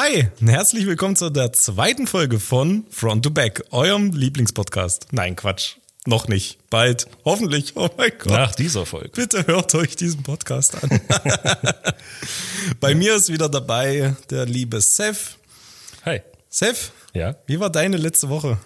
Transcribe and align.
Hi, 0.00 0.28
herzlich 0.40 0.86
willkommen 0.86 1.16
zu 1.16 1.28
der 1.28 1.52
zweiten 1.52 2.06
Folge 2.06 2.38
von 2.38 2.84
Front 2.88 3.24
to 3.24 3.30
Back, 3.32 3.64
eurem 3.72 4.12
Lieblingspodcast. 4.12 5.08
Nein, 5.10 5.34
Quatsch, 5.34 5.74
noch 6.06 6.28
nicht. 6.28 6.70
Bald, 6.70 7.08
hoffentlich. 7.24 7.72
Oh 7.74 7.88
mein 7.96 8.12
Gott. 8.16 8.28
Nach 8.32 8.54
dieser 8.54 8.86
Folge. 8.86 9.08
Bitte 9.08 9.48
hört 9.48 9.74
euch 9.74 9.96
diesen 9.96 10.22
Podcast 10.22 10.80
an. 10.80 11.00
Bei 12.80 12.94
mir 12.94 13.16
ist 13.16 13.32
wieder 13.32 13.48
dabei 13.48 14.14
der 14.30 14.46
liebe 14.46 14.80
Seth. 14.80 15.36
Hi. 16.04 16.20
Seth, 16.48 16.92
Ja? 17.12 17.34
wie 17.48 17.58
war 17.58 17.68
deine 17.70 17.96
letzte 17.96 18.28
Woche? 18.28 18.56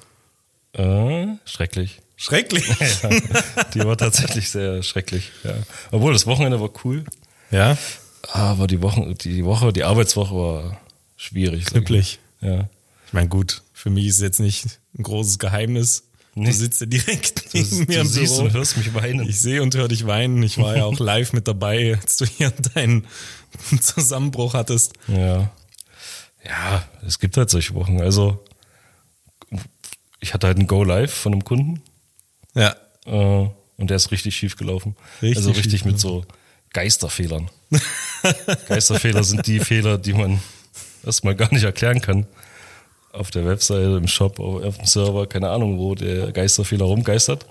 Äh, 0.75 1.29
schrecklich. 1.47 2.03
Schrecklich. 2.17 2.69
Ja, 3.03 3.65
die 3.73 3.81
war 3.87 3.97
tatsächlich 3.97 4.51
sehr 4.51 4.83
schrecklich. 4.83 5.33
Ja. 5.45 5.55
Obwohl, 5.93 6.13
das 6.13 6.27
Wochenende 6.27 6.61
war 6.61 6.69
cool. 6.85 7.07
Ja, 7.51 7.79
Aber 8.33 8.67
die, 8.67 8.83
Wochen, 8.83 9.15
die 9.15 9.47
Woche, 9.47 9.73
die 9.73 9.85
Arbeitswoche 9.85 10.35
war 10.35 10.81
schwierig. 11.23 11.73
mal. 11.73 12.03
Ja. 12.41 12.69
Ich 13.07 13.13
meine, 13.13 13.29
gut, 13.29 13.63
für 13.73 13.91
mich 13.91 14.07
ist 14.07 14.21
jetzt 14.21 14.41
nicht 14.41 14.81
ein 14.99 15.03
großes 15.03 15.39
Geheimnis. 15.39 16.05
Du 16.35 16.41
Nee. 16.43 16.51
sitzt 16.53 16.81
ja 16.81 16.87
direkt 16.87 17.53
Du, 17.53 17.59
neben 17.59 17.79
mir 17.79 17.87
du 17.87 18.01
im 18.01 18.07
siehst 18.09 18.35
Büro. 18.37 18.47
und 18.47 18.53
hörst 18.55 18.77
mich 18.79 18.95
weinen. 18.95 19.29
Ich 19.29 19.39
sehe 19.41 19.63
und 19.63 19.75
höre 19.75 19.89
dich 19.89 20.07
weinen. 20.07 20.43
Ich 20.43 20.57
war 20.57 20.77
ja 20.77 20.85
auch 20.85 20.99
live 20.99 21.33
mit 21.35 21.47
dabei, 21.47 21.99
als 22.01 22.17
du 22.17 22.25
hier 22.25 22.51
deinen 22.75 23.07
Zusammenbruch 23.81 24.55
hattest. 24.55 24.95
Ja. 25.09 25.51
Ja, 26.45 26.89
es 27.07 27.19
gibt 27.19 27.37
halt 27.37 27.51
solche 27.51 27.75
Wochen. 27.75 28.01
Also, 28.01 28.43
ich 30.21 30.33
hatte 30.35 30.47
halt 30.47 30.59
ein 30.59 30.67
Go 30.67 30.83
Live 30.85 31.13
von 31.13 31.33
einem 31.33 31.45
Kunden. 31.45 31.83
Ja. 32.55 32.75
Äh, 33.05 33.49
und 33.77 33.89
der 33.91 33.97
ist 33.97 34.11
richtig 34.11 34.35
schief 34.37 34.57
gelaufen. 34.57 34.97
Richtig 35.21 35.37
also 35.37 35.51
richtig 35.51 35.81
schief 35.81 35.85
mit 35.85 36.01
so 36.01 36.25
Geisterfehlern. 36.73 37.51
Geisterfehler 38.69 39.23
sind 39.25 39.47
die 39.47 39.61
Fehler, 39.61 39.99
die 39.99 40.15
man 40.15 40.41
erstmal 41.05 41.35
gar 41.35 41.53
nicht 41.53 41.65
erklären 41.65 42.01
kann. 42.01 42.27
Auf 43.13 43.31
der 43.31 43.45
Webseite, 43.45 43.97
im 43.99 44.09
Shop, 44.09 44.41
auf 44.41 44.77
dem 44.79 44.87
Server, 44.87 45.27
keine 45.27 45.51
Ahnung, 45.51 45.79
wo 45.79 45.95
der 45.95 46.33
Geisterfehler 46.33 46.87
rumgeistert. 46.87 47.47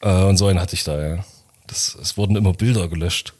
Äh, 0.00 0.24
und 0.24 0.36
so 0.38 0.46
einen 0.46 0.60
hatte 0.60 0.74
ich 0.74 0.84
da, 0.84 1.00
ja. 1.00 1.24
Das, 1.66 1.96
es 2.00 2.16
wurden 2.16 2.36
immer 2.36 2.52
Bilder 2.52 2.88
gelöscht. 2.88 3.34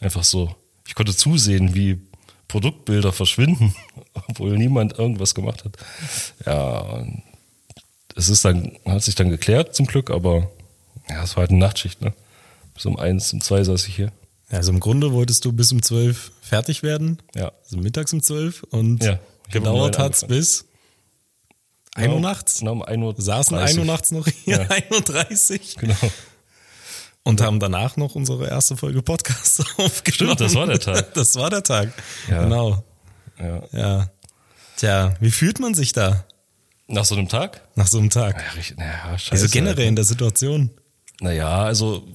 Einfach 0.00 0.24
so. 0.24 0.54
Ich 0.86 0.94
konnte 0.94 1.16
zusehen, 1.16 1.74
wie 1.74 2.00
Produktbilder 2.48 3.12
verschwinden, 3.12 3.74
obwohl 4.28 4.56
niemand 4.56 4.98
irgendwas 4.98 5.34
gemacht 5.34 5.64
hat. 5.64 5.76
Ja, 6.46 6.80
und 6.80 7.22
es 8.14 8.28
ist 8.28 8.44
dann, 8.44 8.72
hat 8.84 9.02
sich 9.02 9.14
dann 9.14 9.30
geklärt 9.30 9.74
zum 9.74 9.86
Glück, 9.86 10.10
aber 10.10 10.50
ja, 11.08 11.22
es 11.22 11.36
war 11.36 11.42
halt 11.42 11.50
eine 11.50 11.60
Nachtschicht, 11.60 12.02
ne? 12.02 12.12
Bis 12.74 12.86
um 12.86 12.98
eins, 12.98 13.32
um 13.32 13.40
zwei 13.40 13.64
saß 13.64 13.88
ich 13.88 13.96
hier. 13.96 14.12
Also 14.52 14.70
im 14.70 14.80
Grunde 14.80 15.12
wolltest 15.12 15.44
du 15.44 15.52
bis 15.52 15.72
um 15.72 15.82
zwölf 15.82 16.30
fertig 16.42 16.82
werden. 16.82 17.18
Ja. 17.34 17.52
Also 17.64 17.78
mittags 17.78 18.12
um 18.12 18.22
zwölf 18.22 18.62
und 18.64 19.02
Ja, 19.02 19.12
um 19.12 19.18
gedauert 19.50 19.98
hat's 19.98 20.22
angefangen. 20.22 20.40
bis 20.40 20.64
ein 21.94 22.10
Uhr 22.10 22.20
nachts. 22.20 22.58
Genau, 22.60 22.72
um 22.72 22.82
1 22.82 23.02
Uhr. 23.02 23.14
Saßen 23.18 23.56
30. 23.56 23.74
ein 23.74 23.80
Uhr 23.80 23.84
nachts 23.86 24.10
noch 24.12 24.26
hier, 24.26 24.58
Ja. 24.58 24.62
1.30 24.68 25.60
Uhr. 25.76 25.80
Genau. 25.80 26.12
Und 27.24 27.40
haben 27.40 27.60
danach 27.60 27.96
noch 27.96 28.14
unsere 28.14 28.48
erste 28.48 28.76
Folge 28.76 29.00
Podcast 29.02 29.60
aufgenommen. 29.78 30.36
Stimmt, 30.36 30.40
das 30.40 30.54
war 30.54 30.66
der 30.66 30.80
Tag. 30.80 31.14
Das 31.14 31.34
war 31.36 31.50
der 31.50 31.62
Tag. 31.62 31.92
Ja. 32.28 32.42
Genau. 32.44 32.84
Ja. 33.38 33.62
Ja. 33.72 34.10
Tja, 34.76 35.14
wie 35.20 35.30
fühlt 35.30 35.60
man 35.60 35.74
sich 35.74 35.92
da 35.92 36.24
Nach 36.88 37.04
so 37.04 37.14
einem 37.14 37.28
Tag? 37.28 37.60
nach 37.76 37.86
so 37.86 37.98
einem 37.98 38.10
Tag? 38.10 38.36
Ja, 38.42 38.50
richtig, 38.52 38.76
naja, 38.78 39.16
scheiße. 39.18 39.32
Also 39.32 39.48
generell 39.52 39.86
in 39.86 39.96
der 39.96 40.04
Situation. 40.04 40.70
Naja, 41.20 41.62
also 41.62 42.06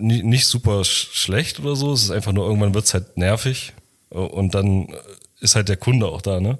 nicht 0.00 0.46
super 0.46 0.84
sch 0.84 1.08
schlecht 1.12 1.60
oder 1.60 1.76
so. 1.76 1.92
Es 1.92 2.02
ist 2.02 2.10
einfach 2.10 2.32
nur, 2.32 2.46
irgendwann 2.46 2.74
wird's 2.74 2.94
halt 2.94 3.16
nervig. 3.16 3.72
Und 4.10 4.54
dann 4.54 4.94
ist 5.40 5.56
halt 5.56 5.68
der 5.68 5.76
Kunde 5.76 6.06
auch 6.06 6.22
da, 6.22 6.40
ne? 6.40 6.58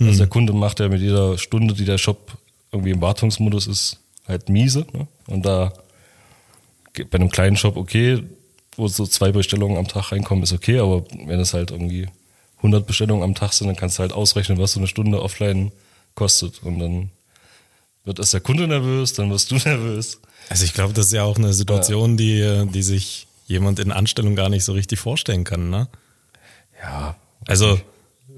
Also 0.00 0.18
der 0.18 0.26
Kunde 0.28 0.52
macht 0.52 0.78
ja 0.78 0.88
mit 0.88 1.00
jeder 1.00 1.38
Stunde, 1.38 1.74
die 1.74 1.84
der 1.84 1.98
Shop 1.98 2.38
irgendwie 2.70 2.92
im 2.92 3.00
Wartungsmodus 3.00 3.66
ist, 3.66 3.98
halt 4.26 4.48
miese. 4.48 4.86
Ne? 4.92 5.08
Und 5.26 5.44
da 5.44 5.72
geht 6.92 7.10
bei 7.10 7.18
einem 7.18 7.30
kleinen 7.30 7.56
Shop 7.56 7.76
okay, 7.76 8.22
wo 8.76 8.86
so 8.86 9.06
zwei 9.06 9.32
Bestellungen 9.32 9.76
am 9.76 9.88
Tag 9.88 10.12
reinkommen, 10.12 10.44
ist 10.44 10.52
okay, 10.52 10.78
aber 10.78 11.04
wenn 11.26 11.40
es 11.40 11.52
halt 11.52 11.72
irgendwie 11.72 12.08
100 12.58 12.86
Bestellungen 12.86 13.24
am 13.24 13.34
Tag 13.34 13.52
sind, 13.52 13.66
dann 13.66 13.76
kannst 13.76 13.98
du 13.98 14.02
halt 14.02 14.12
ausrechnen, 14.12 14.58
was 14.58 14.72
so 14.72 14.80
eine 14.80 14.86
Stunde 14.86 15.20
offline 15.20 15.72
kostet. 16.14 16.62
Und 16.62 16.78
dann 16.78 17.10
wird 18.04 18.20
erst 18.20 18.34
der 18.34 18.40
Kunde 18.40 18.68
nervös, 18.68 19.14
dann 19.14 19.30
wirst 19.30 19.50
du 19.50 19.56
nervös. 19.64 20.20
Also 20.48 20.64
ich 20.64 20.74
glaube, 20.74 20.94
das 20.94 21.06
ist 21.06 21.12
ja 21.12 21.24
auch 21.24 21.36
eine 21.36 21.52
Situation, 21.52 22.16
die, 22.16 22.66
die 22.72 22.82
sich 22.82 23.26
jemand 23.46 23.78
in 23.78 23.92
Anstellung 23.92 24.34
gar 24.36 24.48
nicht 24.48 24.64
so 24.64 24.72
richtig 24.72 24.98
vorstellen 24.98 25.44
kann, 25.44 25.70
ne? 25.70 25.88
Ja, 26.82 27.16
Also 27.46 27.80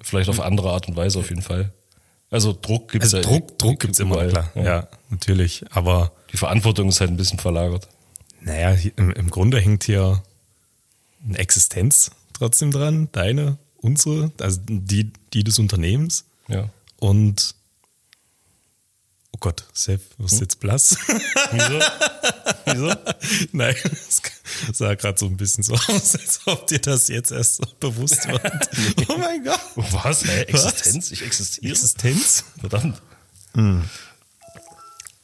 vielleicht 0.03 0.31
auf 0.31 0.41
andere 0.41 0.71
Art 0.72 0.88
und 0.88 0.97
Weise 0.97 1.19
auf 1.19 1.28
jeden 1.28 1.43
Fall. 1.43 1.72
Also 2.31 2.56
Druck 2.59 2.93
gibt's 2.93 3.12
also 3.12 3.16
ja 3.19 3.22
Druck, 3.22 3.59
Druck 3.59 3.81
gibt's 3.81 3.98
immer, 3.98 4.22
überall. 4.22 4.31
klar. 4.31 4.50
Ja. 4.54 4.88
natürlich. 5.10 5.65
Aber 5.71 6.12
Die 6.32 6.37
Verantwortung 6.37 6.88
ist 6.88 7.00
halt 7.00 7.10
ein 7.10 7.16
bisschen 7.16 7.38
verlagert. 7.38 7.88
naja, 8.41 8.77
im, 8.97 9.10
im 9.12 9.31
Grunde 9.31 9.60
hängt 9.60 9.84
hier 9.84 10.22
eine 11.27 11.38
Existenz 11.38 12.12
trotzdem 12.32 12.71
dran. 12.71 13.09
Deine, 13.12 13.59
unsere, 13.78 14.31
also 14.41 14.60
die, 14.69 15.12
die 15.34 15.44
des 15.44 15.59
Unternehmens. 15.59 16.25
Ja. 16.48 16.69
Und 16.98 17.54
Gott, 19.41 19.65
Seth, 19.73 20.03
wirst 20.19 20.37
du 20.37 20.41
jetzt 20.43 20.61
blass? 20.61 20.97
Wieso? 21.51 21.81
Wieso? 22.67 22.95
Nein, 23.53 23.75
es 23.84 24.21
sah 24.73 24.95
gerade 24.95 25.19
so 25.19 25.27
ein 25.27 25.37
bisschen 25.39 25.65
so 25.65 25.73
aus, 25.75 26.15
als 26.15 26.41
ob 26.45 26.67
dir 26.67 26.78
das 26.78 27.09
jetzt 27.09 27.33
erst 27.33 27.56
so 27.56 27.65
bewusst 27.81 28.28
wird. 28.28 28.43
Oh 29.09 29.17
mein 29.17 29.43
Gott. 29.43 29.61
Was? 29.77 30.25
Hä? 30.25 30.47
Was? 30.53 30.67
Existenz? 30.67 31.11
Ich 31.11 31.23
existiere? 31.23 31.73
Existenz? 31.73 32.45
Verdammt. 32.61 33.01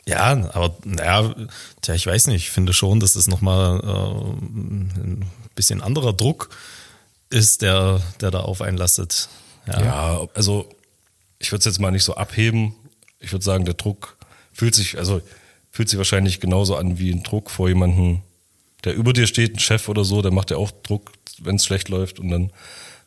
Ja, 0.07 0.51
aber 0.53 0.77
naja, 0.85 1.35
tja, 1.83 1.95
ich 1.95 2.07
weiß 2.07 2.29
nicht, 2.29 2.45
ich 2.45 2.51
finde 2.51 2.73
schon, 2.73 3.01
dass 3.01 3.13
das 3.13 3.29
nochmal 3.29 3.81
äh, 3.81 4.41
ein 4.41 5.31
bisschen 5.55 5.83
anderer 5.83 6.13
Druck 6.13 6.49
ist, 7.29 7.63
der, 7.63 8.01
der 8.21 8.31
da 8.31 8.41
auf 8.41 8.63
einen 8.63 8.79
lastet. 8.79 9.29
Ja. 9.67 9.81
Ja, 9.85 10.29
also 10.35 10.69
ich 11.39 11.53
würde 11.53 11.61
es 11.61 11.65
jetzt 11.67 11.81
mal 11.81 11.91
nicht 11.91 12.05
so 12.05 12.15
abheben. 12.15 12.75
Ich 13.27 13.33
würde 13.33 13.45
sagen, 13.45 13.65
der 13.65 13.75
Druck 13.75 14.17
fühlt 14.53 14.75
sich, 14.75 14.97
also 14.99 15.21
fühlt 15.73 15.89
sich 15.89 15.99
wahrscheinlich 15.99 16.41
genauso 16.41 16.77
an 16.77 16.99
wie 16.99 17.11
ein 17.11 17.23
Druck 17.23 17.51
vor 17.51 17.69
jemandem, 17.69 18.21
der 18.85 18.95
über 18.95 19.13
dir 19.13 19.27
steht, 19.27 19.55
ein 19.57 19.59
Chef 19.59 19.89
oder 19.89 20.05
so, 20.05 20.23
der 20.23 20.31
macht 20.31 20.51
ja 20.51 20.57
auch 20.57 20.71
Druck, 20.71 21.11
wenn 21.41 21.57
es 21.57 21.65
schlecht 21.67 21.89
läuft 21.89 22.19
und 22.21 22.31
dann 22.31 22.53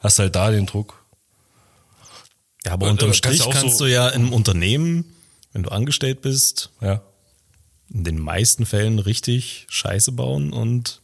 hast 0.02 0.20
du 0.20 0.24
halt 0.24 0.36
da 0.36 0.52
den 0.52 0.66
Druck. 0.66 1.04
ja 2.66 2.74
aber 2.74 2.88
Äh, 2.88 2.92
unterm 2.92 3.08
kannst 3.10 3.18
Strich 3.20 3.42
auch 3.44 3.54
kannst 3.54 3.78
so- 3.78 3.86
du 3.86 3.92
ja 3.92 4.10
im 4.10 4.34
Unternehmen, 4.34 5.06
wenn 5.54 5.64
du 5.64 5.70
angestellt 5.72 6.22
bist, 6.22 6.70
Ja. 6.82 7.02
in 7.94 8.04
den 8.04 8.20
meisten 8.20 8.66
Fällen 8.66 9.00
richtig 9.00 9.66
Scheiße 9.70 10.12
bauen 10.12 10.52
und 10.52 11.00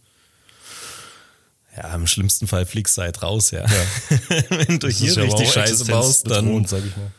ja, 1.78 1.94
im 1.96 2.08
schlimmsten 2.08 2.48
Fall 2.48 2.66
fliegst 2.66 2.98
du 2.98 3.02
halt 3.02 3.22
raus, 3.22 3.52
ja. 3.52 3.66
wenn 4.50 4.80
du 4.80 4.88
Das 4.88 4.98
hier 4.98 5.14
ja 5.14 5.24
richtig 5.24 5.52
Scheiße 5.52 5.86
baust, 5.86 6.26
dann 6.30 6.48
existenzbedrohend, 6.58 6.70
sag 6.70 6.86
ich 6.86 6.96
mal. 6.98 7.12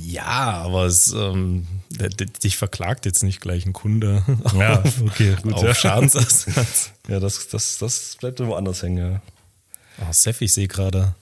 Ja, 0.00 0.62
aber 0.62 0.86
es, 0.86 1.12
ähm, 1.12 1.66
dich 2.42 2.56
verklagt 2.56 3.06
jetzt 3.06 3.22
nicht 3.22 3.40
gleich 3.40 3.66
ein 3.66 3.72
Kunde 3.72 4.22
Ja, 4.56 4.80
auf, 4.82 5.02
okay, 5.06 5.36
gut, 5.42 5.54
auf 5.54 5.62
ja. 5.62 5.74
Schadensersatz. 5.74 6.92
Ja, 7.08 7.20
das, 7.20 7.48
das, 7.48 7.78
das 7.78 8.16
bleibt 8.20 8.38
immer 8.38 8.58
anders 8.58 8.82
hängen, 8.82 9.12
ja. 9.12 9.22
Oh, 9.98 10.12
Seth, 10.12 10.42
ich 10.42 10.52
sehe 10.52 10.68
gerade, 10.68 11.14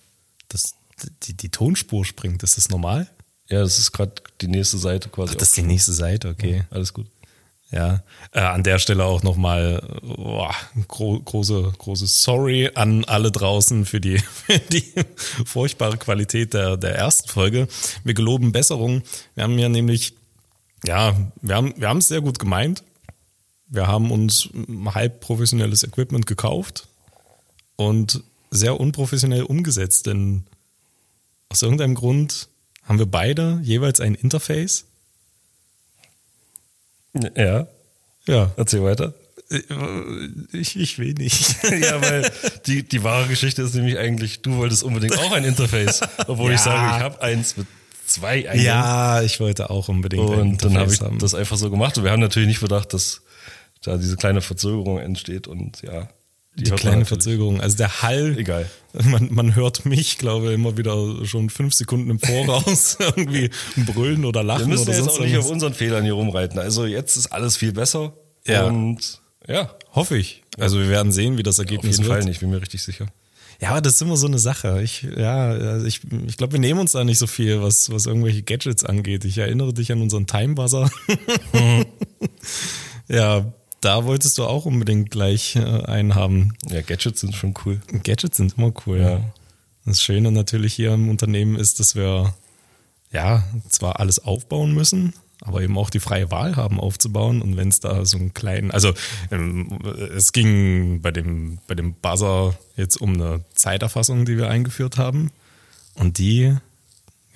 dass 0.48 0.74
die, 1.22 1.34
die 1.34 1.48
Tonspur 1.48 2.04
springt. 2.04 2.42
Ist 2.42 2.56
das 2.56 2.70
normal? 2.70 3.08
Ja, 3.48 3.60
das 3.60 3.78
ist 3.78 3.92
gerade 3.92 4.12
die 4.40 4.48
nächste 4.48 4.78
Seite 4.78 5.08
quasi. 5.08 5.34
Ach, 5.34 5.38
das 5.38 5.50
ist 5.50 5.56
die 5.56 5.62
nächste 5.62 5.92
Seite, 5.92 6.28
okay. 6.28 6.64
Alles 6.70 6.92
gut. 6.92 7.06
Ja, 7.72 8.02
äh, 8.32 8.40
an 8.40 8.62
der 8.62 8.78
Stelle 8.78 9.04
auch 9.04 9.24
nochmal 9.24 9.82
oh, 10.02 10.48
gro 10.86 11.18
große, 11.18 11.72
große 11.78 12.06
Sorry 12.06 12.70
an 12.74 13.04
alle 13.04 13.32
draußen 13.32 13.84
für 13.86 14.00
die, 14.00 14.18
für 14.46 14.58
die 14.58 14.84
furchtbare 15.44 15.96
Qualität 15.96 16.54
der, 16.54 16.76
der 16.76 16.94
ersten 16.94 17.28
Folge. 17.28 17.66
Wir 18.04 18.14
geloben 18.14 18.52
Besserung. 18.52 19.02
Wir 19.34 19.44
haben 19.44 19.58
ja 19.58 19.68
nämlich, 19.68 20.14
ja, 20.84 21.16
wir 21.42 21.56
haben 21.56 21.74
wir 21.76 21.88
haben 21.88 21.98
es 21.98 22.08
sehr 22.08 22.20
gut 22.20 22.38
gemeint. 22.38 22.84
Wir 23.68 23.88
haben 23.88 24.12
uns 24.12 24.48
halb 24.94 25.20
professionelles 25.20 25.82
Equipment 25.82 26.26
gekauft 26.26 26.86
und 27.74 28.22
sehr 28.50 28.78
unprofessionell 28.78 29.42
umgesetzt, 29.42 30.06
denn 30.06 30.44
aus 31.48 31.62
irgendeinem 31.62 31.96
Grund 31.96 32.48
haben 32.84 33.00
wir 33.00 33.06
beide 33.06 33.58
jeweils 33.62 34.00
ein 34.00 34.14
Interface. 34.14 34.84
Ja, 37.36 37.66
Ja, 38.26 38.52
erzähl 38.56 38.82
weiter. 38.82 39.12
Äh, 39.50 39.60
Ich, 40.52 40.76
ich 40.78 40.98
will 40.98 41.14
nicht. 41.14 41.56
ja, 41.80 42.00
weil 42.02 42.30
die, 42.66 42.82
die 42.82 43.02
wahre 43.04 43.26
Geschichte 43.28 43.62
ist 43.62 43.74
nämlich 43.74 43.98
eigentlich, 43.98 44.42
du 44.42 44.56
wolltest 44.56 44.82
unbedingt 44.82 45.18
auch 45.18 45.32
ein 45.32 45.44
Interface, 45.44 46.00
obwohl 46.26 46.52
ich 46.52 46.58
Ja. 46.58 46.64
sage, 46.64 46.96
ich 46.96 47.02
habe 47.02 47.22
eins 47.22 47.56
mit 47.56 47.66
zwei 48.06 48.48
Eingängen. 48.48 48.64
Ja, 48.64 49.22
ich 49.22 49.38
wollte 49.40 49.70
auch 49.70 49.88
unbedingt 49.88 50.28
ein 50.30 50.38
Und 50.40 50.64
dann 50.64 50.76
habe 50.78 50.92
ich 50.92 51.00
haben. 51.00 51.18
das 51.18 51.34
einfach 51.34 51.56
so 51.56 51.70
gemacht. 51.70 51.96
Und 51.98 52.04
wir 52.04 52.10
haben 52.10 52.20
natürlich 52.20 52.48
nicht 52.48 52.60
bedacht, 52.60 52.92
dass 52.94 53.22
da 53.82 53.96
diese 53.96 54.16
kleine 54.16 54.40
Verzögerung 54.40 54.98
entsteht 54.98 55.46
und 55.46 55.82
ja. 55.82 56.08
Die, 56.56 56.70
man 56.70 56.78
kleine. 56.78 57.04
Verzögerung. 57.04 57.60
Also 57.60 57.76
der 57.76 58.02
Hall, 58.02 58.36
Egal. 58.38 58.68
Man, 59.04 59.28
man 59.30 59.54
hört 59.54 59.84
mich, 59.84 60.16
glaube 60.16 60.54
immer 60.54 60.78
wieder 60.78 61.26
schon 61.26 61.50
fünf 61.50 61.74
Sekunden 61.74 62.08
im 62.08 62.18
Voraus 62.18 62.96
irgendwie 62.98 63.50
brüllen 63.76 64.24
oder 64.24 64.42
lachen 64.42 64.60
Wir 64.60 64.68
müssen 64.68 64.88
oder 64.88 64.96
jetzt 64.96 65.10
auch 65.10 65.20
nicht 65.20 65.36
auf 65.36 65.50
unseren 65.50 65.74
Fehlern 65.74 66.02
hier 66.02 66.14
rumreiten. 66.14 66.58
Also 66.58 66.86
jetzt 66.86 67.16
ist 67.16 67.26
alles 67.26 67.58
viel 67.58 67.72
besser. 67.72 68.14
Ja. 68.46 68.64
Und 68.64 69.20
ja, 69.46 69.70
Hoffe 69.96 70.18
ich. 70.18 70.42
Also 70.58 70.78
wir 70.78 70.90
werden 70.90 71.10
sehen, 71.10 71.38
wie 71.38 71.42
das 71.42 71.58
auf 71.58 71.64
Ergebnis 71.64 71.96
jeden 71.96 72.08
wird. 72.08 72.18
Fall 72.18 72.28
nicht, 72.28 72.40
bin 72.40 72.50
mir 72.50 72.60
richtig 72.60 72.82
sicher. 72.82 73.06
Ja, 73.62 73.70
aber 73.70 73.80
das 73.80 73.94
ist 73.94 74.02
immer 74.02 74.18
so 74.18 74.26
eine 74.26 74.38
Sache. 74.38 74.82
Ich, 74.82 75.02
ja, 75.16 75.48
also 75.48 75.86
ich, 75.86 76.02
ich 76.26 76.36
glaube, 76.36 76.52
wir 76.52 76.60
nehmen 76.60 76.78
uns 76.80 76.92
da 76.92 77.02
nicht 77.02 77.18
so 77.18 77.26
viel, 77.26 77.62
was, 77.62 77.90
was 77.90 78.04
irgendwelche 78.04 78.42
Gadgets 78.42 78.84
angeht. 78.84 79.24
Ich 79.24 79.38
erinnere 79.38 79.72
dich 79.72 79.90
an 79.90 80.02
unseren 80.02 80.26
Time-Buzzer. 80.26 80.90
ja, 83.08 83.46
da 83.86 84.04
wolltest 84.04 84.36
du 84.36 84.44
auch 84.44 84.66
unbedingt 84.66 85.12
gleich 85.12 85.54
äh, 85.54 85.60
einen 85.60 86.16
haben. 86.16 86.54
Ja, 86.68 86.82
Gadgets 86.82 87.20
sind 87.20 87.36
schon 87.36 87.54
cool. 87.64 87.80
Gadgets 88.02 88.36
sind 88.36 88.58
immer 88.58 88.72
cool. 88.84 88.98
Ja. 88.98 89.20
Das 89.84 90.02
Schöne 90.02 90.32
natürlich 90.32 90.74
hier 90.74 90.92
im 90.92 91.08
Unternehmen 91.08 91.54
ist, 91.54 91.78
dass 91.78 91.94
wir 91.94 92.34
ja 93.12 93.44
zwar 93.68 94.00
alles 94.00 94.18
aufbauen 94.18 94.74
müssen, 94.74 95.14
aber 95.40 95.62
eben 95.62 95.78
auch 95.78 95.88
die 95.88 96.00
freie 96.00 96.32
Wahl 96.32 96.56
haben 96.56 96.80
aufzubauen. 96.80 97.40
Und 97.40 97.56
wenn 97.56 97.68
es 97.68 97.78
da 97.78 98.04
so 98.04 98.18
einen 98.18 98.34
kleinen, 98.34 98.72
also 98.72 98.92
ähm, 99.30 99.78
es 100.16 100.32
ging 100.32 101.00
bei 101.00 101.12
dem, 101.12 101.60
bei 101.68 101.76
dem 101.76 101.94
Buzzer 101.94 102.58
jetzt 102.76 102.96
um 102.96 103.14
eine 103.14 103.44
Zeiterfassung, 103.54 104.24
die 104.24 104.36
wir 104.36 104.50
eingeführt 104.50 104.98
haben. 104.98 105.30
Und 105.94 106.18
die, 106.18 106.56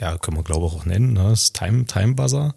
ja, 0.00 0.18
können 0.18 0.36
wir 0.36 0.42
glaube 0.42 0.66
ich 0.66 0.72
auch 0.72 0.84
nennen, 0.84 1.12
ne? 1.12 1.28
das 1.28 1.44
ist 1.44 1.56
Time, 1.56 1.84
Time 1.84 2.14
Buzzer. 2.14 2.56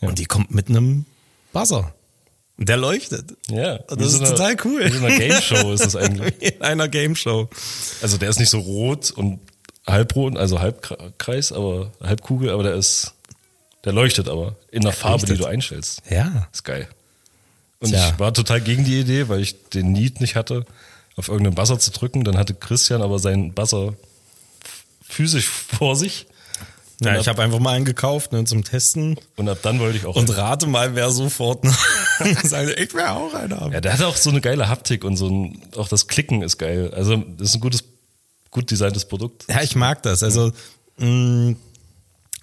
Und 0.00 0.18
die 0.18 0.24
kommt 0.24 0.54
mit 0.54 0.70
einem 0.70 1.04
Buzzer. 1.52 1.92
Der 2.58 2.76
leuchtet. 2.78 3.34
Ja, 3.50 3.78
Das 3.88 4.06
ist 4.06 4.12
so 4.18 4.24
eine- 4.24 4.30
total 4.34 4.56
cool. 4.64 4.84
Wie 4.86 4.96
so 4.98 5.04
eine 5.04 5.18
Game 5.18 5.40
Show 5.42 5.72
ist 5.72 5.84
das 5.84 5.94
eigentlich. 5.96 6.40
In 6.40 6.62
einer 6.62 6.88
Game 6.88 7.14
Show. 7.14 7.48
Also 8.02 8.16
der 8.16 8.30
ist 8.30 8.38
nicht 8.38 8.48
so 8.50 8.58
rot 8.60 9.10
und 9.10 9.40
halbrot, 9.86 10.36
also 10.36 10.58
halbkreis, 10.60 11.52
aber 11.52 11.92
halbkugel, 12.02 12.50
aber 12.50 12.62
der 12.62 12.74
ist, 12.74 13.12
der 13.84 13.92
leuchtet 13.92 14.28
aber 14.28 14.56
in 14.70 14.82
der 14.82 14.92
Farbe, 14.92 15.18
leuchtet. 15.22 15.30
die 15.38 15.42
du 15.42 15.46
einstellst. 15.46 16.02
Ja. 16.08 16.48
Ist 16.52 16.64
geil. 16.64 16.88
Und 17.78 17.90
Tja. 17.90 18.08
ich 18.10 18.18
war 18.18 18.32
total 18.32 18.62
gegen 18.62 18.84
die 18.84 18.98
Idee, 19.00 19.28
weil 19.28 19.40
ich 19.40 19.68
den 19.68 19.92
Need 19.92 20.20
nicht 20.22 20.34
hatte, 20.34 20.64
auf 21.16 21.28
irgendeinen 21.28 21.54
Buzzer 21.56 21.78
zu 21.78 21.90
drücken. 21.90 22.24
Dann 22.24 22.38
hatte 22.38 22.54
Christian 22.54 23.02
aber 23.02 23.18
seinen 23.18 23.52
Buzzer 23.52 23.94
physisch 25.02 25.46
vor 25.48 25.94
sich. 25.94 26.26
Ja, 27.00 27.12
Und 27.14 27.20
ich 27.20 27.28
habe 27.28 27.42
einfach 27.42 27.58
mal 27.58 27.72
einen 27.74 27.84
gekauft 27.84 28.32
ne, 28.32 28.44
zum 28.44 28.64
Testen 28.64 29.18
Und 29.36 29.48
ab 29.50 29.58
dann 29.62 29.78
wollte 29.80 29.98
ich 29.98 30.06
auch. 30.06 30.16
und 30.16 30.34
rate 30.34 30.66
mal, 30.66 30.94
wer 30.94 31.10
sofort 31.10 31.62
sagt, 32.44 32.78
ich 32.80 32.94
will 32.94 33.02
auch 33.02 33.34
einen 33.34 33.54
haben. 33.60 33.72
ja, 33.72 33.80
der 33.82 33.92
hat 33.92 34.02
auch 34.02 34.16
so 34.16 34.30
eine 34.30 34.40
geile 34.40 34.68
Haptik 34.68 35.04
und 35.04 35.16
so 35.18 35.28
ein, 35.28 35.60
auch 35.76 35.88
das 35.88 36.06
Klicken 36.06 36.40
ist 36.42 36.56
geil. 36.56 36.90
Also 36.94 37.16
das 37.16 37.50
ist 37.50 37.54
ein 37.56 37.60
gutes, 37.60 37.84
gut 38.50 38.70
designtes 38.70 39.06
Produkt. 39.06 39.44
Ja, 39.48 39.60
ich 39.62 39.76
mag 39.76 40.02
das. 40.04 40.22
Also 40.22 40.52
mh, 40.96 41.56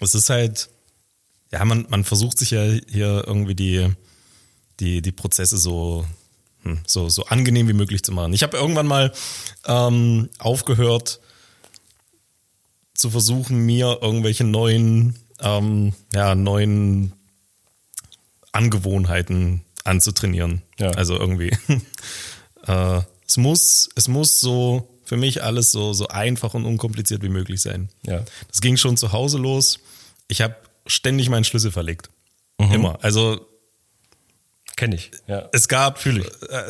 es 0.02 0.14
ist 0.14 0.30
halt, 0.30 0.70
ja, 1.52 1.66
man, 1.66 1.88
man 1.90 2.04
versucht 2.04 2.38
sich 2.38 2.52
ja 2.52 2.64
hier 2.64 3.24
irgendwie 3.26 3.56
die, 3.56 3.90
die, 4.80 5.02
die 5.02 5.12
Prozesse 5.12 5.58
so, 5.58 6.06
hm, 6.62 6.80
so, 6.86 7.10
so 7.10 7.26
angenehm 7.26 7.68
wie 7.68 7.74
möglich 7.74 8.04
zu 8.04 8.12
machen. 8.12 8.34
Ich 8.34 8.44
habe 8.44 8.56
irgendwann 8.58 8.86
mal 8.88 9.12
ähm, 9.66 10.30
aufgehört 10.38 11.22
zu 12.94 13.10
versuchen, 13.10 13.58
mir 13.66 14.00
irgendwelche 14.02 14.44
neuen, 14.44 15.18
ähm, 15.40 15.94
ja, 16.14 16.36
neuen 16.36 17.14
Angewohnheiten 18.52 19.62
anzutrainieren. 19.84 20.62
Ja. 20.80 20.92
Also 20.92 21.18
irgendwie. 21.18 21.52
äh, 22.68 23.02
es 23.28 23.38
muss, 23.38 23.90
es 23.96 24.08
muss 24.08 24.40
so 24.40 24.88
für 25.04 25.18
mich 25.18 25.44
alles 25.44 25.72
so, 25.72 25.94
so 25.94 26.08
einfach 26.08 26.54
und 26.54 26.66
unkompliziert 26.66 27.24
wie 27.24 27.30
möglich 27.30 27.62
sein. 27.62 27.90
Ja. 28.06 28.24
Das 28.48 28.62
ging 28.62 28.78
schon 28.78 28.96
zu 28.96 29.12
Hause 29.12 29.38
los. 29.38 29.80
Ich 30.28 30.42
habe 30.42 30.56
ständig 30.88 31.30
meinen 31.30 31.44
Schlüssel 31.44 31.72
verlegt. 31.72 32.10
Immer. 32.58 33.04
Also 33.04 33.46
Kenne 34.76 34.96
ich. 34.96 35.12
Ja. 35.28 35.48
es 35.52 35.68
gab, 35.68 36.04
äh, 36.04 36.22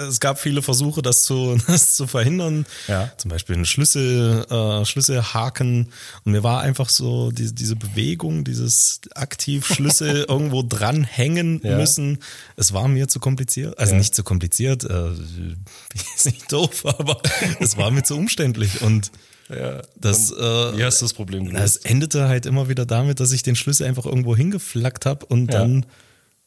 es 0.10 0.20
gab 0.20 0.38
viele 0.38 0.62
Versuche, 0.62 1.02
das 1.02 1.22
zu, 1.22 1.58
das 1.68 1.96
zu 1.96 2.06
verhindern. 2.06 2.66
Ja. 2.90 3.12
Zum 3.18 3.30
Beispiel 3.32 3.56
einen 3.56 3.66
Schlüssel, 3.66 4.46
äh, 4.50 4.86
Schlüsselhaken. 4.86 5.90
Und 6.26 6.32
mir 6.32 6.44
war 6.44 6.60
einfach 6.62 6.90
so 6.90 7.32
diese, 7.32 7.54
diese 7.54 7.78
Bewegung, 7.78 8.44
dieses 8.44 9.00
aktiv 9.16 9.66
Schlüssel 9.68 10.26
irgendwo 10.28 10.64
dranhängen 10.64 11.62
Ja. 11.64 11.78
müssen. 11.78 12.20
Es 12.58 12.74
war 12.74 12.88
mir 12.90 13.08
zu 13.08 13.20
kompliziert. 13.22 13.78
Also 13.80 13.94
Ja. 13.94 14.00
nicht 14.00 14.14
zu 14.16 14.24
kompliziert, 14.24 14.84
äh, 14.84 15.12
ist 16.16 16.26
nicht 16.26 16.52
doof, 16.52 16.86
aber 16.86 17.22
es 17.62 17.78
war 17.78 17.90
mir 17.90 18.04
zu 18.04 18.16
umständlich. 18.18 18.82
Und 18.82 19.12
ja. 19.50 19.82
das, 19.96 20.32
Und 20.32 20.40
äh, 20.40 20.78
wie 20.78 20.84
hast 20.84 21.00
du 21.02 21.06
das 21.06 21.14
Problem 21.14 21.46
gelöst? 21.46 21.86
endete 21.86 22.28
halt 22.28 22.46
immer 22.46 22.68
wieder 22.68 22.86
damit, 22.86 23.22
dass 23.22 23.32
ich 23.32 23.44
den 23.44 23.56
Schlüssel 23.56 23.88
einfach 23.88 24.06
irgendwo 24.06 24.36
hingeflackt 24.36 25.06
habe 25.06 25.26
und 25.26 25.54
Ja. 25.54 25.60
dann 25.60 25.86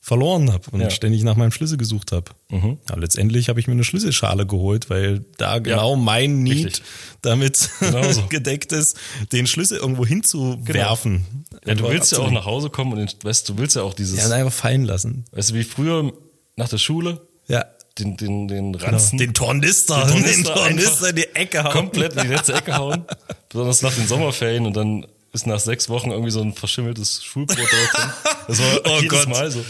verloren 0.08 0.52
habe 0.52 0.62
und 0.70 0.78
Ja. 0.80 0.86
Mhm. 0.86 0.90
ständig 0.90 1.24
nach 1.24 1.34
meinem 1.34 1.50
Schlüssel 1.50 1.78
gesucht 1.78 2.12
habe. 2.12 2.30
Ja, 2.50 2.94
letztendlich 2.96 3.48
habe 3.48 3.58
ich 3.58 3.66
mir 3.66 3.72
eine 3.72 3.82
Schlüsselschale 3.82 4.46
geholt, 4.46 4.88
weil 4.88 5.24
da 5.36 5.58
genau 5.58 5.96
mein 5.96 6.44
Need 6.44 6.66
richtig. 6.66 6.84
damit 7.22 7.70
Genau 7.80 8.12
so. 8.12 8.22
gedeckt 8.28 8.70
ist, 8.70 8.96
den 9.32 9.48
Schlüssel 9.48 9.78
irgendwo 9.78 10.06
hinzuwerfen. 10.06 11.26
Ja, 11.66 11.74
du 11.74 11.88
willst 11.88 12.12
ja 12.12 12.18
auch 12.18 12.30
nach 12.30 12.44
Hause 12.46 12.70
kommen 12.70 12.92
und 12.92 12.98
den- 12.98 13.08
weißt, 13.24 13.48
du 13.48 13.58
willst 13.58 13.74
ja 13.74 13.82
auch 13.82 13.94
dieses, 13.94 14.18
Ja, 14.18 14.30
einfach 14.34 14.52
fallen 14.52 14.84
lassen. 14.84 15.24
weißt 15.32 15.50
du, 15.50 15.54
wie 15.54 15.64
früher 15.64 16.12
nach 16.54 16.68
der 16.68 16.78
Schule, 16.78 17.20
Ja. 17.48 17.64
den, 17.98 18.16
den, 18.16 18.46
den 18.46 18.72
Genau. 18.74 18.84
Ranzen 18.84 19.18
Den 19.18 19.34
Tornister, 19.34 20.06
Den 20.06 20.22
den 20.22 20.44
Tornister 20.44 20.54
Tornister, 20.54 20.90
einfach 20.92 21.08
in 21.08 21.16
die 21.16 21.34
Ecke 21.34 21.64
hauen. 21.64 21.72
komplett 21.72 22.12
in 22.14 22.22
die 22.22 22.28
letzte 22.28 22.52
Ecke 22.54 22.76
hauen. 22.76 23.04
Besonders 23.48 23.82
nach 23.82 23.92
den 23.94 24.06
Sommerferien 24.06 24.66
und 24.66 24.76
dann 24.76 25.04
ist 25.32 25.48
nach 25.48 25.58
sechs 25.60 25.88
Wochen 25.88 26.12
irgendwie 26.12 26.30
so 26.30 26.40
ein 26.40 26.52
verschimmeltes 26.54 27.24
Schulbrot 27.24 27.58
dort 27.58 27.68
drin. 28.04 28.10
Das 28.46 28.58
war 28.60 28.80
Oh 28.84 29.00
jedes 29.00 29.08
Gott. 29.10 29.28
Mal 29.28 29.50
so. 29.50 29.64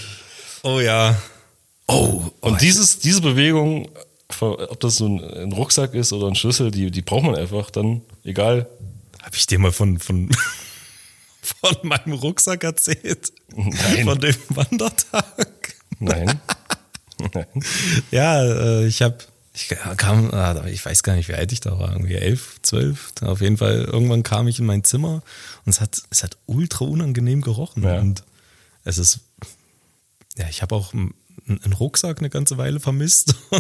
Oh 0.67 0.81
ja. 0.81 1.17
Oh. 1.87 2.25
Und 2.41 2.61
dieses, 2.61 2.99
diese 2.99 3.21
Bewegung, 3.21 3.89
ob 4.41 4.81
das 4.81 4.97
so 4.97 5.07
ein, 5.07 5.23
ein 5.23 5.53
Rucksack 5.53 5.95
ist 5.95 6.13
oder 6.13 6.27
ein 6.27 6.35
Schlüssel, 6.35 6.73
die, 6.73 6.91
die 6.91 7.03
braucht 7.03 7.23
man 7.23 7.37
einfach 7.37 7.71
dann, 7.71 8.03
egal. 8.25 8.69
Habe 9.23 9.37
ich 9.37 9.47
dir 9.47 9.61
mal 9.61 9.71
von, 9.71 10.01
von, 10.01 10.29
von 11.41 11.77
meinem 11.85 12.15
Rucksack 12.15 12.65
erzählt? 12.65 13.33
Nein. 13.55 14.05
Von 14.07 14.19
dem 14.19 14.35
Wandertag? 14.49 15.75
Nein. 16.01 16.41
Nein. 17.33 17.47
Ja, 18.11 18.43
äh, 18.45 18.87
ich 18.87 19.03
habe, 19.03 19.19
ich 19.55 19.69
kam, 19.97 20.35
ah, 20.35 20.67
ich 20.67 20.85
weiß 20.85 21.05
gar 21.05 21.15
nicht, 21.15 21.29
wie 21.29 21.35
alt 21.35 21.53
ich 21.53 21.61
da 21.61 21.79
war, 21.79 21.93
irgendwie 21.93 22.17
elf, 22.17 22.61
zwölf. 22.63 23.13
Auf 23.23 23.41
jeden 23.41 23.57
Fall, 23.57 23.85
irgendwann 23.85 24.25
kam 24.25 24.49
ich 24.49 24.59
in 24.59 24.67
mein 24.67 24.83
Zimmer 24.83 25.23
und 25.65 25.71
es 25.71 25.81
hat, 25.81 26.03
es 26.11 26.25
hat 26.25 26.37
ultra 26.47 26.87
unangenehm 26.87 27.41
gerochen. 27.41 27.85
Ja. 27.85 28.01
Und 28.01 28.25
es 28.83 28.99
ist, 28.99 29.21
ja, 30.39 30.47
ich 30.49 30.63
habe 30.63 30.75
auch 30.75 30.93
einen 30.93 31.15
Rucksack 31.79 32.19
eine 32.19 32.31
ganze 32.31 32.59
Weile 32.59 32.81
vermisst. 32.81 33.35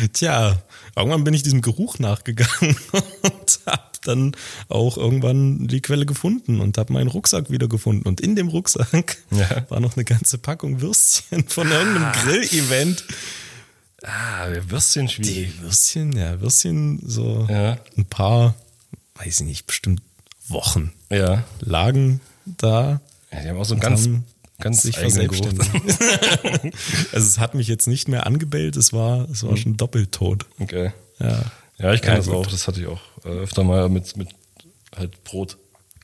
Und 0.00 0.12
tja, 0.12 0.60
irgendwann 0.94 1.24
bin 1.24 1.32
ich 1.32 1.42
diesem 1.42 1.62
Geruch 1.62 1.98
nachgegangen 1.98 2.76
und 3.22 3.60
habe 3.64 3.90
dann 4.02 4.36
auch 4.68 4.98
irgendwann 4.98 5.66
die 5.68 5.80
Quelle 5.80 6.04
gefunden 6.04 6.60
und 6.60 6.76
habe 6.76 6.92
meinen 6.92 7.08
Rucksack 7.08 7.50
wiedergefunden. 7.50 8.04
Und 8.06 8.20
in 8.20 8.36
dem 8.36 8.48
Rucksack 8.48 9.16
Ja. 9.30 9.64
war 9.70 9.80
noch 9.80 9.96
eine 9.96 10.04
ganze 10.04 10.36
Packung 10.36 10.82
Würstchen 10.82 11.48
von 11.48 11.70
irgendeinem 11.70 12.12
Grill-Event. 12.12 13.04
Ah, 14.02 14.48
Würstchen 14.68 15.08
schwierig. 15.08 15.52
Die 15.56 15.62
Würstchen, 15.62 16.12
ja, 16.14 16.38
Würstchen, 16.42 17.00
so 17.02 17.46
Ja. 17.48 17.78
ein 17.96 18.04
paar, 18.04 18.54
weiß 19.14 19.40
ich 19.40 19.46
nicht, 19.46 19.66
bestimmt 19.66 20.02
Wochen 20.46 20.92
Ja. 21.08 21.42
lagen 21.60 22.20
da. 22.44 23.00
ja. 23.32 23.40
Die 23.40 23.48
haben 23.48 23.56
auch 23.56 23.64
so 23.64 23.72
einen 23.72 23.80
ganz, 23.80 24.04
haben 24.04 24.24
ganz 24.60 24.82
sich 24.82 24.96
verselbstständigt. 24.96 25.70
also 27.12 27.26
es 27.26 27.38
hat 27.38 27.54
mich 27.54 27.68
jetzt 27.68 27.86
nicht 27.86 28.08
mehr 28.08 28.26
angebellt, 28.26 28.76
es 28.76 28.92
war, 28.92 29.28
es 29.30 29.42
war 29.44 29.56
schon 29.56 29.76
doppelt 29.76 30.12
tot. 30.12 30.46
Okay. 30.58 30.92
Ja. 31.18 31.44
Ja, 31.78 31.92
ich 31.92 32.02
kann 32.02 32.12
Ja, 32.12 32.18
das 32.18 32.28
auch. 32.28 32.46
Das 32.46 32.68
hatte 32.68 32.80
ich 32.80 32.86
auch 32.86 33.00
äh, 33.24 33.28
öfter 33.28 33.64
mal 33.64 33.88
mit, 33.88 34.16
mit 34.16 34.28
halt 34.96 35.22
Brot. 35.24 35.56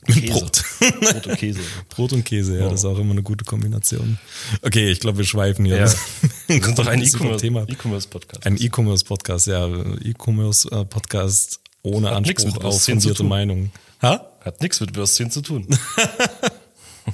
Mit 0.07 0.31
Brot. 0.31 0.63
Brot 0.79 1.27
und 1.27 1.37
Käse. 1.37 1.59
Brot 1.89 2.13
und 2.13 2.25
Käse, 2.25 2.57
ja, 2.57 2.67
das 2.67 2.79
ist 2.79 2.85
auch 2.85 2.97
immer 2.97 3.11
eine 3.11 3.21
gute 3.21 3.45
Kombination. 3.45 4.17
Okay, 4.63 4.89
ich 4.89 4.99
glaube, 4.99 5.19
wir 5.19 5.25
schweifen 5.25 5.63
hier. 5.65 5.77
Ja. 5.77 5.93
Wir 6.47 6.63
sind 6.63 6.77
doch 6.77 6.87
ein. 6.87 7.01
E-Commerce-Podcast. 7.01 8.45
Ein 8.45 8.57
E-Commerce-Podcast, 8.59 9.47
ja. 9.47 9.67
E-Commerce-Podcast 9.67 11.59
ohne 11.83 12.09
Hat 12.09 12.17
Anspruch 12.17 12.63
auf 12.63 12.83
fundierte. 12.83 13.23
Meinung. 13.23 13.71
Ha? 14.01 14.27
Hat 14.41 14.61
nichts 14.61 14.79
mit 14.79 14.95
Würstchen 14.95 15.31
zu 15.31 15.41
tun. 15.41 15.67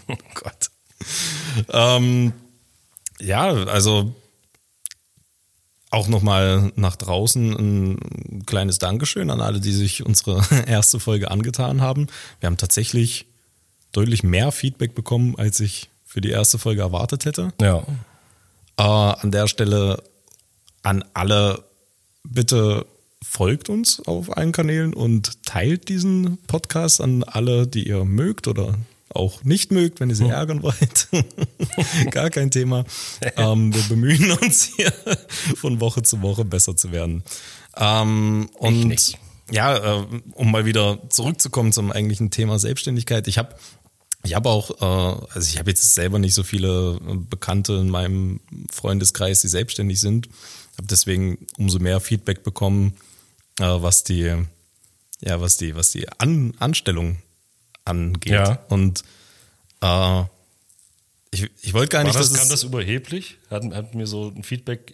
Oh 0.09 0.17
Gott. 0.33 0.69
ähm, 1.69 2.33
ja, 3.19 3.47
also 3.49 4.13
auch 5.89 6.07
nochmal 6.07 6.71
nach 6.75 6.95
draußen 6.95 7.53
ein 7.53 8.45
kleines 8.45 8.77
Dankeschön 8.77 9.29
an 9.29 9.41
alle, 9.41 9.59
die 9.59 9.71
sich 9.71 10.05
unsere 10.05 10.43
erste 10.67 10.99
Folge 10.99 11.31
angetan 11.31 11.81
haben. 11.81 12.07
Wir 12.39 12.47
haben 12.47 12.57
tatsächlich 12.57 13.25
deutlich 13.91 14.23
mehr 14.23 14.51
Feedback 14.51 14.95
bekommen, 14.95 15.35
als 15.37 15.59
ich 15.59 15.89
für 16.05 16.21
die 16.21 16.29
erste 16.29 16.59
Folge 16.59 16.81
erwartet 16.81 17.25
hätte. 17.25 17.53
Ja. 17.61 17.83
Äh, 18.77 18.83
an 18.83 19.31
der 19.31 19.47
Stelle 19.47 20.03
an 20.83 21.03
alle 21.13 21.63
bitte 22.23 22.85
folgt 23.23 23.69
uns 23.69 24.05
auf 24.05 24.35
allen 24.37 24.51
Kanälen 24.51 24.93
und 24.93 25.43
teilt 25.45 25.89
diesen 25.89 26.37
Podcast 26.47 27.01
an 27.01 27.23
alle, 27.23 27.67
die 27.67 27.87
ihr 27.87 28.05
mögt 28.05 28.47
oder 28.47 28.75
auch 29.17 29.43
nicht 29.43 29.71
mögt, 29.71 29.99
wenn 29.99 30.09
ihr 30.09 30.15
sie 30.15 30.25
hm. 30.25 30.31
ärgern 30.31 30.63
wollt. 30.63 31.07
Gar 32.11 32.29
kein 32.29 32.51
Thema. 32.51 32.85
Ähm, 33.35 33.73
wir 33.73 33.83
bemühen 33.83 34.31
uns 34.31 34.71
hier 34.75 34.93
von 35.55 35.79
Woche 35.79 36.03
zu 36.03 36.21
Woche 36.21 36.45
besser 36.45 36.75
zu 36.75 36.91
werden. 36.91 37.23
Ähm, 37.75 38.49
und 38.55 39.17
ja, 39.51 40.01
äh, 40.01 40.05
um 40.33 40.51
mal 40.51 40.65
wieder 40.65 41.09
zurückzukommen 41.09 41.71
zum 41.71 41.91
eigentlichen 41.91 42.31
Thema 42.31 42.59
Selbstständigkeit. 42.59 43.27
Ich 43.27 43.37
habe 43.37 43.55
ich 44.23 44.35
habe 44.35 44.49
auch, 44.49 44.71
äh, 44.81 45.25
also 45.33 45.47
ich 45.47 45.57
habe 45.57 45.69
jetzt 45.69 45.93
selber 45.93 46.19
nicht 46.19 46.33
so 46.33 46.43
viele 46.43 46.99
Bekannte 47.29 47.73
in 47.73 47.89
meinem 47.89 48.41
Freundeskreis, 48.69 49.41
die 49.41 49.47
selbstständig 49.47 50.01
sind. 50.01 50.27
Habe 50.77 50.87
deswegen 50.87 51.47
umso 51.57 51.79
mehr 51.79 51.99
Feedback 52.01 52.43
bekommen, 52.43 52.97
äh, 53.59 53.63
was 53.63 54.03
die, 54.03 54.35
ja, 55.21 55.41
was 55.41 55.57
die, 55.57 55.75
was 55.75 55.91
die 55.91 56.09
An 56.19 56.53
Anstellung 56.59 57.17
angeht. 57.87 58.33
Ja. 58.33 58.59
Und 58.69 59.03
äh, 59.81 60.23
ich, 61.31 61.49
ich 61.61 61.73
wollte 61.73 61.89
gar 61.89 62.03
nicht, 62.03 62.15
das, 62.15 62.31
dass 62.31 62.39
kam 62.39 62.49
das 62.49 62.63
überheblich? 62.63 63.37
Hat, 63.49 63.63
hat 63.73 63.95
mir 63.95 64.07
so 64.07 64.31
ein 64.35 64.43
Feedback. 64.43 64.93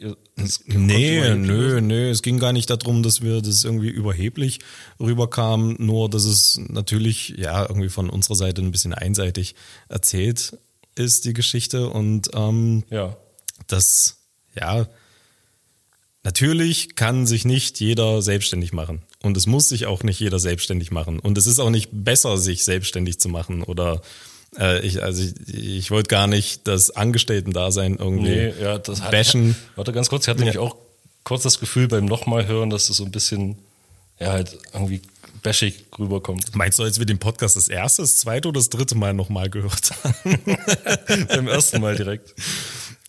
Nee, 0.65 1.35
nö, 1.35 1.79
nö. 1.79 2.09
Es 2.09 2.21
ging 2.21 2.39
gar 2.39 2.53
nicht 2.53 2.69
darum, 2.69 3.03
dass 3.03 3.21
wir 3.21 3.41
das 3.41 3.63
irgendwie 3.63 3.89
überheblich 3.89 4.59
rüberkam, 4.99 5.75
nur 5.79 6.09
dass 6.09 6.25
es 6.25 6.59
natürlich 6.69 7.35
ja 7.37 7.61
irgendwie 7.61 7.89
von 7.89 8.09
unserer 8.09 8.35
Seite 8.35 8.61
ein 8.61 8.71
bisschen 8.71 8.93
einseitig 8.93 9.55
erzählt 9.89 10.57
ist, 10.95 11.25
die 11.25 11.33
Geschichte. 11.33 11.89
Und 11.89 12.31
ähm, 12.33 12.83
ja. 12.89 13.15
das, 13.67 14.17
ja, 14.59 14.87
natürlich 16.23 16.95
kann 16.95 17.27
sich 17.27 17.45
nicht 17.45 17.79
jeder 17.79 18.21
selbstständig 18.21 18.73
machen. 18.73 19.01
Und 19.21 19.37
es 19.37 19.45
muss 19.45 19.69
sich 19.69 19.85
auch 19.85 20.03
nicht 20.03 20.19
jeder 20.19 20.39
selbstständig 20.39 20.91
machen. 20.91 21.19
Und 21.19 21.37
es 21.37 21.47
ist 21.47 21.59
auch 21.59 21.69
nicht 21.69 21.89
besser, 21.91 22.37
sich 22.37 22.63
selbstständig 22.63 23.19
zu 23.19 23.29
machen 23.29 23.63
oder 23.63 24.01
äh, 24.57 24.85
ich, 24.85 25.01
also 25.01 25.23
ich, 25.23 25.53
ich 25.53 25.91
wollte 25.91 26.09
gar 26.09 26.27
nicht 26.27 26.67
das 26.67 26.91
Angestellten-Dasein 26.91 27.97
irgendwie 27.97 28.29
nee, 28.29 28.53
ja, 28.61 28.77
das 28.77 29.01
bashen. 29.01 29.49
Hat, 29.49 29.55
warte 29.77 29.93
ganz 29.93 30.09
kurz, 30.09 30.25
ich 30.25 30.29
hatte 30.29 30.39
ja. 30.39 30.45
nämlich 30.45 30.59
auch 30.59 30.75
kurz 31.23 31.43
das 31.43 31.59
Gefühl 31.59 31.87
beim 31.87 32.05
nochmal 32.05 32.47
hören, 32.47 32.69
dass 32.69 32.89
es 32.89 32.97
so 32.97 33.05
ein 33.05 33.11
bisschen, 33.11 33.57
ja, 34.19 34.31
halt 34.31 34.57
irgendwie 34.73 35.01
bashig 35.41 35.85
rüberkommt. 35.97 36.55
Meinst 36.55 36.79
du, 36.79 36.83
als 36.83 36.99
wir 36.99 37.05
den 37.05 37.19
Podcast 37.19 37.55
das 37.55 37.67
erste, 37.67 38.01
das 38.01 38.17
zweite 38.17 38.47
oder 38.49 38.59
das 38.59 38.69
dritte 38.69 38.95
Mal 38.95 39.13
nochmal 39.13 39.49
gehört 39.49 39.91
haben? 40.03 40.39
beim 41.27 41.47
ersten 41.47 41.81
Mal 41.81 41.95
direkt. 41.95 42.33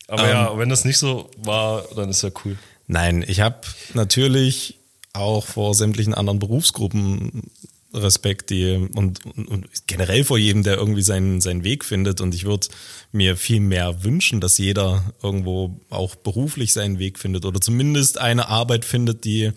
Aber 0.09 0.23
um, 0.23 0.28
ja, 0.28 0.52
ähm. 0.52 0.59
wenn 0.59 0.68
das 0.68 0.85
nicht 0.85 0.99
so 0.99 1.30
war, 1.38 1.85
dann 1.94 2.11
ist 2.11 2.23
ja 2.23 2.30
cool. 2.44 2.56
Nein, 2.87 3.25
ich 3.26 3.41
habe 3.41 3.61
natürlich 3.95 4.79
auch 5.12 5.47
vor 5.47 5.75
sämtlichen 5.75 6.14
anderen 6.14 6.38
Berufsgruppen 6.38 7.50
Respekt 7.95 8.50
die, 8.50 8.88
und, 8.95 9.25
und, 9.25 9.69
generell 9.87 10.25
vor 10.25 10.37
jedem, 10.37 10.64
der 10.64 10.76
irgendwie 10.76 11.03
seinen, 11.03 11.41
seinen 11.41 11.62
Weg 11.62 11.85
findet. 11.85 12.21
Und 12.21 12.35
ich 12.35 12.45
würde 12.45 12.67
mir 13.12 13.37
viel 13.37 13.61
mehr 13.61 14.03
wünschen, 14.03 14.41
dass 14.41 14.59
jeder 14.59 15.14
irgendwo 15.23 15.79
auch 15.91 16.17
beruflich 16.17 16.73
seinen 16.73 16.99
Weg 16.99 17.19
findet 17.19 17.45
oder 17.45 17.61
zumindest 17.61 18.19
eine 18.19 18.49
Arbeit 18.49 18.85
findet, 18.85 19.25
die 19.25 19.53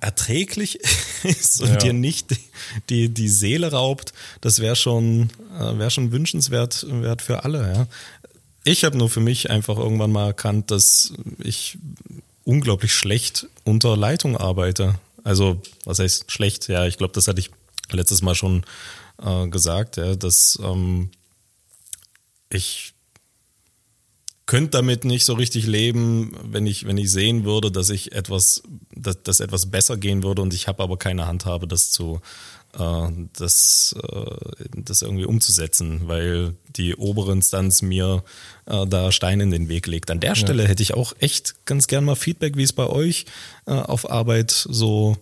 erträglich 0.00 0.80
ist 1.22 1.62
und 1.62 1.70
ja. 1.70 1.76
dir 1.76 1.92
nicht 1.92 2.36
die, 2.90 3.08
die 3.08 3.28
Seele 3.28 3.70
raubt. 3.70 4.12
Das 4.40 4.60
wäre 4.60 4.76
schon, 4.76 5.30
äh, 5.58 5.78
wäre 5.78 5.90
schon 5.90 6.12
wünschenswert 6.12 6.86
wert 6.88 7.22
für 7.22 7.44
alle. 7.44 7.72
Ja. 7.72 7.86
Ich 8.68 8.82
habe 8.82 8.98
nur 8.98 9.08
für 9.08 9.20
mich 9.20 9.48
einfach 9.48 9.78
irgendwann 9.78 10.10
mal 10.10 10.26
erkannt, 10.26 10.72
dass 10.72 11.12
ich 11.38 11.78
unglaublich 12.42 12.92
schlecht 12.92 13.46
unter 13.62 13.96
Leitung 13.96 14.36
arbeite. 14.36 14.98
Also, 15.22 15.62
was 15.84 16.00
heißt 16.00 16.32
schlecht? 16.32 16.66
Ja, 16.66 16.84
ich 16.84 16.98
glaube, 16.98 17.12
das 17.12 17.28
hatte 17.28 17.38
ich 17.38 17.52
letztes 17.92 18.22
Mal 18.22 18.34
schon 18.34 18.64
äh, 19.22 19.46
gesagt, 19.46 19.98
ja, 19.98 20.16
dass 20.16 20.58
ähm, 20.60 21.10
ich 22.50 22.92
könnte 24.46 24.70
damit 24.70 25.04
nicht 25.04 25.26
so 25.26 25.34
richtig 25.34 25.66
leben, 25.66 26.36
wenn 26.42 26.66
ich, 26.66 26.86
wenn 26.86 26.98
ich 26.98 27.12
sehen 27.12 27.44
würde, 27.44 27.70
dass 27.70 27.88
ich 27.90 28.10
etwas, 28.10 28.64
dass, 28.92 29.22
dass 29.22 29.38
etwas 29.38 29.66
besser 29.66 29.96
gehen 29.96 30.24
würde 30.24 30.42
und 30.42 30.52
ich 30.52 30.66
habe 30.66 30.82
aber 30.82 30.96
keine 30.96 31.28
Handhabe, 31.28 31.68
das 31.68 31.92
zu, 31.92 32.20
das, 32.78 33.94
äh, 34.02 34.64
das 34.74 35.02
irgendwie 35.02 35.24
umzusetzen, 35.24 36.02
weil 36.08 36.54
die 36.76 36.94
obere 36.94 37.32
Instanz 37.32 37.82
mir 37.82 38.22
äh, 38.66 38.86
da 38.86 39.12
Steine 39.12 39.44
in 39.44 39.50
den 39.50 39.68
Weg 39.68 39.86
legt. 39.86 40.10
An 40.10 40.20
der 40.20 40.34
Stelle 40.34 40.64
ja. 40.64 40.68
hätte 40.68 40.82
ich 40.82 40.94
auch 40.94 41.14
echt 41.20 41.54
ganz 41.64 41.86
gern 41.86 42.04
mal 42.04 42.16
Feedback, 42.16 42.56
wie 42.56 42.62
es 42.62 42.72
bei 42.72 42.86
euch 42.86 43.26
äh, 43.66 43.72
auf 43.72 44.10
Arbeit 44.10 44.50
so, 44.50 45.16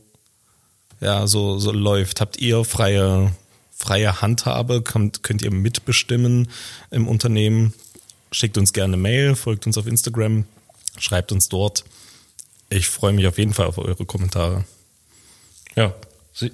ja, 1.01 1.27
so, 1.27 1.59
so 1.59 1.71
läuft. 1.71 2.21
Habt 2.21 2.39
ihr 2.39 2.65
freie, 2.65 3.33
freie 3.77 4.21
Handhabe? 4.21 4.83
Könnt, 4.83 5.23
könnt 5.23 5.43
ihr 5.43 5.53
mitbestimmen 5.53 6.49
im 6.91 7.07
Unternehmen? 7.07 7.73
schickt 8.35 8.59
uns 8.59 8.73
gerne 8.73 8.97
Mail, 8.97 9.37
folgt 9.37 9.67
uns 9.67 9.79
auf 9.79 9.87
Instagram, 9.87 10.45
schreibt 10.99 11.33
uns 11.33 11.49
dort. 11.49 11.85
Ich 12.69 12.89
freue 12.89 13.13
mich 13.13 13.27
auf 13.27 13.39
jeden 13.39 13.55
Fall 13.55 13.67
auf 13.67 13.79
eure 13.79 14.05
Kommentare. 14.05 14.65
Ja, 15.77 15.95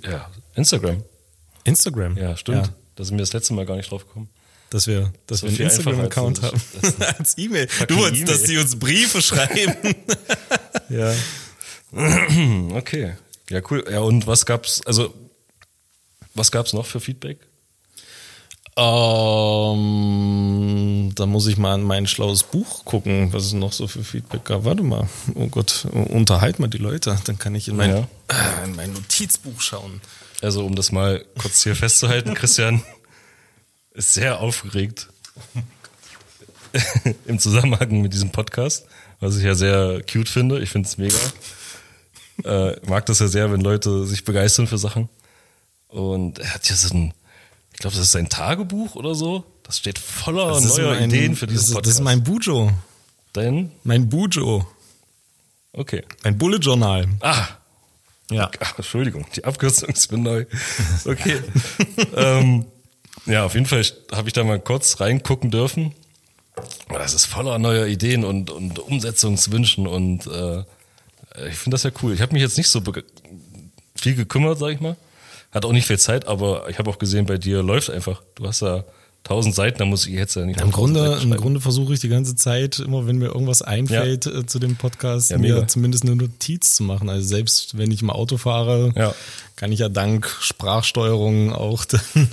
ja 0.02 0.30
Instagram. 0.54 1.02
Instagram? 1.64 2.16
Ja, 2.16 2.36
stimmt. 2.36 2.66
Ja. 2.66 2.72
Da 2.96 3.04
sind 3.04 3.16
wir 3.16 3.22
das 3.22 3.32
letzte 3.32 3.54
Mal 3.54 3.66
gar 3.66 3.76
nicht 3.76 3.90
drauf 3.90 4.06
gekommen. 4.06 4.28
Dass 4.70 4.86
wir, 4.86 5.12
dass 5.26 5.42
wir 5.42 5.50
einen 5.50 5.58
Instagram-Account 5.58 6.42
haben. 6.42 6.60
als 7.18 7.36
E-Mail. 7.36 7.66
Du 7.88 7.96
wolltest, 7.96 8.28
dass 8.28 8.44
die 8.44 8.56
uns 8.56 8.78
Briefe 8.78 9.20
schreiben. 9.20 9.74
ja. 10.88 11.12
okay. 12.76 13.14
Ja, 13.48 13.60
cool. 13.70 13.84
Ja, 13.90 13.98
und 14.00 14.28
was 14.28 14.46
gab's, 14.46 14.80
also, 14.86 15.12
was 16.34 16.52
gab's 16.52 16.72
noch 16.72 16.86
für 16.86 17.00
Feedback? 17.00 17.38
Ähm, 18.76 19.90
da 21.16 21.26
muss 21.26 21.48
ich 21.48 21.56
mal 21.56 21.74
in 21.74 21.82
mein 21.82 22.06
schlaues 22.06 22.44
Buch 22.44 22.84
gucken, 22.84 23.32
was 23.32 23.46
es 23.46 23.52
noch 23.52 23.72
so 23.72 23.88
für 23.88 24.04
Feedback 24.04 24.44
gab. 24.44 24.64
Warte 24.64 24.84
mal. 24.84 25.08
Oh 25.34 25.48
Gott, 25.48 25.86
unterhalt 25.90 26.60
mal 26.60 26.68
die 26.68 26.78
Leute. 26.78 27.18
Dann 27.24 27.38
kann 27.38 27.56
ich 27.56 27.66
in 27.66 27.76
mein, 27.76 27.90
ja. 27.90 28.06
äh, 28.28 28.64
in 28.64 28.76
mein 28.76 28.92
Notizbuch 28.92 29.60
schauen. 29.60 30.00
Also, 30.42 30.64
um 30.64 30.74
das 30.74 30.92
mal 30.92 31.24
kurz 31.38 31.62
hier 31.62 31.76
festzuhalten, 31.76 32.34
Christian 32.34 32.82
ist 33.92 34.14
sehr 34.14 34.40
aufgeregt 34.40 35.08
im 37.26 37.38
Zusammenhang 37.38 38.00
mit 38.00 38.12
diesem 38.12 38.30
Podcast, 38.30 38.86
was 39.20 39.36
ich 39.36 39.44
ja 39.44 39.54
sehr 39.54 40.02
cute 40.10 40.28
finde. 40.28 40.60
Ich 40.60 40.70
finde 40.70 40.88
es 40.88 40.98
mega. 40.98 41.18
Äh, 42.44 42.80
mag 42.86 43.04
das 43.06 43.18
ja 43.18 43.28
sehr, 43.28 43.52
wenn 43.52 43.60
Leute 43.60 44.06
sich 44.06 44.24
begeistern 44.24 44.66
für 44.66 44.78
Sachen. 44.78 45.08
Und 45.88 46.38
er 46.38 46.54
hat 46.54 46.68
ja 46.70 46.76
so 46.76 46.94
ein 46.94 47.12
ich 47.80 47.82
glaube, 47.82 47.96
das 47.96 48.04
ist 48.04 48.12
sein 48.12 48.28
Tagebuch 48.28 48.94
oder 48.94 49.14
so. 49.14 49.42
Das 49.62 49.78
steht 49.78 49.98
voller 49.98 50.48
das 50.48 50.76
neuer 50.76 50.96
mein, 50.96 51.08
Ideen 51.08 51.34
für 51.34 51.46
dieses 51.46 51.72
Podcast. 51.72 51.86
Das 51.86 51.94
ist 51.94 52.00
mein 52.00 52.22
Bujo. 52.22 52.70
Dein? 53.32 53.72
Mein 53.84 54.06
Bujo. 54.06 54.66
Okay. 55.72 56.04
Mein 56.22 56.36
Bullet 56.36 56.58
Journal. 56.58 57.08
Ah. 57.20 57.48
Ja. 58.30 58.50
Ach, 58.60 58.76
Entschuldigung, 58.76 59.26
die 59.34 59.44
Abkürzung 59.44 59.90
ist 59.90 60.10
mir 60.12 60.18
neu. 60.18 60.46
Okay. 61.04 61.42
ähm, 62.16 62.66
ja, 63.26 63.44
auf 63.44 63.54
jeden 63.54 63.66
Fall 63.66 63.84
habe 64.12 64.28
ich 64.28 64.32
da 64.32 64.44
mal 64.44 64.60
kurz 64.60 65.00
reingucken 65.00 65.50
dürfen. 65.50 65.94
Das 66.88 67.14
ist 67.14 67.26
voller 67.26 67.58
neuer 67.58 67.86
Ideen 67.86 68.24
und, 68.24 68.50
und 68.50 68.78
Umsetzungswünschen 68.78 69.86
und 69.86 70.26
äh, 70.26 70.64
ich 71.48 71.56
finde 71.56 71.74
das 71.74 71.84
ja 71.84 71.90
cool. 72.02 72.12
Ich 72.12 72.20
habe 72.20 72.32
mich 72.32 72.42
jetzt 72.42 72.58
nicht 72.58 72.68
so 72.68 72.82
viel 73.94 74.14
gekümmert, 74.14 74.58
sag 74.58 74.70
ich 74.70 74.80
mal. 74.80 74.96
Hat 75.52 75.64
auch 75.64 75.72
nicht 75.72 75.86
viel 75.86 75.98
Zeit, 75.98 76.26
aber 76.26 76.68
ich 76.68 76.78
habe 76.78 76.90
auch 76.90 76.98
gesehen, 76.98 77.26
bei 77.26 77.38
dir 77.38 77.62
läuft 77.62 77.90
einfach. 77.90 78.22
Du 78.34 78.46
hast 78.46 78.62
ja 78.62 78.84
tausend 79.24 79.54
Seiten, 79.54 79.78
da 79.78 79.84
muss 79.84 80.06
ich 80.06 80.14
jetzt 80.14 80.34
ja 80.34 80.44
nicht. 80.44 80.60
Im 80.60 80.72
Grunde, 80.72 81.20
im 81.22 81.30
Grunde 81.36 81.60
versuche 81.60 81.92
ich 81.92 82.00
die 82.00 82.08
ganze 82.08 82.34
Zeit, 82.34 82.78
immer 82.78 83.06
wenn 83.06 83.18
mir 83.18 83.26
irgendwas 83.26 83.62
einfällt 83.62 84.26
ja. 84.26 84.40
Äh, 84.40 84.46
zu 84.46 84.58
dem 84.58 84.76
Podcast, 84.76 85.30
ja, 85.30 85.38
mir 85.38 85.66
zumindest 85.68 86.04
eine 86.04 86.16
Notiz 86.16 86.74
zu 86.74 86.82
machen. 86.82 87.08
Also 87.08 87.26
selbst 87.26 87.76
wenn 87.76 87.90
ich 87.90 88.02
im 88.02 88.10
Auto 88.10 88.38
fahre, 88.38 88.92
ja. 88.96 89.14
kann 89.56 89.72
ich 89.72 89.80
ja 89.80 89.88
dank 89.88 90.28
Sprachsteuerung 90.40 91.52
auch 91.52 91.84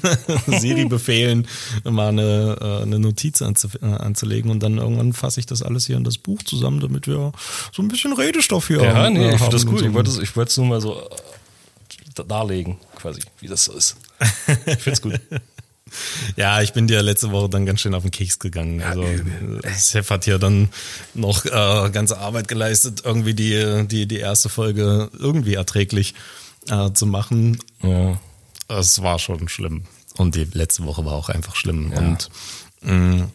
Siri 0.47 0.85
befehlen, 0.85 1.47
mal 1.83 2.09
eine, 2.09 2.57
äh, 2.59 2.83
eine 2.83 2.99
Notiz 2.99 3.41
anzu, 3.41 3.67
äh, 3.81 3.85
anzulegen 3.85 4.49
und 4.49 4.63
dann 4.63 4.77
irgendwann 4.77 5.13
fasse 5.13 5.39
ich 5.39 5.45
das 5.45 5.61
alles 5.61 5.85
hier 5.87 5.97
in 5.97 6.03
das 6.03 6.17
Buch 6.17 6.41
zusammen, 6.43 6.79
damit 6.79 7.05
wir 7.07 7.31
so 7.73 7.81
ein 7.81 7.89
bisschen 7.89 8.13
Redestoff 8.13 8.67
hier 8.67 8.81
ja, 8.81 8.95
haben. 8.95 9.15
Ja, 9.15 9.21
nee, 9.21 9.35
ich 9.35 9.41
finde 9.41 9.51
das 9.51 9.65
cool. 9.65 9.79
So. 10.05 10.21
Ich 10.21 10.35
wollte 10.35 10.49
es 10.49 10.57
nur 10.57 10.67
mal 10.67 10.81
so 10.81 11.01
darlegen, 12.27 12.77
quasi, 12.95 13.21
wie 13.39 13.47
das 13.47 13.65
so 13.65 13.73
ist. 13.73 13.97
Ich 14.65 14.77
find's 14.77 15.01
gut. 15.01 15.19
Ja, 16.35 16.61
ich 16.61 16.73
bin 16.73 16.87
dir 16.87 17.01
letzte 17.01 17.31
Woche 17.31 17.49
dann 17.49 17.65
ganz 17.65 17.81
schön 17.81 17.93
auf 17.93 18.03
den 18.03 18.11
Keks 18.11 18.39
gegangen. 18.39 18.79
Ja, 18.79 18.89
also 18.89 19.05
Chef 19.77 20.09
hat 20.09 20.25
hier 20.25 20.39
dann 20.39 20.69
noch 21.13 21.45
äh, 21.45 21.89
ganze 21.91 22.17
Arbeit 22.19 22.47
geleistet, 22.47 23.01
irgendwie 23.05 23.33
die, 23.33 23.87
die, 23.87 24.07
die 24.07 24.17
erste 24.17 24.49
Folge 24.49 25.09
irgendwie 25.17 25.55
erträglich 25.55 26.13
äh, 26.69 26.91
zu 26.93 27.05
machen. 27.05 27.59
Ja. 27.81 28.19
Es 28.69 29.01
war 29.01 29.19
schon 29.19 29.47
schlimm. 29.47 29.83
Und 30.17 30.35
die 30.35 30.45
letzte 30.51 30.83
Woche 30.85 31.05
war 31.05 31.13
auch 31.13 31.29
einfach 31.29 31.55
schlimm. 31.55 31.91
Ja. 31.93 31.99
Und 31.99 32.29
mh, 32.81 32.93
mm, 32.93 33.31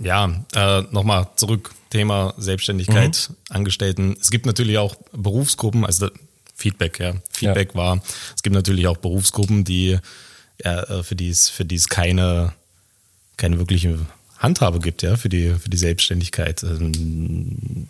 Ja, 0.00 0.44
äh, 0.54 0.82
nochmal 0.90 1.28
zurück, 1.36 1.70
Thema 1.90 2.34
Selbstständigkeit, 2.38 3.28
Mhm. 3.30 3.36
Angestellten. 3.50 4.16
Es 4.20 4.30
gibt 4.30 4.46
natürlich 4.46 4.78
auch 4.78 4.96
Berufsgruppen, 5.12 5.84
also 5.84 6.08
Feedback, 6.54 6.98
ja. 7.00 7.14
Feedback 7.30 7.74
war, 7.74 8.02
es 8.34 8.42
gibt 8.42 8.54
natürlich 8.54 8.86
auch 8.86 8.96
Berufsgruppen, 8.96 9.64
die 9.64 9.90
ja, 9.90 10.00
äh, 10.64 11.02
für 11.02 11.14
die 11.16 11.28
es, 11.28 11.48
für 11.48 11.64
die 11.64 11.76
es 11.76 11.88
keine, 11.88 12.52
keine 13.36 13.58
wirkliche 13.58 13.98
Handhabe 14.38 14.80
gibt, 14.80 15.02
ja, 15.02 15.16
für 15.16 15.28
die, 15.28 15.54
für 15.54 15.70
die 15.70 15.76
Selbstständigkeit. 15.76 16.62
Ähm, 16.62 17.88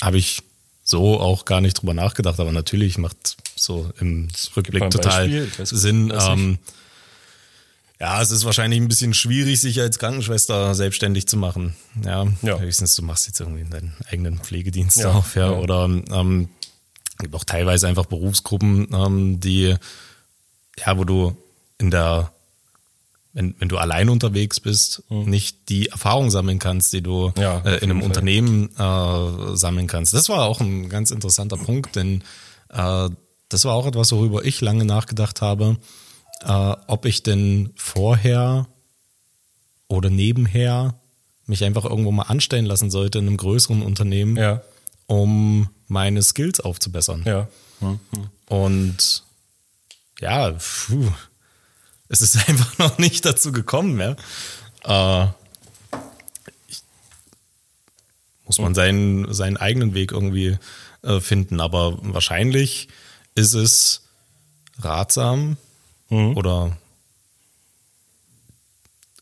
Habe 0.00 0.18
ich 0.18 0.42
so 0.84 1.20
auch 1.20 1.44
gar 1.44 1.60
nicht 1.60 1.74
drüber 1.80 1.94
nachgedacht, 1.94 2.38
aber 2.40 2.52
natürlich 2.52 2.98
macht 2.98 3.36
so 3.56 3.90
im 4.00 4.28
Rückblick 4.56 4.90
total 4.90 5.28
weiß- 5.28 5.74
Sinn. 5.76 6.12
Ähm, 6.18 6.58
ja, 8.00 8.20
es 8.20 8.32
ist 8.32 8.44
wahrscheinlich 8.44 8.80
ein 8.80 8.88
bisschen 8.88 9.14
schwierig, 9.14 9.60
sich 9.60 9.80
als 9.80 9.98
Krankenschwester 10.00 10.74
selbstständig 10.74 11.28
zu 11.28 11.36
machen. 11.36 11.76
Ja, 12.04 12.26
Ja. 12.42 12.58
höchstens 12.58 12.96
du 12.96 13.02
machst 13.02 13.28
jetzt 13.28 13.38
irgendwie 13.38 13.62
deinen 13.64 13.94
eigenen 14.10 14.38
Pflegedienst 14.40 14.98
Ja, 14.98 15.12
auf, 15.12 15.36
ja, 15.36 15.52
ja. 15.52 15.58
oder 15.58 15.84
ähm, 15.84 16.48
gibt 17.18 17.34
auch 17.36 17.44
teilweise 17.44 17.86
einfach 17.86 18.06
Berufsgruppen, 18.06 18.88
ähm, 18.92 19.38
die, 19.38 19.76
ja, 20.84 20.98
wo 20.98 21.04
du 21.04 21.36
in 21.82 21.90
der, 21.90 22.32
wenn, 23.34 23.54
wenn 23.58 23.68
du 23.68 23.76
allein 23.76 24.08
unterwegs 24.08 24.60
bist, 24.60 25.02
nicht 25.10 25.68
die 25.68 25.88
Erfahrung 25.88 26.30
sammeln 26.30 26.58
kannst, 26.58 26.92
die 26.92 27.02
du 27.02 27.28
Mhm. 27.36 27.42
Ja, 27.42 27.58
äh, 27.60 27.76
in 27.78 27.90
einem 27.90 27.98
Fall. 28.00 28.06
Unternehmen 28.08 28.70
äh, 28.78 29.56
sammeln 29.56 29.86
kannst. 29.88 30.14
Das 30.14 30.28
war 30.28 30.44
auch 30.46 30.60
ein 30.60 30.88
ganz 30.88 31.10
interessanter 31.10 31.56
Punkt, 31.58 31.96
denn 31.96 32.22
äh, 32.70 33.08
das 33.48 33.64
war 33.66 33.74
auch 33.74 33.86
etwas, 33.86 34.12
worüber 34.12 34.44
ich 34.44 34.60
lange 34.62 34.84
nachgedacht 34.86 35.42
habe, 35.42 35.76
äh, 36.42 36.74
ob 36.86 37.04
ich 37.04 37.22
denn 37.22 37.72
vorher 37.76 38.66
oder 39.88 40.08
nebenher 40.08 40.94
mich 41.46 41.64
einfach 41.64 41.84
irgendwo 41.84 42.12
mal 42.12 42.22
anstellen 42.24 42.64
lassen 42.64 42.90
sollte 42.90 43.18
in 43.18 43.26
einem 43.26 43.36
größeren 43.36 43.82
Unternehmen, 43.82 44.36
Ja. 44.36 44.62
um 45.06 45.68
meine 45.88 46.22
Skills 46.22 46.60
aufzubessern. 46.60 47.24
Ja. 47.26 47.48
Und 48.46 49.24
ja, 50.20 50.52
puh, 50.52 51.10
es 52.12 52.20
ist 52.20 52.36
einfach 52.48 52.78
noch 52.78 52.98
nicht 52.98 53.24
dazu 53.24 53.50
gekommen, 53.50 53.98
ja. 53.98 55.24
Äh, 55.24 55.28
ich, 56.68 56.82
muss 58.46 58.58
man 58.58 58.74
seinen, 58.74 59.32
seinen 59.32 59.56
eigenen 59.56 59.94
Weg 59.94 60.12
irgendwie 60.12 60.58
äh, 61.02 61.20
finden. 61.20 61.60
Aber 61.60 61.98
wahrscheinlich 62.02 62.88
ist 63.34 63.54
es 63.54 64.02
ratsam 64.78 65.56
oder 66.10 66.76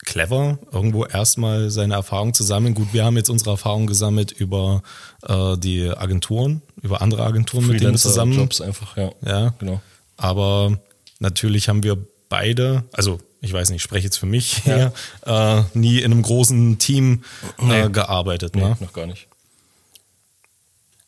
clever, 0.04 0.58
irgendwo 0.72 1.04
erstmal 1.04 1.70
seine 1.70 1.94
Erfahrung 1.94 2.34
zu 2.34 2.42
sammeln. 2.42 2.74
Gut, 2.74 2.92
wir 2.92 3.04
haben 3.04 3.16
jetzt 3.16 3.30
unsere 3.30 3.50
Erfahrung 3.50 3.86
gesammelt 3.86 4.32
über 4.32 4.82
äh, 5.22 5.56
die 5.56 5.88
Agenturen, 5.88 6.62
über 6.82 7.00
andere 7.00 7.24
Agenturen, 7.24 7.68
mit 7.68 7.80
denen 7.80 7.92
wir 7.92 7.98
zusammen 7.98 8.32
Jobs 8.32 8.60
einfach, 8.60 8.96
ja. 8.96 9.12
ja, 9.24 9.54
Genau. 9.60 9.80
Aber 10.16 10.80
natürlich 11.20 11.68
haben 11.68 11.84
wir 11.84 11.96
beide, 12.30 12.84
also 12.92 13.20
ich 13.42 13.52
weiß 13.52 13.68
nicht, 13.68 13.76
ich 13.76 13.82
spreche 13.82 14.04
jetzt 14.06 14.16
für 14.16 14.26
mich 14.26 14.62
hier, 14.64 14.92
äh, 15.26 15.62
nie 15.74 15.98
in 15.98 16.12
einem 16.12 16.22
großen 16.22 16.78
Team 16.78 17.22
äh, 17.58 17.64
Nee. 17.84 17.88
gearbeitet. 17.90 18.54
Nee, 18.56 18.62
Ne? 18.62 18.76
noch 18.80 18.92
gar 18.94 19.06
nicht. 19.06 19.26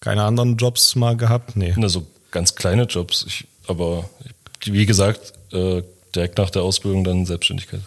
Keine 0.01 0.25
anderen 0.25 0.57
Jobs 0.57 0.95
mal 0.97 1.17
gehabt? 1.17 1.57
Nee. 1.57 1.75
Na, 1.77 1.89
so 1.89 2.07
ganz 2.31 2.55
kleine 2.55 2.85
Jobs. 2.85 3.25
Ich, 3.27 3.47
aber 3.69 4.09
wie 4.65 4.87
gesagt, 4.87 5.33
äh, 5.53 5.83
direkt 6.15 6.39
nach 6.39 6.51
der 6.51 6.63
Ausbildung 6.63 7.05
dann 7.05 7.25
Selbstständigkeit. 7.27 7.81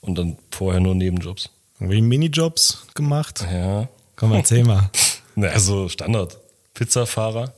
Und 0.00 0.16
dann 0.16 0.36
vorher 0.50 0.80
nur 0.80 0.94
Nebenjobs. 0.94 1.48
Irgendwie 1.80 2.00
Minijobs 2.02 2.84
gemacht? 2.94 3.44
Ja. 3.50 3.88
Komm, 4.16 4.32
erzähl 4.32 4.64
mal. 4.64 4.90
Na, 5.36 5.48
also 5.48 5.88
Standard. 5.88 6.36
Pizzafahrer. 6.74 7.52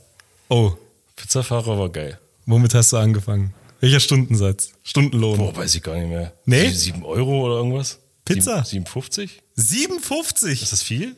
Oh, 0.48 0.72
Pizzafahrer 1.16 1.78
war 1.78 1.88
geil. 1.88 2.18
womit 2.46 2.74
hast 2.74 2.92
du 2.92 2.96
angefangen? 2.98 3.52
Welcher 3.80 4.00
Stundensatz? 4.00 4.72
Stundenlohn? 4.82 5.38
Boah, 5.38 5.56
weiß 5.56 5.75
ich 5.75 5.82
gar 5.82 5.94
nicht 5.96 6.08
mehr. 6.08 6.32
Nee? 6.44 6.68
Sie- 6.68 6.76
Sieben 6.76 7.04
Euro 7.04 7.47
oder 7.47 7.56
irgendwas? 7.56 7.99
Pizza? 8.25 8.64
Sieben- 8.64 8.84
57? 8.86 9.43
57? 9.56 10.62
Ist 10.62 10.73
das 10.73 10.82
viel? 10.82 11.16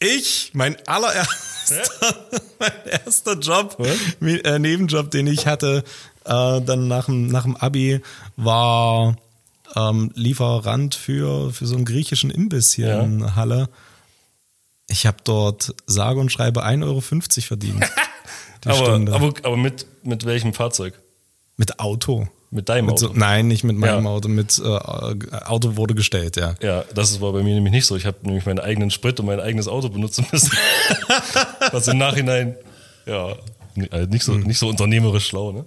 Ich, 0.00 0.52
mein 0.54 0.76
allererster, 0.86 1.82
mein 2.60 2.72
erster 3.04 3.34
Job, 3.38 3.84
äh, 4.20 4.58
Nebenjob, 4.60 5.10
den 5.10 5.26
ich 5.26 5.46
hatte, 5.48 5.82
äh, 6.24 6.60
dann 6.60 6.86
nach 6.86 7.06
dem, 7.06 7.26
nach 7.26 7.42
dem 7.42 7.56
Abi, 7.56 8.00
war 8.36 9.16
ähm, 9.74 10.12
Lieferant 10.14 10.94
für, 10.94 11.52
für 11.52 11.66
so 11.66 11.74
einen 11.74 11.84
griechischen 11.84 12.30
Imbiss 12.30 12.72
hier 12.72 12.88
Ja. 12.88 13.00
in 13.00 13.34
Halle. 13.34 13.68
Ich 14.86 15.04
habe 15.04 15.18
dort 15.24 15.74
sage 15.86 16.20
und 16.20 16.30
schreibe 16.30 16.64
1,50 16.64 16.84
Euro 16.84 17.00
verdient. 17.00 17.84
Die 18.64 18.68
Aber, 18.70 18.76
Stunde. 18.78 19.12
aber, 19.12 19.26
aber 19.42 19.56
mit, 19.56 19.86
mit 20.04 20.24
welchem 20.24 20.54
Fahrzeug? 20.54 20.98
Mit 21.58 21.78
Auto. 21.78 22.26
Mit 22.50 22.70
deinem 22.70 22.86
Mit 22.86 22.94
Auto? 22.94 23.08
so, 23.08 23.12
nein, 23.12 23.46
nicht 23.46 23.62
mit 23.62 23.76
meinem 23.76 24.04
Ja. 24.06 24.10
Auto. 24.10 24.28
Mit 24.28 24.58
äh, 24.58 24.62
Auto 25.44 25.76
wurde 25.76 25.94
gestellt, 25.94 26.36
ja. 26.36 26.54
Ja, 26.62 26.82
das 26.94 27.20
war 27.20 27.32
bei 27.34 27.42
mir 27.42 27.52
nämlich 27.54 27.72
nicht 27.72 27.84
so. 27.84 27.94
Ich 27.94 28.06
habe 28.06 28.16
nämlich 28.22 28.46
meinen 28.46 28.58
eigenen 28.60 28.90
Sprit 28.90 29.20
und 29.20 29.26
mein 29.26 29.38
eigenes 29.38 29.68
Auto 29.68 29.90
benutzen 29.90 30.26
müssen. 30.32 30.56
Was 31.72 31.86
im 31.88 31.98
Nachhinein, 31.98 32.56
ja, 33.04 33.36
halt 33.92 34.08
nicht 34.10 34.24
so, 34.24 34.32
Hm. 34.32 34.44
nicht 34.44 34.58
so 34.58 34.66
unternehmerisch 34.68 35.26
schlau, 35.26 35.52
ne? 35.52 35.66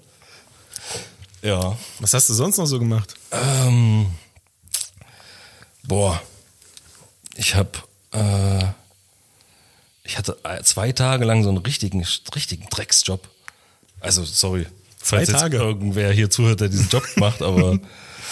Ja. 1.44 1.78
Was 2.00 2.16
hast 2.16 2.30
du 2.30 2.34
sonst 2.34 2.58
noch 2.58 2.66
so 2.66 2.80
gemacht? 2.80 3.14
Ähm, 3.32 4.08
boah, 5.84 6.20
ich 7.36 7.54
habe, 7.56 7.70
äh, 8.14 8.66
ich 10.04 10.18
hatte 10.18 10.38
äh, 10.44 10.62
zwei 10.64 10.92
Tage 10.92 11.26
lang 11.26 11.44
so 11.44 11.50
einen 11.50 11.60
richtigen, 11.60 12.04
richtigen 12.36 12.66
Drecksjob. 12.70 13.28
Also, 14.00 14.24
sorry, 14.26 14.66
Zwei 15.02 15.26
Tage? 15.26 15.58
irgendwer 15.58 16.12
hier 16.12 16.30
zuhört, 16.30 16.62
der 16.62 16.70
diesen 16.70 16.90
Job 16.90 17.04
macht, 17.18 17.42
aber 17.42 17.80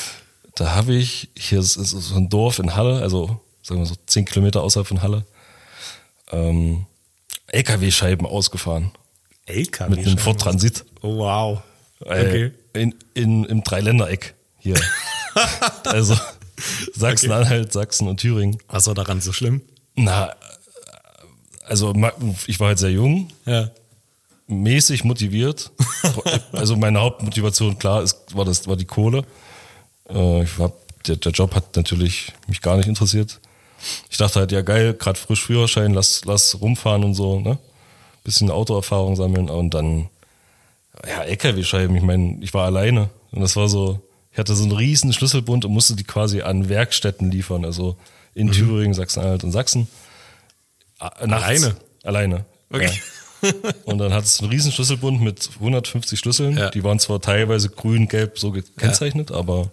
da 0.56 0.76
habe 0.76 0.94
ich, 0.94 1.30
hier 1.38 1.60
ist, 1.60 1.76
ist 1.76 1.92
so 1.92 2.16
ein 2.16 2.30
Dorf 2.30 2.60
in 2.60 2.76
Halle, 2.76 3.02
also 3.02 3.40
sagen 3.62 3.82
wir 3.82 3.86
so 3.86 3.96
zehn 4.06 4.26
Kilometer 4.26 4.62
außerhalb 4.62 4.88
von 4.88 5.02
Halle, 5.02 5.26
ähm, 6.32 6.86
LKW-Scheiben 7.48 8.26
ausgefahren. 8.28 8.92
LKW. 9.46 9.96
Mit 9.96 10.06
einem 10.06 10.18
Ford 10.18 10.40
Transit. 10.40 10.86
Oh, 11.02 11.18
wow. 11.18 11.62
Äh, 12.06 12.26
Okay. 12.28 12.52
In, 12.74 12.96
in, 13.16 13.46
Im 13.46 13.64
Dreiländereck 13.64 14.36
hier. 14.60 14.80
also 15.86 16.16
Sachsen-Anhalt, 16.94 17.74
Sachsen 17.74 18.08
und 18.08 18.18
Thüringen. 18.20 18.58
Was 18.68 18.86
war 18.88 18.94
daran 18.94 19.22
so 19.22 19.34
schlimm? 19.34 19.62
Na, 19.96 20.34
also 21.66 21.94
ich 22.48 22.60
war 22.60 22.68
halt 22.70 22.80
sehr 22.80 22.92
jung, 22.92 23.30
Ja. 23.46 23.70
Mäßig 24.50 25.04
motiviert. 25.04 25.72
also 26.52 26.76
meine 26.76 27.00
Hauptmotivation, 27.00 27.78
klar, 27.80 28.04
ist, 28.04 28.36
war, 28.36 28.46
das, 28.46 28.68
war 28.68 28.76
die 28.76 28.86
Kohle. 28.86 29.24
Äh, 30.10 30.44
ich 30.44 30.58
hab, 30.58 30.74
der, 31.06 31.16
der 31.18 31.32
Job 31.32 31.56
hat 31.56 31.76
natürlich 31.76 32.34
mich 32.48 32.62
gar 32.62 32.78
nicht 32.78 32.88
interessiert. 32.88 33.40
Ich 34.10 34.18
dachte 34.18 34.40
halt, 34.40 34.52
ja 34.52 34.62
geil, 34.62 34.94
gerade 34.94 35.18
frisch 35.18 35.46
Führerschein, 35.46 35.94
lass, 35.94 36.26
lass 36.26 36.60
rumfahren 36.60 37.04
und 37.04 37.14
so, 37.14 37.40
ne? 37.40 37.58
Bisschen 38.26 38.52
Autoerfahrung 38.52 39.16
sammeln 39.16 39.50
und 39.50 39.74
dann, 39.74 40.10
ja, 41.08 41.22
LKW-Scheiben, 41.22 41.96
ich 41.96 42.04
meine, 42.04 42.38
ich 42.42 42.54
war 42.54 42.66
alleine 42.66 43.10
und 43.32 43.42
das 43.42 43.56
war 43.56 43.70
so, 43.70 44.02
ich 44.34 44.38
hatte 44.38 44.54
so 44.56 44.64
einen 44.64 44.74
riesen 44.74 45.14
Schlüsselbund 45.14 45.64
und 45.64 45.72
musste 45.72 45.96
die 45.96 46.04
quasi 46.04 46.42
an 46.42 46.68
Werkstätten 46.68 47.32
liefern, 47.32 47.64
also 47.64 47.96
in 48.36 48.52
Thüringen, 48.52 48.94
Sachsen-Anhalt 48.94 49.46
und 49.46 49.52
Sachsen. 49.52 49.88
Nachts. 51.00 51.22
Alleine? 51.22 51.76
Alleine. 52.04 52.46
Okay. 52.70 52.86
Ja. 52.86 52.92
Und 53.86 53.98
dann 53.98 54.14
hat 54.14 54.26
es 54.26 54.40
einen 54.40 54.50
riesen 54.50 54.72
Schlüsselbund 54.72 55.22
mit 55.22 55.50
150 55.56 56.20
Schlüsseln. 56.20 56.58
Ja. 56.58 56.70
Die 56.70 56.84
waren 56.84 57.00
zwar 57.00 57.22
teilweise 57.22 57.70
grün, 57.70 58.08
gelb 58.08 58.38
so 58.38 58.52
gekennzeichnet, 58.52 59.32
aber 59.32 59.72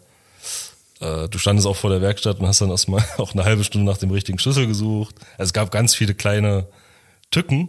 äh, 1.01 1.29
du 1.29 1.39
standest 1.39 1.67
auch 1.67 1.77
vor 1.77 1.91
der 1.91 2.01
Werkstatt 2.01 2.41
und 2.41 2.47
hast 2.47 2.61
dann 2.61 2.71
erstmal 2.71 3.05
auch 3.19 3.33
eine 3.33 3.45
halbe 3.45 3.65
Stunde 3.65 3.91
nach 3.91 3.99
dem 3.99 4.11
richtigen 4.11 4.39
Schlüssel 4.39 4.67
gesucht. 4.67 5.15
Also 5.33 5.49
es 5.49 5.53
gab 5.53 5.71
ganz 5.71 5.95
viele 5.95 6.15
kleine 6.15 6.67
Tücken, 7.31 7.69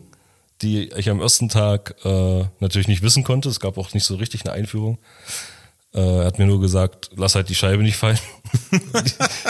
die 0.61 0.89
ich 0.95 1.09
am 1.09 1.21
ersten 1.21 1.49
Tag 1.49 1.95
äh, 2.03 2.45
natürlich 2.59 2.87
nicht 2.87 3.01
wissen 3.01 3.23
konnte. 3.23 3.49
Es 3.49 3.59
gab 3.59 3.77
auch 3.77 3.93
nicht 3.93 4.05
so 4.05 4.15
richtig 4.15 4.45
eine 4.45 4.53
Einführung. 4.53 4.97
Äh, 5.93 5.99
er 5.99 6.25
hat 6.25 6.39
mir 6.39 6.45
nur 6.45 6.61
gesagt, 6.61 7.11
lass 7.15 7.35
halt 7.35 7.49
die 7.49 7.55
Scheibe 7.55 7.83
nicht 7.83 7.97
fallen. 7.97 8.19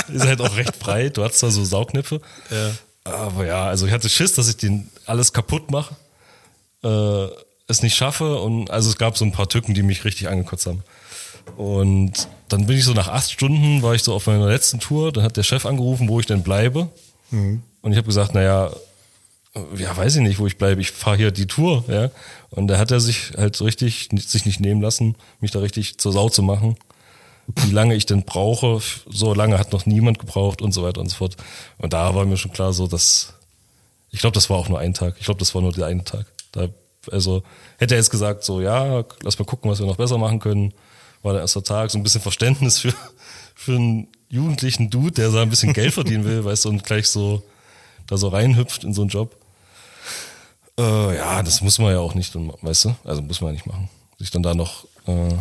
die 0.10 0.14
ist 0.14 0.26
halt 0.26 0.42
auch 0.42 0.56
recht 0.58 0.80
breit. 0.80 1.18
Du 1.18 1.24
hast 1.24 1.42
da 1.44 1.50
so 1.50 1.64
Saugnäpfe. 1.64 2.22
Ja. 2.50 2.72
Aber 3.04 3.46
ja, 3.46 3.66
also 3.68 3.86
ich 3.86 3.94
hatte 3.94 4.10
Schiss, 4.10 4.34
dass 4.34 4.50
ich 4.50 4.58
den 4.58 4.90
alles 5.06 5.32
kaputt 5.32 5.72
mache, 5.72 5.96
äh, 6.88 7.28
es 7.68 7.82
nicht 7.84 7.96
schaffe. 7.96 8.40
Und 8.42 8.72
also 8.72 8.90
es 8.90 8.98
gab 8.98 9.18
so 9.18 9.26
ein 9.26 9.32
paar 9.32 9.50
Tücken, 9.50 9.74
die 9.74 9.84
mich 9.84 10.06
richtig 10.06 10.28
angekotzt 10.30 10.68
haben. 10.68 10.84
Und 11.56 12.28
dann 12.50 12.66
bin 12.68 12.78
ich 12.78 12.84
so 12.86 12.94
nach 12.94 13.08
acht 13.08 13.32
Stunden, 13.32 13.82
war 13.82 13.96
ich 13.96 14.04
so 14.04 14.14
auf 14.14 14.28
meiner 14.28 14.48
letzten 14.48 14.80
Tour, 14.80 15.12
dann 15.12 15.24
hat 15.24 15.38
der 15.38 15.44
Chef 15.44 15.66
angerufen, 15.66 16.08
wo 16.10 16.20
ich 16.20 16.26
denn 16.26 16.44
bleibe. 16.44 16.90
Und 17.82 17.92
ich 17.92 17.98
habe 17.98 18.08
gesagt, 18.08 18.34
naja, 18.34 18.72
ja, 19.76 19.96
weiß 19.98 20.18
ich 20.18 20.22
nicht, 20.22 20.40
wo 20.40 20.46
ich 20.48 20.58
bleibe. 20.58 20.82
Ich 20.82 20.92
fahre 20.92 21.18
hier 21.18 21.32
die 21.32 21.48
Tour, 21.48 21.84
ja. 21.88 22.10
Und 22.52 22.68
da 22.68 22.78
hat 22.78 22.92
er 22.92 23.00
sich 23.00 23.32
halt 23.38 23.56
so 23.56 23.66
richtig 23.66 24.12
nicht- 24.12 24.30
sich 24.30 24.46
nicht 24.46 24.60
nehmen 24.60 24.82
lassen, 24.82 25.16
mich 25.40 25.52
da 25.52 25.60
richtig 25.60 25.98
zur 26.00 26.12
Sau 26.14 26.30
zu 26.30 26.42
machen. 26.44 26.76
wie 27.56 27.72
lange 27.72 27.96
ich 27.96 28.06
denn 28.06 28.24
brauche. 28.24 28.82
So 29.10 29.34
lange 29.34 29.58
hat 29.58 29.72
noch 29.72 29.86
niemand 29.86 30.20
gebraucht 30.20 30.62
und 30.62 30.74
so 30.74 30.84
weiter 30.84 31.00
und 31.00 31.08
so 31.10 31.16
fort. 31.16 31.38
Und 31.78 31.94
da 31.94 32.14
war 32.14 32.26
mir 32.26 32.36
schon 32.36 32.52
klar 32.52 32.74
so, 32.74 32.88
dass 32.88 33.34
ich 34.12 34.20
glaube, 34.20 34.34
das 34.34 34.50
war 34.50 34.58
auch 34.58 34.68
nur 34.68 34.80
ein 34.80 34.94
Tag. 34.94 35.16
Ich 35.18 35.24
glaube, 35.26 35.40
das 35.40 35.56
war 35.56 35.62
nur 35.62 35.72
der 35.72 35.86
eine 35.86 36.04
Tag. 36.04 36.26
Da, 36.58 36.70
also 37.12 37.44
hätte 37.78 37.96
er 37.96 38.00
jetzt 38.00 38.10
gesagt, 38.10 38.44
so 38.44 38.62
ja, 38.62 39.04
lass 39.22 39.40
mal 39.40 39.46
gucken, 39.46 39.70
was 39.72 39.80
wir 39.80 39.86
noch 39.86 39.98
besser 39.98 40.18
machen 40.18 40.40
können. 40.40 40.74
War 41.24 41.34
der 41.34 41.42
erste 41.42 41.64
Tag, 41.64 41.92
so 41.92 41.98
ein 41.98 42.04
bisschen 42.04 42.22
Verständnis 42.22 42.80
für, 42.80 42.94
für 43.56 43.76
einen 43.76 44.08
jugendlichen 44.30 44.90
Dude, 44.90 45.12
der 45.12 45.32
so 45.32 45.38
ein 45.38 45.50
bisschen 45.50 45.74
Geld 45.74 45.94
verdienen 45.94 46.26
will, 46.26 46.44
weißt 46.44 46.66
du, 46.66 46.70
und 46.70 46.84
gleich 46.84 47.08
so 47.08 47.44
da 48.08 48.18
so 48.18 48.30
reinhüpft 48.30 48.84
in 48.84 48.94
so 48.94 49.02
einen 49.02 49.10
Job. 49.10 49.36
Äh, 50.80 51.16
ja, 51.16 51.42
das 51.44 51.62
muss 51.62 51.80
man 51.80 51.92
ja 51.92 52.00
auch 52.00 52.14
nicht, 52.14 52.34
weißt 52.36 52.86
du? 52.86 52.96
Also 53.04 53.22
muss 53.22 53.42
man 53.42 53.50
ja 53.50 53.54
nicht 53.54 53.66
machen. 53.66 53.90
Sich 54.20 54.32
dann 54.32 54.44
da 54.44 54.54
noch 54.54 54.86
äh, 55.08 55.34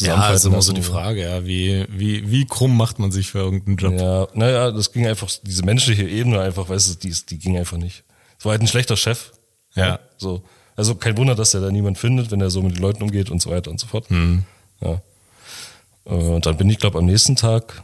ja, 0.00 0.32
ist 0.32 0.44
immer 0.44 0.62
so 0.62 0.72
die 0.72 0.82
Frage, 0.82 1.22
ja, 1.22 1.44
wie, 1.44 1.84
wie, 1.88 2.30
wie 2.30 2.46
krumm 2.46 2.76
macht 2.76 2.98
man 2.98 3.10
sich 3.10 3.28
für 3.28 3.38
irgendeinen 3.38 3.76
Job? 3.76 3.94
Ja, 3.94 4.28
naja, 4.34 4.70
das 4.70 4.92
ging 4.92 5.06
einfach, 5.06 5.28
diese 5.42 5.64
menschliche 5.64 6.04
Ebene 6.04 6.40
einfach, 6.40 6.68
weißt 6.68 6.90
du, 6.90 7.08
die, 7.08 7.14
die 7.28 7.38
ging 7.38 7.56
einfach 7.56 7.78
nicht. 7.78 8.04
Es 8.38 8.44
war 8.44 8.52
halt 8.52 8.62
ein 8.62 8.68
schlechter 8.68 8.96
Chef. 8.96 9.32
Ja. 9.78 9.98
So. 10.16 10.42
Also 10.76 10.94
kein 10.94 11.16
Wunder, 11.16 11.34
dass 11.34 11.54
er 11.54 11.60
da 11.60 11.70
niemand 11.70 11.98
findet, 11.98 12.30
wenn 12.30 12.40
er 12.40 12.50
so 12.50 12.62
mit 12.62 12.76
den 12.76 12.82
Leuten 12.82 13.02
umgeht 13.02 13.30
und 13.30 13.42
so 13.42 13.50
weiter 13.50 13.70
und 13.70 13.80
so 13.80 13.86
fort. 13.86 14.08
Hm. 14.10 14.44
Ja. 14.80 15.02
Äh, 16.04 16.10
und 16.10 16.46
dann 16.46 16.56
bin 16.56 16.70
ich, 16.70 16.78
glaube 16.78 16.98
am 16.98 17.06
nächsten 17.06 17.36
Tag 17.36 17.82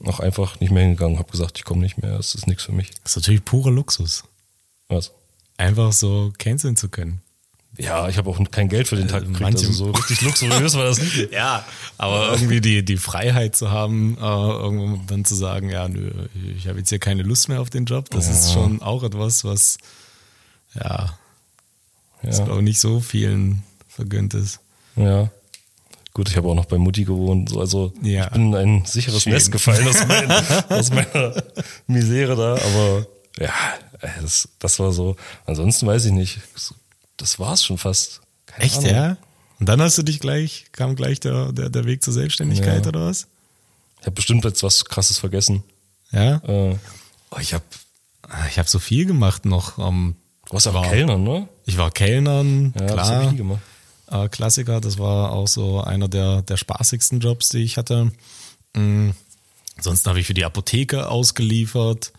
noch 0.00 0.20
einfach 0.20 0.60
nicht 0.60 0.70
mehr 0.70 0.82
hingegangen, 0.82 1.18
habe 1.18 1.30
gesagt, 1.30 1.58
ich 1.58 1.64
komme 1.64 1.82
nicht 1.82 2.00
mehr, 2.02 2.16
das 2.16 2.34
ist 2.34 2.46
nichts 2.46 2.64
für 2.64 2.72
mich. 2.72 2.90
Das 3.02 3.12
ist 3.12 3.16
natürlich 3.16 3.44
purer 3.44 3.70
Luxus. 3.70 4.24
Was? 4.88 5.12
Einfach 5.56 5.92
so 5.92 6.32
canceln 6.38 6.76
zu 6.76 6.88
können. 6.88 7.20
Ja, 7.76 8.08
ich 8.08 8.18
habe 8.18 8.30
auch 8.30 8.38
kein 8.50 8.68
Geld 8.68 8.86
für 8.86 8.96
den 8.96 9.08
Tag 9.08 9.22
gekriegt, 9.22 9.40
Manche, 9.40 9.66
also 9.66 9.86
so 9.86 9.90
richtig 9.90 10.20
luxuriös 10.22 10.74
war 10.74 10.84
das 10.84 11.00
nicht. 11.00 11.28
ja, 11.32 11.64
aber 11.98 12.30
irgendwie 12.32 12.60
die, 12.60 12.84
die 12.84 12.96
Freiheit 12.96 13.56
zu 13.56 13.70
haben, 13.70 14.16
äh, 14.16 14.20
irgendwo 14.20 15.00
dann 15.08 15.24
zu 15.24 15.34
sagen, 15.34 15.70
ja, 15.70 15.88
nö, 15.88 16.10
ich 16.56 16.68
habe 16.68 16.78
jetzt 16.78 16.90
hier 16.90 17.00
keine 17.00 17.22
Lust 17.22 17.48
mehr 17.48 17.60
auf 17.60 17.70
den 17.70 17.84
Job, 17.84 18.10
das 18.10 18.26
ja. 18.26 18.32
ist 18.32 18.52
schon 18.52 18.80
auch 18.80 19.02
etwas, 19.02 19.44
was, 19.44 19.78
ja, 20.74 21.18
ja. 22.22 22.28
ist 22.28 22.44
glaube 22.44 22.62
nicht 22.62 22.80
so 22.80 23.00
vielen 23.00 23.62
vergönnt 23.88 24.34
ist. 24.34 24.60
Ja. 24.96 25.30
Gut, 26.12 26.28
ich 26.28 26.36
habe 26.36 26.48
auch 26.48 26.54
noch 26.54 26.66
bei 26.66 26.78
Mutti 26.78 27.04
gewohnt, 27.04 27.56
also 27.56 27.92
ja. 28.02 28.26
ich 28.26 28.30
bin 28.30 28.52
in 28.52 28.54
ein 28.54 28.84
sicheres 28.84 29.24
Schön. 29.24 29.32
Nest 29.32 29.50
gefallen 29.50 29.86
aus, 29.88 30.06
mein, 30.06 30.30
aus 30.68 30.90
meiner 30.90 31.42
Misere 31.88 32.36
da, 32.36 32.52
aber 32.54 33.06
ja, 33.40 33.52
das, 34.20 34.48
das 34.60 34.78
war 34.78 34.92
so. 34.92 35.16
Ansonsten 35.44 35.86
weiß 35.86 36.04
ich 36.04 36.12
nicht 36.12 36.38
das 37.16 37.38
war's 37.38 37.64
schon 37.64 37.78
fast. 37.78 38.20
Keine 38.46 38.64
Echt, 38.64 38.78
Ahnung. 38.78 38.90
ja? 38.90 39.16
Und 39.60 39.68
dann 39.68 39.80
hast 39.80 39.98
du 39.98 40.02
dich 40.02 40.20
gleich, 40.20 40.66
kam 40.72 40.96
gleich 40.96 41.20
der, 41.20 41.52
der, 41.52 41.70
der 41.70 41.84
Weg 41.84 42.02
zur 42.02 42.12
Selbstständigkeit 42.12 42.82
ja. 42.84 42.88
oder 42.88 43.06
was? 43.06 43.28
Ich 44.00 44.06
habe 44.06 44.14
bestimmt 44.14 44.44
jetzt 44.44 44.62
was 44.62 44.84
krasses 44.84 45.18
vergessen. 45.18 45.62
Ja? 46.10 46.36
Äh. 46.46 46.76
Oh, 47.30 47.38
ich 47.40 47.54
habe 47.54 47.64
ich 48.48 48.58
hab 48.58 48.68
so 48.68 48.78
viel 48.78 49.06
gemacht 49.06 49.44
noch. 49.44 49.76
Du 49.76 50.14
warst 50.54 50.68
auch 50.68 50.82
Kellner, 50.88 51.18
ne? 51.18 51.48
Ich 51.66 51.76
war 51.76 51.90
Kellnern, 51.90 52.72
ja, 52.78 52.86
klar. 52.86 53.34
Das. 53.36 54.24
Äh, 54.24 54.28
Klassiker, 54.28 54.80
das 54.80 54.98
war 54.98 55.32
auch 55.32 55.48
so 55.48 55.80
einer 55.80 56.08
der, 56.08 56.42
der 56.42 56.56
spaßigsten 56.56 57.20
Jobs, 57.20 57.48
die 57.50 57.58
ich 57.58 57.76
hatte. 57.76 58.12
Mhm. 58.74 59.14
Ansonsten 59.76 60.08
habe 60.08 60.20
ich 60.20 60.26
für 60.26 60.34
die 60.34 60.44
Apotheke 60.44 61.08
ausgeliefert. 61.08 62.12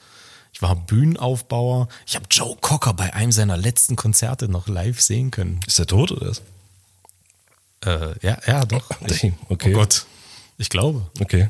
Ich 0.51 0.61
war 0.61 0.75
Bühnenaufbauer. 0.75 1.87
Ich 2.05 2.15
habe 2.15 2.25
Joe 2.31 2.55
Cocker 2.59 2.93
bei 2.93 3.13
einem 3.13 3.31
seiner 3.31 3.57
letzten 3.57 3.95
Konzerte 3.95 4.47
noch 4.47 4.67
live 4.67 5.01
sehen 5.01 5.31
können. 5.31 5.59
Ist 5.67 5.79
er 5.79 5.87
tot 5.87 6.11
oder? 6.11 6.31
Äh, 7.85 8.15
ja, 8.21 8.37
ja, 8.47 8.65
doch. 8.65 8.89
Ich, 9.07 9.31
okay. 9.49 9.73
Oh 9.73 9.77
Gott. 9.77 10.05
Ich 10.57 10.69
glaube. 10.69 11.01
Okay. 11.19 11.49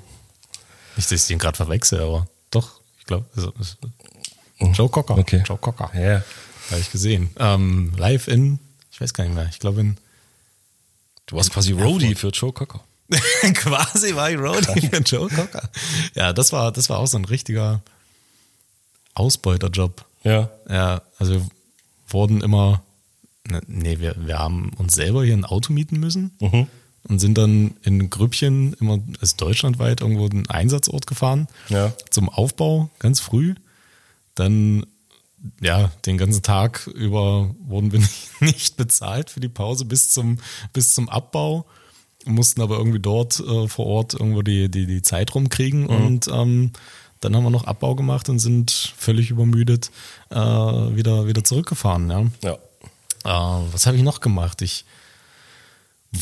Nicht, 0.96 1.12
dass 1.12 1.22
ich 1.22 1.28
den 1.28 1.40
gerade 1.40 1.56
verwechsel, 1.56 2.02
aber 2.02 2.28
doch, 2.52 2.82
ich 3.00 3.06
glaube. 3.06 3.26
Also, 3.36 3.54
mhm. 4.60 4.74
Joe 4.74 4.90
Cocker. 4.90 5.18
Okay. 5.18 5.44
Joe 5.46 5.58
Cocker. 5.58 5.92
Ja. 5.96 6.24
Habe 6.72 6.82
ich 6.82 6.92
gesehen. 6.92 7.30
Ähm, 7.38 7.94
live 7.98 8.28
in, 8.28 8.60
ich 8.92 9.02
weiß 9.02 9.14
gar 9.14 9.24
nicht 9.24 9.34
mehr, 9.34 9.48
ich 9.50 9.60
glaube 9.60 9.82
in. 9.82 9.98
Du 11.28 11.36
warst 11.36 11.52
quasi 11.52 11.72
Roadie 11.72 12.16
für 12.16 12.30
Joe 12.30 12.54
Cocker. 12.54 12.82
quasi 13.54 14.16
war 14.16 14.32
ich 14.32 14.38
Roadie 14.38 14.88
für 14.88 14.98
Joe 14.98 15.30
Cocker. 15.30 15.70
Ja, 16.14 16.34
das 16.34 16.52
war, 16.52 16.72
das 16.72 16.90
war 16.90 17.00
auch 17.00 17.08
so 17.08 17.18
ein 17.18 17.26
richtiger, 17.26 17.82
Ausbeuterjob. 19.16 20.06
Ja. 20.24 20.50
Ja, 20.70 21.02
also 21.18 21.34
wir 21.34 21.48
wurden 22.10 22.42
immer, 22.42 22.84
ne, 23.48 23.62
nee, 23.66 24.00
wir, 24.00 24.16
wir 24.20 24.38
haben 24.38 24.72
uns 24.78 24.94
selber 24.94 25.24
hier 25.24 25.34
ein 25.34 25.46
Auto 25.46 25.74
mieten 25.74 26.00
müssen 26.00 26.32
mhm. 26.40 26.68
und 27.08 27.20
sind 27.20 27.38
dann 27.38 27.78
in 27.84 28.10
Grüppchen 28.10 28.74
immer, 28.80 29.00
also 29.22 29.38
deutschlandweit 29.38 30.02
irgendwo 30.02 30.28
einen 30.28 30.50
Einsatzort 30.50 31.08
gefahren. 31.08 31.48
Ja. 31.70 31.94
Zum 32.10 32.30
Aufbau, 32.30 32.92
ganz 33.00 33.22
früh. 33.22 33.56
Dann, 34.36 34.86
ja, 35.62 35.92
den 36.06 36.18
ganzen 36.18 36.44
Tag 36.44 36.88
über 36.88 37.54
wurden 37.60 37.92
wir 37.92 38.02
nicht, 38.40 38.78
bezahlt 38.78 39.30
für 39.30 39.40
die 39.40 39.50
Pause 39.50 39.86
bis 39.86 40.12
zum, 40.12 40.40
bis 40.74 40.94
zum 40.94 41.10
Abbau 41.10 41.66
mussten 42.26 42.62
aber 42.62 42.78
irgendwie 42.78 43.00
dort 43.00 43.40
äh, 43.40 43.68
vor 43.68 43.86
Ort 43.86 44.14
irgendwo 44.14 44.42
die, 44.42 44.70
die, 44.70 44.88
die 44.88 45.02
Zeit 45.02 45.36
rumkriegen 45.36 45.84
mhm. 45.84 45.90
und 45.90 46.28
ähm, 46.28 46.72
dann 47.20 47.36
haben 47.36 47.44
wir 47.44 47.50
noch 47.50 47.66
Abbau 47.66 47.96
gemacht 47.96 48.30
und 48.30 48.40
sind 48.40 48.94
völlig 48.98 49.30
übermüdet 49.30 49.92
äh, 50.30 50.36
wieder, 50.36 51.28
wieder 51.28 51.44
zurückgefahren. 51.44 52.10
Ja. 52.10 52.26
ja. 52.44 52.54
Äh, 53.24 53.64
was 53.72 53.86
habe 53.86 53.98
ich 53.98 54.04
noch 54.04 54.20
gemacht? 54.20 54.62
Ich 54.62 54.86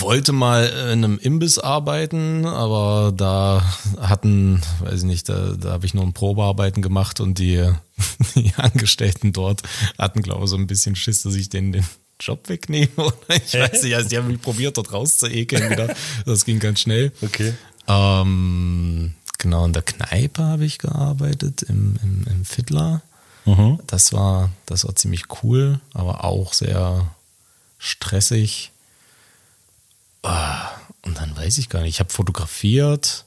wollte 0.02 0.32
mal 0.32 0.66
in 0.66 1.04
einem 1.04 1.20
Imbiss 1.20 1.60
arbeiten, 1.60 2.46
aber 2.46 3.14
da 3.16 3.64
hatten, 4.00 4.62
weiß 4.80 5.00
ich 5.00 5.04
nicht, 5.04 5.30
da, 5.30 5.56
da 5.60 5.72
habe 5.72 5.86
ich 5.86 5.94
nur 5.94 6.04
ein 6.04 6.14
Probearbeiten 6.14 6.82
gemacht 6.82 7.20
und 7.20 7.40
die, 7.40 7.70
die 8.36 8.54
Angestellten 8.58 9.34
dort 9.34 9.64
hatten, 9.98 10.22
glaube 10.22 10.46
ich, 10.46 10.50
so 10.50 10.56
ein 10.56 10.68
bisschen 10.68 10.96
Schiss, 10.96 11.24
dass 11.24 11.36
ich 11.36 11.50
den, 11.50 11.72
den 11.72 11.86
Job 12.20 12.50
wegnehme. 12.50 12.90
Oder 12.98 13.16
ich 13.46 13.54
weiß 13.54 13.84
nicht, 13.84 13.96
also 13.96 14.10
die 14.10 14.18
haben 14.18 14.28
mich 14.28 14.42
probiert, 14.42 14.78
dort 14.78 14.94
rauszuekeln 14.94 15.70
wieder. 15.70 15.96
Das 16.26 16.46
ging 16.46 16.60
ganz 16.60 16.80
schnell. 16.80 17.12
Okay. 17.22 17.54
Ähm, 17.88 19.14
genau 19.38 19.66
in 19.66 19.74
der 19.74 19.82
Kneipe 19.82 20.44
habe 20.44 20.66
ich 20.66 20.78
gearbeitet, 20.78 21.64
im, 21.64 21.98
im, 22.02 22.26
im 22.30 22.46
Fiddler. 22.46 23.02
Mhm. 23.46 23.80
Das, 23.88 24.14
war, 24.14 24.52
das 24.66 24.86
war 24.86 24.96
ziemlich 24.96 25.24
cool, 25.44 25.80
aber 25.94 26.24
auch 26.24 26.54
sehr 26.54 27.14
stressig. 27.78 28.72
Ah, 30.24 30.70
und 31.06 31.18
dann 31.18 31.36
weiß 31.36 31.58
ich 31.58 31.70
gar 31.70 31.82
nicht, 31.82 31.96
ich 31.96 32.00
habe 32.00 32.12
fotografiert. 32.12 33.26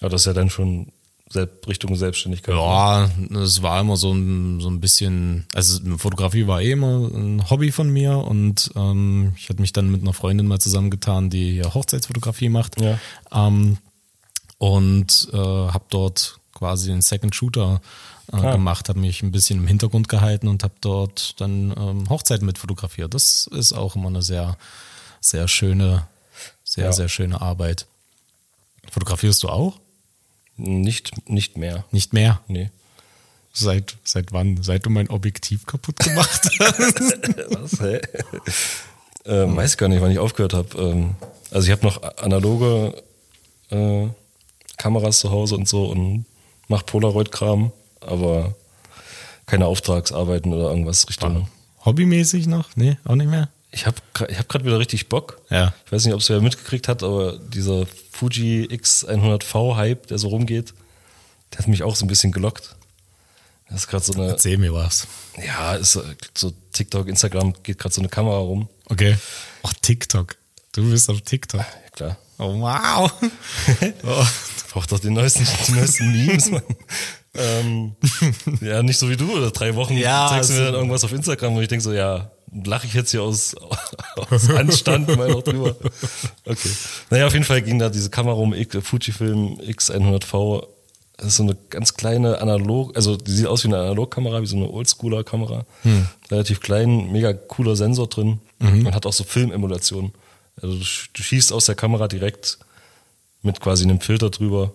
Aber 0.00 0.10
das 0.10 0.22
ist 0.22 0.26
ja 0.26 0.32
dann 0.32 0.50
schon 0.50 0.92
Richtung 1.34 1.94
Selbstständigkeit. 1.96 2.54
Ja, 2.54 3.10
es 3.34 3.62
war 3.62 3.80
immer 3.80 3.96
so 3.96 4.12
ein, 4.12 4.60
so 4.60 4.68
ein 4.68 4.80
bisschen, 4.80 5.46
also 5.54 5.78
Fotografie 5.98 6.46
war 6.46 6.62
eh 6.62 6.72
immer 6.72 7.08
ein 7.08 7.50
Hobby 7.50 7.70
von 7.70 7.90
mir 7.90 8.18
und 8.18 8.70
ähm, 8.76 9.32
ich 9.36 9.48
hatte 9.48 9.60
mich 9.60 9.72
dann 9.72 9.90
mit 9.90 10.00
einer 10.00 10.14
Freundin 10.14 10.46
mal 10.46 10.58
zusammengetan, 10.58 11.28
die 11.28 11.56
ja 11.56 11.74
Hochzeitsfotografie 11.74 12.48
macht. 12.48 12.80
Ja. 12.80 12.98
Ähm, 13.32 13.78
und 14.58 15.28
äh, 15.32 15.36
habe 15.36 15.84
dort 15.90 16.38
quasi 16.54 16.88
den 16.88 17.02
Second 17.02 17.34
Shooter 17.34 17.80
äh, 18.32 18.36
ah. 18.36 18.52
gemacht, 18.52 18.88
habe 18.88 18.98
mich 18.98 19.22
ein 19.22 19.30
bisschen 19.30 19.60
im 19.60 19.66
Hintergrund 19.66 20.08
gehalten 20.08 20.48
und 20.48 20.64
habe 20.64 20.74
dort 20.80 21.40
dann 21.40 21.74
ähm, 21.76 22.08
Hochzeiten 22.08 22.46
mit 22.46 22.58
fotografiert. 22.58 23.14
Das 23.14 23.48
ist 23.52 23.72
auch 23.72 23.96
immer 23.96 24.08
eine 24.08 24.22
sehr, 24.22 24.56
sehr 25.20 25.48
schöne, 25.48 26.06
sehr, 26.64 26.86
ja. 26.86 26.92
sehr 26.92 27.08
schöne 27.08 27.40
Arbeit. 27.40 27.86
Fotografierst 28.90 29.42
du 29.42 29.48
auch? 29.48 29.78
Nicht, 30.56 31.28
nicht 31.28 31.56
mehr. 31.56 31.84
Nicht 31.92 32.12
mehr? 32.12 32.40
Nee. 32.48 32.70
Seit, 33.52 33.96
seit 34.04 34.32
wann? 34.32 34.62
Seit 34.62 34.86
du 34.86 34.90
mein 34.90 35.08
Objektiv 35.08 35.66
kaputt 35.66 35.98
gemacht 35.98 36.50
hast? 36.60 36.60
Was, 37.50 37.80
hä? 37.80 38.00
Ähm, 39.24 39.56
weiß 39.56 39.76
gar 39.76 39.88
nicht, 39.88 40.00
wann 40.00 40.10
ich 40.10 40.18
aufgehört 40.18 40.54
habe. 40.54 40.78
Ähm, 40.78 41.14
also 41.50 41.66
ich 41.66 41.72
habe 41.72 41.84
noch 41.84 42.02
analoge 42.18 43.02
äh, 43.70 44.08
Kameras 44.78 45.20
zu 45.20 45.30
Hause 45.30 45.56
und 45.56 45.68
so 45.68 45.86
und 45.86 46.24
mache 46.68 46.84
Polaroid-Kram, 46.84 47.72
aber 48.00 48.54
keine 49.46 49.66
Auftragsarbeiten 49.66 50.52
oder 50.52 50.70
irgendwas 50.70 51.08
Richtung. 51.08 51.48
Hobbymäßig 51.84 52.46
noch? 52.46 52.76
Nee, 52.76 52.96
auch 53.04 53.14
nicht 53.14 53.30
mehr? 53.30 53.48
Ich 53.70 53.86
habe 53.86 53.96
ich 54.28 54.38
hab 54.38 54.48
gerade 54.48 54.64
wieder 54.64 54.78
richtig 54.78 55.08
Bock. 55.08 55.40
Ja. 55.50 55.74
Ich 55.84 55.92
weiß 55.92 56.04
nicht, 56.04 56.14
ob 56.14 56.20
es 56.20 56.30
wer 56.30 56.40
mitgekriegt 56.40 56.88
hat, 56.88 57.02
aber 57.02 57.38
dieser 57.38 57.86
Fuji 58.12 58.66
X100V-Hype, 58.70 60.06
der 60.06 60.18
so 60.18 60.28
rumgeht, 60.28 60.72
der 61.52 61.60
hat 61.60 61.68
mich 61.68 61.82
auch 61.82 61.94
so 61.94 62.04
ein 62.04 62.08
bisschen 62.08 62.32
gelockt. 62.32 62.76
Das 63.68 63.80
ist 63.80 63.88
gerade 63.88 64.04
so 64.04 64.14
eine. 64.14 64.28
Erzähl 64.28 64.56
mir 64.56 64.72
was. 64.72 65.06
Ja, 65.44 65.74
ist 65.74 65.98
so 66.34 66.52
TikTok, 66.72 67.08
Instagram 67.08 67.52
geht 67.62 67.78
gerade 67.78 67.94
so 67.94 68.00
eine 68.00 68.08
Kamera 68.08 68.38
rum. 68.38 68.68
Okay. 68.86 69.16
Ach, 69.62 69.72
TikTok. 69.82 70.36
Du 70.72 70.90
bist 70.90 71.10
auf 71.10 71.20
TikTok. 71.20 71.60
Ja, 71.60 71.90
klar. 71.92 72.16
Oh, 72.38 72.60
wow. 72.60 73.12
oh. 74.04 74.26
Du 74.26 74.72
brauchst 74.72 74.92
doch 74.92 75.00
die 75.00 75.10
neuesten, 75.10 75.46
die 75.66 75.72
neuesten 75.72 76.12
Memes, 76.12 76.50
Mann. 76.50 76.62
ähm, 77.34 77.96
ja, 78.60 78.82
nicht 78.82 78.98
so 78.98 79.10
wie 79.10 79.16
du, 79.16 79.36
oder 79.36 79.50
drei 79.50 79.74
Wochen 79.74 79.96
ja, 79.96 80.28
zeigst 80.28 80.50
du 80.50 80.54
mir 80.54 80.64
dann 80.66 80.74
irgendwas 80.74 81.04
auf 81.04 81.12
Instagram 81.12 81.56
und 81.56 81.62
ich 81.62 81.68
denke 81.68 81.82
so, 81.82 81.92
ja, 81.92 82.30
lache 82.64 82.86
ich 82.86 82.94
jetzt 82.94 83.10
hier 83.10 83.22
aus, 83.22 83.54
aus 84.30 84.50
Anstand 84.50 85.16
mal 85.16 85.28
noch 85.28 85.42
drüber. 85.42 85.76
Okay. 86.44 86.70
Naja, 87.10 87.26
auf 87.26 87.32
jeden 87.32 87.44
Fall 87.44 87.62
ging 87.62 87.78
da 87.78 87.88
diese 87.88 88.10
Kamera 88.10 88.36
um 88.36 88.54
Fujifilm 88.54 89.58
X100V. 89.60 90.66
Das 91.16 91.28
ist 91.28 91.36
so 91.36 91.42
eine 91.42 91.56
ganz 91.70 91.94
kleine 91.94 92.40
Analog, 92.40 92.94
also 92.94 93.16
die 93.16 93.32
sieht 93.32 93.46
aus 93.46 93.64
wie 93.64 93.68
eine 93.68 93.78
Analogkamera, 93.78 94.40
wie 94.40 94.46
so 94.46 94.56
eine 94.56 94.70
Oldschooler-Kamera. 94.70 95.66
Hm. 95.82 96.06
Relativ 96.30 96.60
klein, 96.60 97.10
mega 97.10 97.32
cooler 97.32 97.74
Sensor 97.74 98.06
drin 98.06 98.38
mhm. 98.60 98.86
und 98.86 98.94
hat 98.94 99.04
auch 99.04 99.12
so 99.12 99.24
Filmemulation. 99.24 100.12
Also 100.62 100.76
du, 100.76 100.84
du 101.12 101.22
schießt 101.22 101.52
aus 101.52 101.66
der 101.66 101.74
Kamera 101.74 102.06
direkt 102.06 102.58
mit 103.42 103.60
quasi 103.60 103.82
einem 103.82 104.00
Filter 104.00 104.30
drüber. 104.30 104.72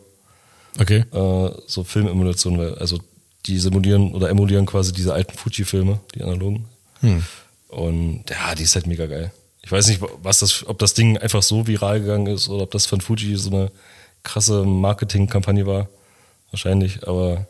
Okay. 0.80 1.06
Äh, 1.14 1.52
so 1.66 1.86
Filmemulation, 1.86 2.60
also 2.78 3.00
die 3.46 3.58
simulieren 3.58 4.14
oder 4.14 4.30
emulieren 4.30 4.66
quasi 4.66 4.92
diese 4.92 5.14
alten 5.14 5.38
Fuji-Filme, 5.38 6.00
die 6.16 6.24
analogen. 6.24 6.66
Hm. 7.02 7.24
Und 7.74 8.26
ja, 8.30 8.56
die 8.56 8.64
ist 8.64 8.76
halt 8.76 8.88
mega 8.88 9.06
geil. 9.08 9.32
Ich 9.62 9.72
weiß 9.72 9.88
nicht, 9.88 10.02
was 10.22 10.40
das, 10.40 10.66
ob 10.68 10.80
das 10.80 10.94
Ding 10.94 11.18
einfach 11.18 11.42
so 11.42 11.68
viral 11.68 12.02
gegangen 12.02 12.28
ist 12.28 12.50
oder 12.50 12.64
ob 12.64 12.72
das 12.72 12.86
von 12.86 13.02
Fuji 13.02 13.36
so 13.38 13.50
eine 13.50 13.72
krasse 14.24 14.64
Marketingkampagne 14.64 15.66
war. 15.66 15.90
Wahrscheinlich, 16.52 17.08
aber 17.08 17.48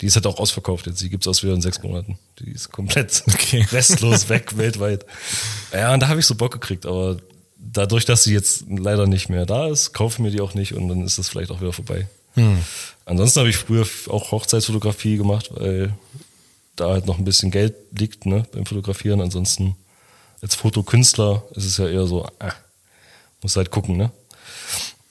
die 0.00 0.06
ist 0.06 0.16
halt 0.16 0.26
auch 0.26 0.38
ausverkauft 0.38 0.86
jetzt. 0.86 1.00
Die 1.02 1.10
gibt's 1.10 1.28
aus 1.28 1.42
wieder 1.42 1.52
in 1.52 1.60
sechs 1.60 1.82
Monaten. 1.82 2.18
Die 2.40 2.50
ist 2.50 2.72
komplett 2.72 3.22
okay. 3.28 3.66
restlos 3.70 4.28
weg 4.28 4.56
weltweit. 4.56 5.04
Ja, 5.72 5.92
und 5.94 6.00
da 6.00 6.08
habe 6.08 6.20
ich 6.20 6.26
so 6.26 6.34
Bock 6.34 6.52
gekriegt, 6.52 6.86
aber 6.86 7.18
dadurch, 7.58 8.06
dass 8.06 8.24
sie 8.24 8.32
jetzt 8.32 8.64
leider 8.68 9.06
nicht 9.06 9.28
mehr 9.28 9.46
da 9.46 9.68
ist, 9.68 9.92
kaufe 9.92 10.14
ich 10.14 10.18
mir 10.20 10.30
die 10.30 10.40
auch 10.40 10.54
nicht 10.54 10.74
und 10.74 10.88
dann 10.88 11.04
ist 11.04 11.18
das 11.18 11.28
vielleicht 11.28 11.50
auch 11.50 11.60
wieder 11.60 11.72
vorbei. 11.72 12.08
Hm. 12.34 12.58
Ansonsten 13.04 13.40
habe 13.40 13.50
ich 13.50 13.56
früher 13.56 13.86
auch 14.08 14.32
Hochzeitsfotografie 14.32 15.16
gemacht, 15.16 15.50
weil 15.52 15.92
da 16.80 16.90
halt 16.90 17.06
noch 17.06 17.18
ein 17.18 17.24
bisschen 17.24 17.50
Geld 17.50 17.74
liegt 17.92 18.26
ne, 18.26 18.46
beim 18.52 18.66
Fotografieren. 18.66 19.20
Ansonsten 19.20 19.76
als 20.42 20.54
Fotokünstler 20.54 21.42
ist 21.54 21.66
es 21.66 21.76
ja 21.76 21.86
eher 21.86 22.06
so, 22.06 22.26
äh, 22.38 22.50
muss 23.42 23.56
halt 23.56 23.70
gucken, 23.70 23.96
ne? 23.96 24.10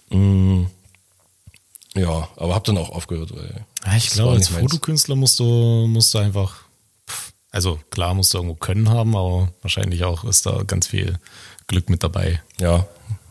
Mm, 0.10 0.65
ja, 1.95 2.27
aber 2.36 2.55
hab 2.55 2.63
dann 2.63 2.77
auch 2.77 2.89
aufgehört. 2.89 3.36
Weil 3.36 3.65
ja, 3.86 3.95
ich 3.95 4.10
glaube, 4.10 4.34
als 4.34 4.49
Fotokünstler 4.49 5.15
musst 5.15 5.39
du, 5.39 5.88
musst 5.88 6.13
du 6.13 6.17
einfach, 6.17 6.63
also 7.51 7.79
klar 7.91 8.13
musst 8.13 8.34
du 8.34 8.39
irgendwo 8.39 8.55
Können 8.55 8.89
haben, 8.89 9.15
aber 9.15 9.51
wahrscheinlich 9.62 10.03
auch 10.03 10.23
ist 10.23 10.45
da 10.45 10.63
ganz 10.63 10.88
viel 10.88 11.19
Glück 11.67 11.89
mit 11.89 12.03
dabei. 12.03 12.41
Ja, 12.60 12.88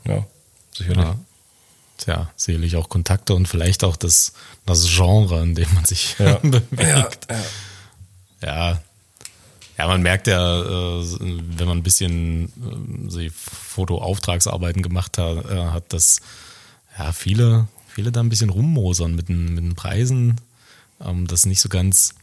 ja, 0.06 0.24
sicherlich. 0.72 1.04
Ja. 1.04 1.16
Tja, 1.98 2.30
sicherlich 2.36 2.76
auch 2.76 2.88
Kontakte 2.88 3.34
und 3.34 3.48
vielleicht 3.48 3.82
auch 3.82 3.96
das, 3.96 4.32
das 4.64 4.86
Genre, 4.86 5.42
in 5.42 5.56
dem 5.56 5.72
man 5.74 5.84
sich 5.84 6.16
ja. 6.20 6.36
bewegt. 6.42 7.26
Ja, 7.28 7.36
ja. 7.36 7.44
Ja, 8.42 8.80
ja, 9.78 9.86
man 9.86 10.02
merkt 10.02 10.26
ja, 10.26 10.60
äh, 10.60 11.18
wenn 11.20 11.68
man 11.68 11.78
ein 11.78 11.82
bisschen 11.84 12.52
äh, 13.16 13.30
Fotoauftragsarbeiten 13.30 14.82
gemacht 14.82 15.18
hat, 15.18 15.48
äh, 15.50 15.66
hat, 15.66 15.92
dass 15.92 16.20
ja, 16.98 17.12
viele, 17.12 17.68
viele 17.86 18.10
da 18.10 18.20
ein 18.20 18.28
bisschen 18.28 18.50
rummosern 18.50 19.14
mit 19.14 19.28
den, 19.28 19.54
mit 19.54 19.62
den 19.62 19.76
Preisen, 19.76 20.40
ähm, 21.00 21.28
das 21.28 21.46
nicht 21.46 21.60
so 21.60 21.68
ganz 21.68 22.14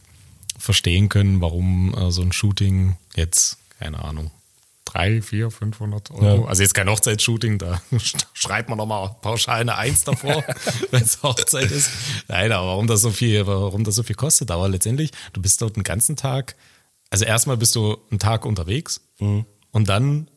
verstehen 0.58 1.08
können, 1.08 1.40
warum 1.40 1.94
so 2.10 2.22
ein 2.22 2.32
Shooting 2.32 2.96
jetzt, 3.14 3.58
keine 3.78 4.02
Ahnung, 4.02 4.30
drei, 4.96 5.22
vier, 5.22 5.50
500 5.50 6.10
Euro. 6.12 6.24
Ja. 6.24 6.44
Also 6.46 6.62
jetzt 6.62 6.74
kein 6.74 6.88
Hochzeitsshooting, 6.88 7.58
da 7.58 7.80
schreibt 8.32 8.68
man 8.68 8.78
nochmal 8.78 9.14
pauschal 9.20 9.60
eine 9.60 9.76
Eins 9.76 10.04
davor, 10.04 10.42
wenn 10.90 11.02
es 11.02 11.22
Hochzeit 11.22 11.70
ist. 11.70 11.90
Nein, 12.28 12.52
aber 12.52 12.68
warum 12.68 12.86
das 12.86 13.02
so 13.02 13.10
viel, 13.10 13.46
warum 13.46 13.84
das 13.84 13.94
so 13.94 14.02
viel 14.02 14.16
kostet, 14.16 14.50
aber 14.50 14.68
letztendlich, 14.68 15.10
du 15.32 15.42
bist 15.42 15.60
dort 15.60 15.76
einen 15.76 15.84
ganzen 15.84 16.16
Tag, 16.16 16.56
also 17.10 17.24
erstmal 17.24 17.56
bist 17.56 17.74
du 17.76 17.98
einen 18.10 18.18
Tag 18.18 18.44
unterwegs 18.44 19.00
mhm. 19.18 19.44
und 19.70 19.88
dann, 19.88 20.28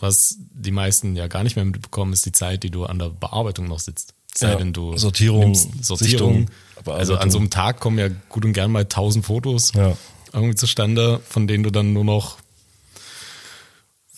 was 0.00 0.36
die 0.38 0.72
meisten 0.72 1.16
ja 1.16 1.26
gar 1.26 1.42
nicht 1.42 1.56
mehr 1.56 1.64
mitbekommen, 1.64 2.12
ist 2.12 2.26
die 2.26 2.32
Zeit, 2.32 2.62
die 2.62 2.70
du 2.70 2.84
an 2.84 2.98
der 2.98 3.08
Bearbeitung 3.08 3.66
noch 3.66 3.80
sitzt. 3.80 4.14
Sei 4.36 4.50
ja, 4.50 4.56
denn 4.56 4.72
du 4.72 4.96
Sortierung, 4.98 5.54
Sortierung. 5.54 6.48
Sichtung, 6.48 6.92
also 6.92 7.16
an 7.16 7.30
so 7.30 7.38
einem 7.38 7.50
Tag 7.50 7.78
kommen 7.78 7.98
ja 7.98 8.08
gut 8.28 8.44
und 8.44 8.52
gern 8.52 8.72
mal 8.72 8.84
tausend 8.84 9.24
Fotos 9.24 9.72
ja. 9.74 9.96
irgendwie 10.32 10.56
zustande, 10.56 11.20
von 11.26 11.46
denen 11.46 11.62
du 11.62 11.70
dann 11.70 11.92
nur 11.92 12.04
noch 12.04 12.38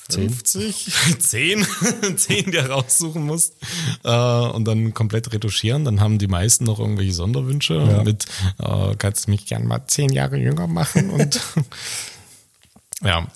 50, 0.09 0.93
10, 1.19 1.67
10, 2.17 2.51
die 2.51 2.57
er 2.57 2.71
raussuchen 2.71 3.25
musst 3.25 3.55
äh, 4.05 4.09
und 4.11 4.65
dann 4.65 4.95
komplett 4.95 5.33
retuschieren. 5.33 5.85
Dann 5.85 6.01
haben 6.01 6.19
die 6.19 6.29
meisten 6.29 6.65
noch 6.65 6.79
irgendwelche 6.79 7.13
Sonderwünsche 7.13 7.75
ja. 7.75 8.03
mit, 8.05 8.27
äh, 8.59 8.95
kannst 8.97 9.27
du 9.27 9.33
mich 9.33 9.47
gern 9.47 9.67
mal 9.67 9.87
zehn 9.87 10.13
Jahre 10.13 10.37
jünger 10.37 10.67
machen 10.67 11.11
und 11.11 11.41
ja. 13.03 13.27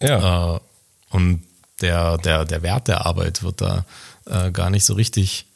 ja. 0.00 0.56
Äh, 0.56 0.60
und 1.10 1.42
der, 1.80 2.18
der, 2.18 2.44
der 2.44 2.62
Wert 2.62 2.88
der 2.88 3.06
Arbeit 3.06 3.42
wird 3.42 3.60
da 3.60 3.86
äh, 4.26 4.50
gar 4.50 4.68
nicht 4.70 4.84
so 4.84 4.94
richtig 4.94 5.46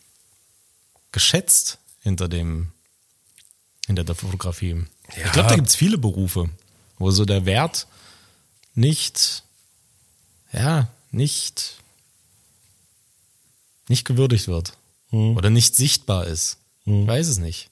geschätzt 1.11 1.79
hinter 2.01 2.29
dem, 2.29 2.73
hinter 3.87 4.05
der 4.05 4.15
Fotografie. 4.15 4.71
Ja. 5.17 5.27
Ich 5.27 5.33
glaube, 5.33 5.49
da 5.51 5.55
gibt 5.57 5.69
es 5.69 5.75
viele 5.75 5.99
Berufe, 5.99 6.49
wo 6.99 7.11
so 7.11 7.25
der 7.25 7.45
Wert 7.45 7.87
nicht 8.75 9.43
ja, 10.53 10.89
nicht, 11.11 11.77
nicht 13.89 14.05
gewürdigt 14.05 14.49
wird 14.49 14.75
hm. 15.11 15.37
oder 15.37 15.51
nicht 15.51 15.77
sichtbar 15.77 16.27
ist. 16.27 16.59
Hm. 16.85 17.03
Ich 17.03 17.09
weiß 17.09 17.29
es 17.29 17.39
nicht. 17.39 17.71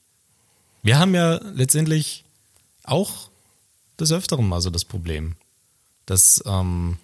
Wir 0.82 0.98
haben 0.98 1.14
ja 1.14 1.40
letztendlich 1.54 2.24
auch 2.84 3.28
des 3.98 4.12
Öfteren 4.12 4.48
mal 4.48 4.60
so 4.60 4.70
das 4.70 4.84
Problem, 4.84 5.36
dass 6.06 6.42
ähm, 6.46 6.96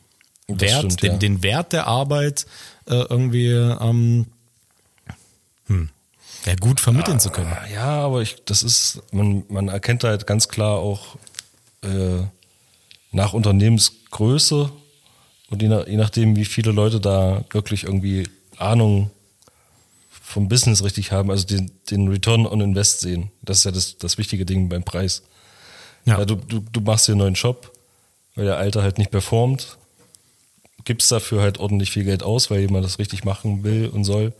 das 0.46 0.60
Wert, 0.60 0.78
stimmt, 0.78 1.02
den, 1.02 1.12
ja. 1.12 1.18
den, 1.18 1.42
Wert 1.42 1.72
der 1.72 1.86
Arbeit 1.86 2.46
äh, 2.86 2.94
irgendwie 2.94 3.48
ähm, 3.48 4.26
hm, 5.66 5.90
ja, 6.46 6.54
gut 6.54 6.80
vermitteln 6.80 7.16
ja, 7.16 7.20
zu 7.20 7.30
können. 7.30 7.54
Ja, 7.72 8.04
aber 8.04 8.22
ich, 8.22 8.36
das 8.44 8.62
ist, 8.62 9.02
man, 9.12 9.44
man 9.48 9.68
erkennt 9.68 10.04
halt 10.04 10.26
ganz 10.26 10.48
klar 10.48 10.78
auch 10.78 11.16
äh, 11.82 12.22
nach 13.10 13.32
Unternehmensgröße 13.32 14.70
und 15.50 15.62
je, 15.62 15.68
nach, 15.68 15.86
je 15.86 15.96
nachdem, 15.96 16.36
wie 16.36 16.44
viele 16.44 16.72
Leute 16.72 17.00
da 17.00 17.44
wirklich 17.50 17.84
irgendwie 17.84 18.28
Ahnung 18.56 19.10
vom 20.08 20.48
Business 20.48 20.82
richtig 20.82 21.12
haben, 21.12 21.30
also 21.30 21.46
den, 21.46 21.70
den 21.90 22.08
Return 22.08 22.46
on 22.46 22.60
Invest 22.60 23.00
sehen. 23.00 23.30
Das 23.42 23.58
ist 23.58 23.64
ja 23.64 23.70
das, 23.70 23.96
das 23.98 24.18
wichtige 24.18 24.44
Ding 24.44 24.68
beim 24.68 24.82
Preis. 24.82 25.22
Ja. 26.04 26.18
ja 26.18 26.24
du, 26.24 26.34
du, 26.34 26.60
du 26.72 26.80
machst 26.80 27.06
dir 27.06 27.12
einen 27.12 27.20
neuen 27.20 27.36
Shop, 27.36 27.72
weil 28.34 28.44
der 28.44 28.56
alte 28.56 28.82
halt 28.82 28.98
nicht 28.98 29.10
performt, 29.10 29.78
gibst 30.84 31.12
dafür 31.12 31.42
halt 31.42 31.58
ordentlich 31.58 31.90
viel 31.90 32.04
Geld 32.04 32.22
aus, 32.22 32.50
weil 32.50 32.60
jemand 32.60 32.84
das 32.84 32.98
richtig 32.98 33.24
machen 33.24 33.62
will 33.62 33.88
und 33.88 34.04
soll. 34.04 34.32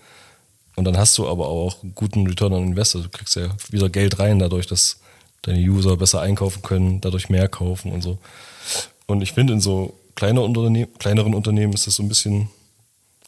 Und 0.75 0.85
dann 0.85 0.99
hast 0.99 1.17
du 1.19 1.29
aber 1.29 1.47
auch 1.47 1.83
einen 1.83 1.95
guten 1.95 2.27
Return 2.27 2.53
on 2.53 2.65
Invest. 2.65 2.97
Also 2.97 3.09
du 3.09 3.17
kriegst 3.17 3.37
ja 3.37 3.49
wieder 3.71 3.89
Geld 3.89 4.19
rein 4.19 4.39
dadurch, 4.39 4.67
dass 4.67 5.01
deine 5.43 5.61
User 5.61 5.97
besser 5.97 6.21
einkaufen 6.21 6.63
können, 6.63 7.01
dadurch 7.01 7.29
mehr 7.29 7.49
kaufen 7.49 7.93
und 7.93 8.03
so. 8.03 8.19
Und 9.07 9.23
ich 9.23 9.33
finde 9.33 9.53
in 9.53 9.61
so 9.61 9.95
kleine 10.17 10.41
Unternehmen, 10.41 10.93
kleineren 10.99 11.35
Unternehmen 11.35 11.73
ist 11.73 11.87
das 11.87 11.95
so 11.95 12.03
ein 12.03 12.09
bisschen, 12.09 12.49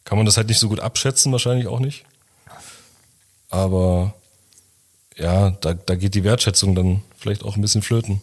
kann 0.04 0.18
man 0.18 0.26
das 0.26 0.36
halt 0.36 0.48
nicht 0.48 0.58
so 0.58 0.68
gut 0.68 0.80
abschätzen, 0.80 1.30
wahrscheinlich 1.30 1.68
auch 1.68 1.78
nicht. 1.78 2.04
Aber 3.50 4.14
ja, 5.16 5.50
da, 5.50 5.74
da 5.74 5.94
geht 5.94 6.14
die 6.14 6.24
Wertschätzung 6.24 6.74
dann 6.74 7.02
vielleicht 7.16 7.44
auch 7.44 7.56
ein 7.56 7.62
bisschen 7.62 7.82
flöten. 7.82 8.20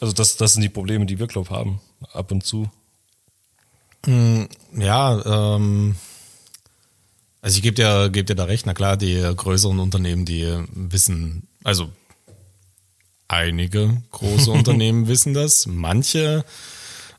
Also 0.00 0.12
das, 0.12 0.36
das 0.36 0.52
sind 0.52 0.62
die 0.62 0.68
Probleme, 0.68 1.06
die 1.06 1.18
wir, 1.18 1.26
glaube 1.26 1.48
ich, 1.50 1.56
haben, 1.56 1.80
ab 2.12 2.30
und 2.30 2.44
zu. 2.44 2.70
Mm, 4.06 4.44
ja, 4.76 5.54
ähm, 5.56 5.96
also 7.40 7.56
ich 7.56 7.62
gebe 7.62 7.74
dir, 7.74 8.10
geb 8.10 8.26
dir 8.26 8.34
da 8.34 8.44
recht, 8.44 8.66
na 8.66 8.74
klar, 8.74 8.96
die 8.96 9.20
größeren 9.34 9.78
Unternehmen, 9.78 10.24
die 10.24 10.46
wissen, 10.72 11.46
also 11.62 11.90
einige 13.28 14.02
große 14.10 14.50
Unternehmen 14.50 15.08
wissen 15.08 15.34
das, 15.34 15.66
manche 15.66 16.44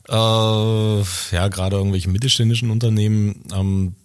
äh, 0.08 0.12
ja, 0.12 1.48
gerade 1.48 1.76
irgendwelche 1.76 2.08
mittelständischen 2.08 2.70
Unternehmen 2.70 3.44
ähm, 3.52 3.96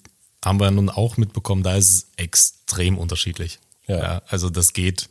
haben 0.43 0.59
wir 0.59 0.71
nun 0.71 0.89
auch 0.89 1.17
mitbekommen, 1.17 1.63
da 1.63 1.75
ist 1.75 1.89
es 1.89 2.07
extrem 2.17 2.97
unterschiedlich. 2.97 3.59
Ja. 3.87 3.97
ja 3.97 4.21
also 4.27 4.49
das 4.49 4.73
geht 4.73 5.09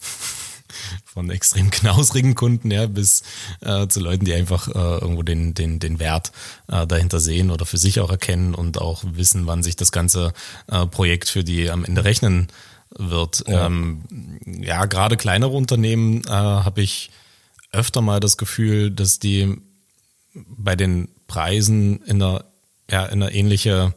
von 1.04 1.30
extrem 1.30 1.70
knausrigen 1.70 2.34
Kunden 2.34 2.70
ja, 2.70 2.86
bis 2.86 3.22
äh, 3.60 3.86
zu 3.86 4.00
Leuten, 4.00 4.24
die 4.24 4.34
einfach 4.34 4.68
äh, 4.68 4.72
irgendwo 4.72 5.22
den, 5.22 5.54
den, 5.54 5.78
den 5.78 5.98
Wert 5.98 6.32
äh, 6.68 6.86
dahinter 6.86 7.20
sehen 7.20 7.50
oder 7.50 7.66
für 7.66 7.78
sich 7.78 8.00
auch 8.00 8.10
erkennen 8.10 8.54
und 8.54 8.80
auch 8.80 9.04
wissen, 9.06 9.46
wann 9.46 9.62
sich 9.62 9.76
das 9.76 9.92
ganze 9.92 10.32
äh, 10.66 10.86
Projekt 10.86 11.28
für 11.28 11.44
die 11.44 11.70
am 11.70 11.84
Ende 11.84 12.04
rechnen 12.04 12.48
wird. 12.90 13.44
Ja, 13.46 13.66
ähm, 13.66 14.02
ja 14.44 14.86
gerade 14.86 15.16
kleinere 15.16 15.52
Unternehmen 15.52 16.22
äh, 16.26 16.30
habe 16.30 16.82
ich 16.82 17.10
öfter 17.72 18.00
mal 18.00 18.20
das 18.20 18.36
Gefühl, 18.36 18.90
dass 18.90 19.18
die 19.18 19.56
bei 20.46 20.76
den 20.76 21.08
Preisen 21.26 22.02
in 22.04 22.22
einer, 22.22 22.44
ja, 22.90 23.06
in 23.06 23.22
einer 23.22 23.32
ähnliche 23.32 23.94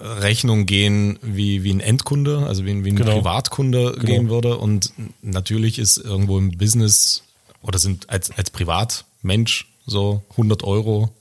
Rechnung 0.00 0.66
gehen 0.66 1.18
wie, 1.22 1.62
wie 1.62 1.72
ein 1.72 1.80
Endkunde, 1.80 2.46
also 2.46 2.64
wie, 2.64 2.84
wie 2.84 2.90
ein 2.90 2.96
genau. 2.96 3.16
Privatkunde 3.16 3.92
genau. 3.92 4.04
gehen 4.04 4.28
würde. 4.30 4.56
Und 4.58 4.92
natürlich 5.20 5.78
ist 5.78 5.98
irgendwo 5.98 6.38
im 6.38 6.56
Business 6.56 7.22
oder 7.60 7.78
sind 7.78 8.08
als, 8.10 8.30
als 8.30 8.50
Privatmensch 8.50 9.66
so 9.86 10.22
100 10.32 10.62
Euro 10.64 11.14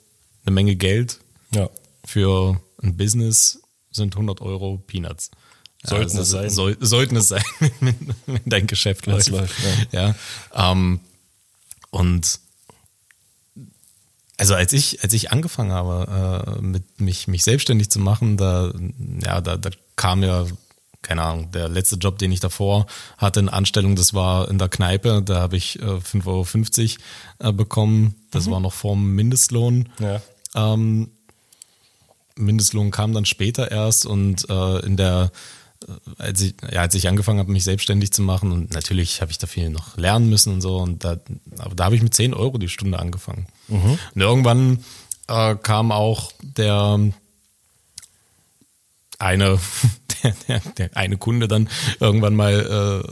eine 0.46 0.54
Menge 0.54 0.76
Geld. 0.76 1.20
Ja. 1.54 1.70
Für 2.06 2.60
ein 2.82 2.98
Business 2.98 3.60
sind 3.92 4.16
100 4.16 4.42
Euro 4.42 4.82
Peanuts. 4.88 5.32
Sollten 5.84 6.16
Ja, 6.16 6.22
es 6.22 6.30
sein. 6.30 6.50
Soll, 6.50 6.78
sollten 6.80 7.16
es 7.18 7.28
sein, 7.30 7.44
wenn, 7.80 8.16
dein 8.46 8.68
Geschäft 8.68 9.08
läuft. 9.08 9.30
läuft, 9.30 9.56
ja. 9.92 10.16
Ähm, 10.54 11.00
und 11.90 12.40
also 14.42 14.56
als 14.56 14.74
ich, 14.74 15.04
als 15.04 15.14
ich 15.14 15.32
angefangen 15.32 15.72
habe, 15.72 16.56
äh, 16.58 16.62
mit 16.64 17.00
mich, 17.00 17.28
mich 17.28 17.44
selbstständig 17.44 17.92
zu 17.92 18.00
machen, 18.00 18.38
da, 18.38 18.74
ja, 19.24 19.40
da, 19.40 19.56
da 19.56 19.70
kam 19.96 20.24
ja, 20.24 20.48
keine 21.04 21.22
Ahnung, 21.22 21.52
der 21.52 21.70
letzte 21.70 21.98
Job, 21.98 22.18
den 22.18 22.32
ich 22.32 22.40
davor 22.40 22.88
hatte 23.20 23.40
in 23.40 23.50
Anstellung, 23.50 23.96
das 23.96 24.16
war 24.16 24.50
in 24.50 24.58
der 24.58 24.68
Kneipe, 24.68 25.22
da 25.22 25.42
habe 25.42 25.58
ich 25.58 25.80
äh, 25.80 25.86
5,50 25.86 26.98
Euro 27.40 27.50
äh, 27.50 27.54
bekommen. 27.54 28.16
Das 28.32 28.50
war 28.50 28.60
noch 28.60 28.74
vorm 28.74 29.14
Mindestlohn. 29.14 29.90
Ja. 30.00 30.24
Ähm, 30.56 31.12
Mindestlohn 32.36 32.90
kam 32.90 33.14
dann 33.14 33.26
später 33.26 33.70
erst 33.70 34.08
und 34.08 34.50
äh, 34.50 34.80
in 34.80 34.98
der, 34.98 35.32
äh, 35.88 35.92
als 36.18 36.42
ich, 36.42 36.56
ja, 36.72 36.82
als 36.82 36.96
ich 36.96 37.08
angefangen 37.08 37.38
habe, 37.38 37.52
mich 37.52 37.64
selbstständig 37.64 38.12
zu 38.12 38.24
machen 38.24 38.52
und 38.52 38.74
natürlich 38.74 39.22
habe 39.22 39.30
ich 39.30 39.38
da 39.38 39.46
viel 39.46 39.70
noch 39.70 39.98
lernen 39.98 40.32
müssen 40.32 40.52
und 40.52 40.62
so 40.62 40.78
und 40.78 41.04
da, 41.04 41.18
aber 41.60 41.76
da 41.76 41.86
habe 41.86 41.96
ich 41.96 42.02
mit 42.02 42.16
10 42.16 42.34
Euro 42.34 42.58
die 42.58 42.70
Stunde 42.70 42.98
angefangen. 42.98 43.46
Und 43.72 44.22
irgendwann 44.22 44.84
äh, 45.28 45.56
kam 45.56 45.92
auch 45.92 46.32
der 46.42 47.00
eine, 49.20 49.60
der, 50.24 50.34
der, 50.48 50.60
der 50.78 50.98
eine 50.98 51.18
Kunde 51.18 51.48
dann 51.48 51.70
irgendwann 52.00 52.36
mal 52.36 53.04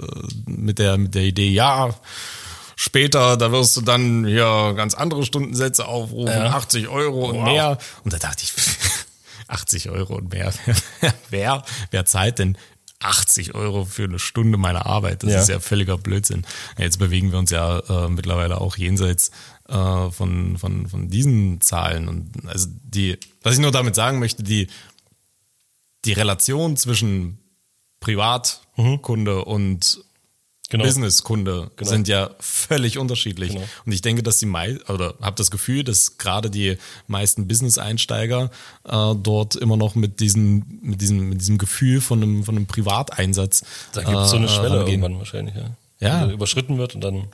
äh, 0.47 0.51
mit 0.51 0.79
der 0.79 0.97
mit 0.97 1.15
der 1.15 1.23
Idee, 1.23 1.49
ja, 1.49 1.93
später, 2.75 3.37
da 3.37 3.51
wirst 3.51 3.75
du 3.77 3.81
dann 3.81 4.25
hier 4.25 4.73
ganz 4.75 4.93
andere 4.93 5.25
Stundensätze 5.25 5.85
aufrufen, 5.87 6.29
80 6.33 6.87
Euro 6.87 7.29
und 7.29 7.43
mehr. 7.43 7.77
Und 8.03 8.13
da 8.13 8.17
dachte 8.17 8.43
ich, 8.43 8.53
80 9.47 9.89
Euro 9.89 10.15
und 10.15 10.31
mehr. 10.31 10.53
wer, 11.29 11.63
wer 11.91 12.05
zahlt 12.05 12.39
denn 12.39 12.57
80 13.01 13.55
Euro 13.55 13.85
für 13.85 14.03
eine 14.05 14.19
Stunde 14.19 14.57
meiner 14.57 14.85
Arbeit? 14.85 15.23
Das 15.23 15.31
Ja. 15.31 15.39
ist 15.41 15.49
ja 15.49 15.59
völliger 15.59 15.97
Blödsinn. 15.97 16.45
Jetzt 16.77 16.99
bewegen 16.99 17.31
wir 17.31 17.39
uns 17.39 17.49
ja 17.51 17.79
äh, 17.79 18.09
mittlerweile 18.09 18.59
auch 18.61 18.77
jenseits 18.77 19.31
äh, 19.69 20.11
von, 20.11 20.57
von, 20.57 20.87
von 20.87 21.09
diesen 21.09 21.61
Zahlen. 21.61 22.07
Und 22.07 22.31
also 22.47 22.67
die, 22.83 23.17
was 23.43 23.53
ich 23.53 23.59
nur 23.59 23.71
damit 23.71 23.95
sagen 23.95 24.19
möchte, 24.19 24.43
die, 24.43 24.67
die 26.05 26.13
Relation 26.13 26.77
zwischen 26.77 27.39
Privatkunde 27.99 29.45
und 29.45 30.03
Genau. 30.71 30.83
Businesskunde 30.83 31.71
sind 31.81 32.07
ja 32.07 32.29
völlig 32.39 32.99
unterschiedlich. 32.99 33.53
Genau. 33.53 33.65
Und 33.87 33.91
ich 33.91 34.03
denke, 34.03 34.21
dass 34.21 34.37
die 34.37 34.45
mei 34.45 34.77
oder 34.87 35.15
habe 35.19 35.35
das 35.35 35.49
Gefühl, 35.49 35.83
dass 35.83 36.19
gerade 36.19 36.51
die 36.51 36.77
meisten 37.07 37.47
Business-Einsteiger 37.47 38.51
äh, 38.83 39.15
dort 39.15 39.55
immer 39.55 39.77
noch 39.77 39.95
mit 39.95 40.19
diesem, 40.19 40.79
mit 40.83 41.01
diesem, 41.01 41.29
mit 41.29 41.41
diesem 41.41 41.57
Gefühl 41.57 42.01
von 42.01 42.21
einem, 42.21 42.43
von 42.43 42.55
einem 42.55 42.67
Privateinsatz. 42.67 43.63
Da 43.93 44.03
gibt 44.03 44.15
es 44.15 44.29
so 44.29 44.35
eine 44.35 44.45
äh, 44.45 44.49
Schwelle 44.49 44.69
rangehen. 44.81 45.01
irgendwann 45.01 45.17
wahrscheinlich, 45.17 45.55
ja. 45.55 45.71
Ja. 45.99 46.27
Die 46.27 46.33
überschritten 46.33 46.77
wird 46.77 46.93
und 46.93 47.01
dann. 47.01 47.27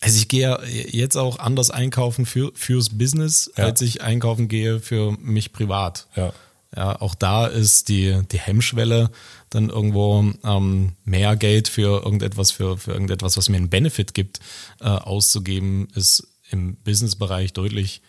Also 0.00 0.16
ich 0.16 0.28
gehe 0.28 0.40
ja 0.42 0.62
jetzt 0.64 1.16
auch 1.16 1.38
anders 1.38 1.70
einkaufen 1.70 2.24
für, 2.24 2.52
fürs 2.54 2.88
Business, 2.96 3.50
Ja. 3.56 3.64
als 3.64 3.82
ich 3.82 4.02
einkaufen 4.02 4.48
gehe 4.48 4.80
für 4.80 5.12
mich 5.20 5.52
privat. 5.52 6.06
Ja. 6.16 6.32
Ja, 6.74 7.00
auch 7.00 7.16
da 7.16 7.46
ist 7.48 7.88
die, 7.88 8.22
die 8.30 8.38
Hemmschwelle 8.38 9.10
dann 9.50 9.70
irgendwo 9.70 10.24
ähm, 10.44 10.92
mehr 11.04 11.34
Geld 11.34 11.66
für 11.66 12.02
irgendetwas, 12.04 12.52
für, 12.52 12.78
für 12.78 12.92
irgendetwas, 12.92 13.36
was 13.36 13.48
mir 13.48 13.56
einen 13.56 13.68
Benefit 13.68 14.14
gibt, 14.14 14.38
äh, 14.80 14.84
auszugeben, 14.84 15.88
ist 15.96 16.28
im 16.50 16.76
Businessbereich 16.76 17.52
deutlich 17.52 18.02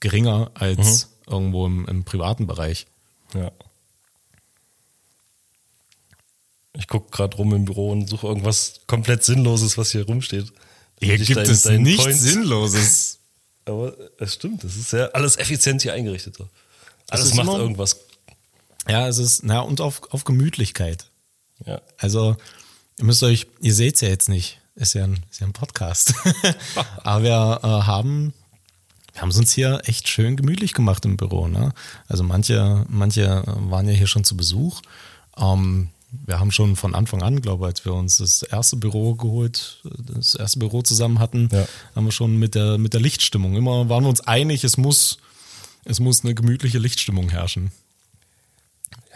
geringer 0.00 0.50
als 0.54 1.10
irgendwo 1.28 1.64
im, 1.66 1.86
im 1.86 2.04
privaten 2.04 2.48
Bereich. 2.48 2.86
Ja. 3.34 3.52
Ich 6.74 6.88
gucke 6.88 7.10
gerade 7.10 7.36
rum 7.36 7.54
im 7.54 7.64
Büro 7.64 7.90
und 7.92 8.08
suche 8.08 8.26
irgendwas 8.26 8.80
komplett 8.86 9.24
Sinnloses, 9.24 9.78
was 9.78 9.92
hier 9.92 10.04
rumsteht. 10.06 10.52
Hier 11.00 11.18
gibt 11.18 11.36
dein- 11.36 11.50
es 11.50 11.62
deinen 11.62 11.82
nichts 11.82 12.04
Point- 12.04 12.16
Sinnloses. 12.16 13.18
Aber 13.66 13.92
es 14.18 14.34
stimmt, 14.34 14.62
das 14.62 14.76
ist 14.76 14.92
ja 14.92 15.06
alles 15.06 15.36
effizient 15.38 15.82
hier 15.82 15.92
eingerichtet. 15.92 16.36
Alles 17.08 17.34
macht 17.34 17.48
immer- 17.48 17.58
irgendwas. 17.58 17.96
Ja, 18.88 19.08
es 19.08 19.18
ist, 19.18 19.42
na, 19.42 19.60
und 19.60 19.80
auf, 19.80 20.02
auf 20.12 20.22
Gemütlichkeit. 20.24 21.06
Ja. 21.64 21.80
Also, 21.98 22.36
ihr 22.98 23.04
müsst 23.04 23.22
euch, 23.24 23.48
ihr 23.60 23.74
seht's 23.74 24.00
ja 24.00 24.08
jetzt 24.08 24.28
nicht, 24.28 24.60
ist 24.76 24.94
ja 24.94 25.02
ein, 25.04 25.24
ist 25.30 25.40
ja 25.40 25.46
ein 25.48 25.52
Podcast. 25.52 26.14
Aber 27.02 27.22
wir 27.24 27.60
äh, 27.64 27.66
haben, 27.86 28.32
wir 29.12 29.22
haben 29.22 29.30
es 29.30 29.36
uns 29.38 29.52
hier 29.52 29.80
echt 29.86 30.06
schön 30.08 30.36
gemütlich 30.36 30.72
gemacht 30.72 31.04
im 31.04 31.16
Büro. 31.16 31.48
Ne? 31.48 31.72
Also 32.06 32.22
manche, 32.22 32.84
manche 32.88 33.42
waren 33.46 33.88
ja 33.88 33.94
hier 33.94 34.06
schon 34.06 34.22
zu 34.22 34.36
Besuch. 34.36 34.82
Ähm, 35.36 35.88
wir 36.10 36.38
haben 36.40 36.52
schon 36.52 36.76
von 36.76 36.94
Anfang 36.94 37.22
an, 37.22 37.42
glaube 37.42 37.64
ich, 37.64 37.68
als 37.68 37.84
wir 37.84 37.92
uns 37.94 38.18
das 38.18 38.42
erste 38.42 38.76
Büro 38.76 39.14
geholt, 39.14 39.82
das 40.14 40.34
erste 40.34 40.58
Büro 40.58 40.82
zusammen 40.82 41.18
hatten, 41.18 41.48
Ja. 41.52 41.66
haben 41.94 42.04
wir 42.06 42.12
schon 42.12 42.36
mit 42.38 42.54
der, 42.54 42.78
mit 42.78 42.94
der 42.94 43.00
Lichtstimmung. 43.00 43.56
Immer 43.56 43.88
waren 43.88 44.04
wir 44.04 44.08
uns 44.08 44.20
einig, 44.22 44.64
es 44.64 44.76
muss, 44.76 45.18
es 45.84 46.00
muss 46.00 46.24
eine 46.24 46.34
gemütliche 46.34 46.78
Lichtstimmung 46.78 47.28
herrschen. 47.28 47.70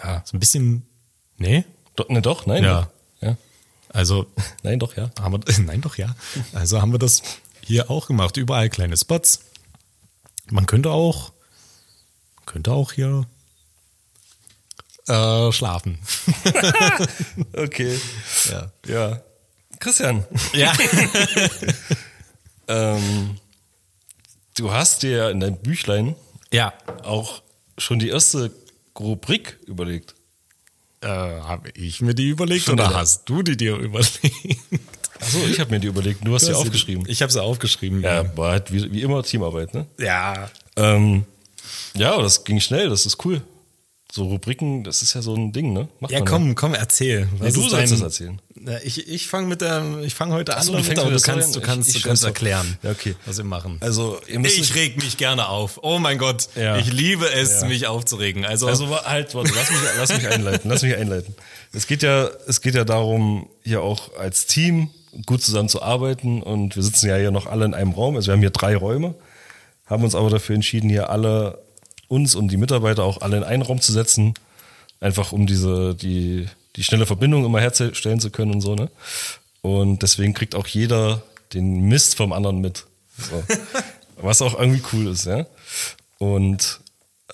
Ja. 0.03 0.23
So 0.25 0.37
ein 0.37 0.41
bisschen, 0.41 0.83
nee? 1.39 1.65
Doch, 1.97 2.09
ne, 2.09 2.23
doch, 2.23 2.47
nein. 2.47 2.65
Ja. 2.65 2.91
Ja. 3.21 3.37
Also 3.89 4.27
Nein, 4.63 4.79
doch, 4.79 4.97
ja. 4.97 5.11
haben 5.21 5.33
wir, 5.33 5.41
nein, 5.65 5.81
doch 5.81 5.97
ja. 5.97 6.15
Also 6.53 6.81
haben 6.81 6.93
wir 6.93 6.99
das 6.99 7.23
hier 7.63 7.91
auch 7.91 8.07
gemacht. 8.07 8.37
Überall 8.37 8.69
kleine 8.71 8.97
Spots. 8.97 9.41
Man 10.51 10.67
könnte 10.67 10.91
auch, 10.91 11.33
könnte 12.47 12.73
auch 12.73 12.93
hier 12.93 13.27
äh, 15.11 15.53
schlafen. 15.53 15.99
Okay. 17.57 17.99
Ja. 18.51 18.73
Ja. 18.87 19.21
Christian, 19.79 20.25
Ja. 20.53 20.73
ähm, 22.69 23.37
du 24.57 24.73
hast 24.73 25.03
dir 25.03 25.11
ja 25.11 25.31
in 25.31 25.41
deinem 25.41 25.57
Büchlein 25.57 26.15
ja. 26.53 26.73
auch 27.03 27.43
schon 27.79 27.99
die 27.99 28.09
erste 28.09 28.51
Rubrik 28.99 29.59
überlegt. 29.67 30.15
Äh, 31.01 31.07
Habe 31.09 31.71
ich 31.71 32.03
mir 32.03 32.15
die 32.15 32.29
überlegt 32.29 32.67
Schon 32.67 32.75
oder 32.75 32.91
wieder. 32.91 32.99
hast 32.99 33.27
du 33.29 33.43
die 33.43 33.57
dir 33.57 33.77
überlegt? 33.77 34.21
Achso, 35.19 35.39
ich 35.49 35.59
habe 35.61 35.71
mir 35.71 35.81
die 35.81 35.87
überlegt. 35.89 36.27
Du 36.27 36.35
hast 36.35 36.45
sie 36.45 36.53
aufgeschrieben. 36.55 37.05
Ich 37.09 37.23
habe 37.23 37.33
sie 37.33 37.43
aufgeschrieben. 37.43 38.03
ja, 38.03 38.37
war 38.37 38.53
halt 38.53 38.73
wie, 38.73 38.93
wie 38.93 39.01
immer 39.03 39.23
Teamarbeit, 39.23 39.73
ne? 39.73 39.87
Ja. 39.99 40.51
Ähm, 40.77 41.25
ja, 41.95 42.21
das 42.21 42.45
ging 42.45 42.61
schnell, 42.61 42.91
das 42.91 43.07
ist 43.07 43.25
cool. 43.25 43.41
So 44.13 44.25
Rubriken, 44.25 44.83
das 44.83 45.03
ist 45.03 45.15
ja 45.15 45.23
so 45.23 45.35
ein 45.37 45.53
Ding, 45.53 45.73
ne? 45.73 45.87
Macht 46.01 46.11
Ja, 46.11 46.21
komm, 46.21 46.57
komm, 46.57 46.75
erzähl. 46.75 47.29
Nee, 47.41 47.53
du 47.53 47.69
sollst 47.69 47.93
das 47.93 48.01
erzählen. 48.01 48.41
Na, 48.57 48.83
Ich, 48.83 49.07
ich 49.09 49.29
fange 49.29 49.47
mit 49.47 49.61
der, 49.61 49.85
ich 50.03 50.15
fange 50.15 50.35
heute 50.35 50.57
an, 50.57 50.65
so, 50.65 50.73
du 50.73 50.83
fängst 50.83 51.01
aber 51.01 51.11
mit 51.11 51.21
du 51.21 51.25
kannst, 51.25 51.55
du 51.55 51.61
an. 51.61 51.67
kannst, 51.67 51.89
Ich- 51.91 51.95
du 51.95 51.99
ich 51.99 52.05
kannst 52.05 52.23
schreib's 52.23 52.25
auf. 52.25 52.43
erklären, 52.43 52.79
Ja, 52.83 52.91
okay. 52.91 53.15
was 53.25 53.37
wir 53.39 53.45
machen. 53.45 53.77
Also, 53.81 54.19
ihr 54.27 54.41
müsst 54.41 54.59
Ich 54.59 54.75
reg 54.75 54.97
mich 55.01 55.17
gerne 55.17 55.49
auf. 55.49 55.79
Oh 55.83 56.01
mein 56.01 56.19
Gott, 56.19 56.49
Ja. 56.57 56.77
ich 56.77 56.93
liebe 56.93 57.31
es, 57.33 57.61
Ja. 57.63 57.69
mich 57.69 57.87
aufzuregen. 57.87 58.45
Also, 58.45 58.67
Also 58.67 58.91
halt, 59.05 59.33
warte, 59.37 59.53
lass 59.55 59.71
mich, 59.71 59.79
lass 59.97 60.13
mich 60.13 60.27
einleiten, 60.29 60.69
lass 60.69 60.83
mich 60.83 60.97
einleiten. 60.97 61.35
Es 61.73 61.87
geht 61.87 62.03
ja, 62.03 62.29
es 62.49 62.61
geht 62.63 62.75
ja 62.75 62.83
darum, 62.85 63.49
hier 63.63 63.81
auch 63.83 64.13
als 64.19 64.47
Team 64.47 64.91
gut 65.25 65.41
zusammen 65.41 65.69
zu 65.69 65.83
arbeiten 65.83 66.43
und 66.43 66.75
wir 66.75 66.83
sitzen 66.83 67.09
ja 67.09 67.17
hier 67.17 67.31
noch 67.31 67.47
alle 67.47 67.65
in 67.65 67.75
einem 67.75 67.93
Raum. 67.93 68.17
Also 68.17 68.27
wir 68.29 68.33
haben 68.33 68.41
hier 68.41 68.51
drei 68.51 68.75
Räume, 68.77 69.15
haben 69.87 70.03
uns 70.03 70.17
aber 70.17 70.31
dafür 70.31 70.57
entschieden, 70.57 70.91
hier 70.91 71.11
alle 71.11 71.59
uns 72.11 72.35
und 72.35 72.49
die 72.49 72.57
Mitarbeiter 72.57 73.05
auch 73.05 73.21
alle 73.23 73.37
in 73.37 73.45
einen 73.45 73.63
Raum 73.63 73.81
zu 73.81 73.93
setzen, 73.93 74.35
einfach 75.01 75.33
um 75.33 75.47
diese 75.47 75.95
die 75.95 76.49
die 76.77 76.85
schnelle 76.85 77.07
Verbindung 77.07 77.45
immer 77.45 77.61
herzustellen 77.61 78.21
zu 78.21 78.31
können 78.31 78.53
und 78.53 78.61
so 78.61 78.75
ne. 78.75 78.91
Und 79.63 80.03
deswegen 80.03 80.35
kriegt 80.35 80.55
auch 80.55 80.67
jeder 80.67 81.23
den 81.53 81.89
Mist 81.89 82.17
vom 82.17 82.33
anderen 82.33 82.61
mit, 82.61 82.85
so. 83.17 83.43
was 84.23 84.43
auch 84.43 84.59
irgendwie 84.59 84.83
cool 84.93 85.09
ist, 85.09 85.27
ja. 85.27 85.47
Und 86.19 86.81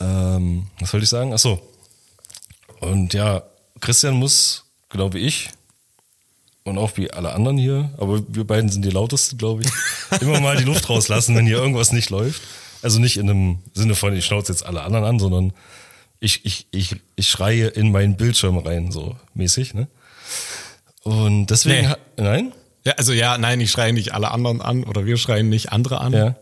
ähm, 0.00 0.66
was 0.80 0.90
soll 0.90 1.02
ich 1.02 1.08
sagen? 1.08 1.32
Ach 1.32 1.38
so. 1.38 1.60
Und 2.80 3.14
ja, 3.14 3.42
Christian 3.80 4.14
muss, 4.14 4.64
genau 4.88 5.12
wie 5.12 5.18
ich, 5.18 5.50
und 6.64 6.78
auch 6.78 6.96
wie 6.96 7.10
alle 7.10 7.32
anderen 7.32 7.58
hier, 7.58 7.90
aber 7.98 8.22
wir 8.28 8.44
beiden 8.44 8.70
sind 8.70 8.84
die 8.84 8.90
lautesten, 8.90 9.38
glaube 9.38 9.62
ich, 9.62 10.20
immer 10.20 10.40
mal 10.40 10.56
die 10.56 10.64
Luft 10.64 10.88
rauslassen, 10.88 11.36
wenn 11.36 11.46
hier 11.46 11.58
irgendwas 11.58 11.92
nicht 11.92 12.10
läuft. 12.10 12.42
Also 12.86 13.00
nicht 13.00 13.16
in 13.16 13.28
einem 13.28 13.58
Sinne 13.74 13.96
von, 13.96 14.14
ich 14.16 14.24
schnauze 14.24 14.52
jetzt 14.52 14.64
alle 14.64 14.82
anderen 14.82 15.04
an, 15.04 15.18
sondern 15.18 15.52
ich, 16.20 16.44
ich, 16.44 16.68
ich, 16.70 16.94
ich 17.16 17.28
schreie 17.28 17.66
in 17.66 17.90
meinen 17.90 18.16
Bildschirm 18.16 18.58
rein, 18.58 18.92
so 18.92 19.16
mäßig, 19.34 19.74
ne? 19.74 19.88
Und 21.02 21.46
deswegen, 21.48 21.88
Nee. 21.88 21.94
nein? 22.22 22.52
ja, 22.84 22.92
also 22.92 23.12
ja, 23.12 23.38
nein, 23.38 23.60
ich 23.60 23.72
schreie 23.72 23.92
nicht 23.92 24.14
alle 24.14 24.30
anderen 24.30 24.60
an 24.62 24.84
oder 24.84 25.04
wir 25.04 25.16
schreien 25.16 25.48
nicht 25.48 25.72
andere 25.72 26.00
an, 26.00 26.12
Ja. 26.12 26.36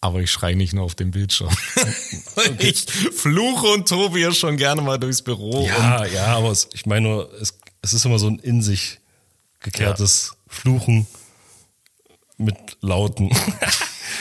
aber 0.00 0.18
ich 0.18 0.32
schreie 0.32 0.56
nicht 0.56 0.72
nur 0.72 0.82
auf 0.82 0.96
dem 0.96 1.12
Bildschirm. 1.12 1.56
Ich 2.58 2.86
fluche 3.14 3.68
und 3.68 3.88
tobe 3.88 4.18
hier 4.18 4.32
schon 4.32 4.56
gerne 4.56 4.82
mal 4.82 4.98
durchs 4.98 5.22
Büro. 5.22 5.64
Ja, 5.64 6.06
ja, 6.06 6.26
aber 6.36 6.50
es, 6.50 6.68
ich 6.72 6.86
meine 6.86 7.02
nur, 7.08 7.30
es, 7.40 7.56
es 7.82 7.92
ist 7.92 8.04
immer 8.04 8.18
so 8.18 8.26
ein 8.26 8.40
in 8.40 8.62
sich 8.62 8.98
gekehrtes 9.60 10.32
Fluchen 10.48 11.06
mit 12.36 12.56
Lauten. 12.80 13.30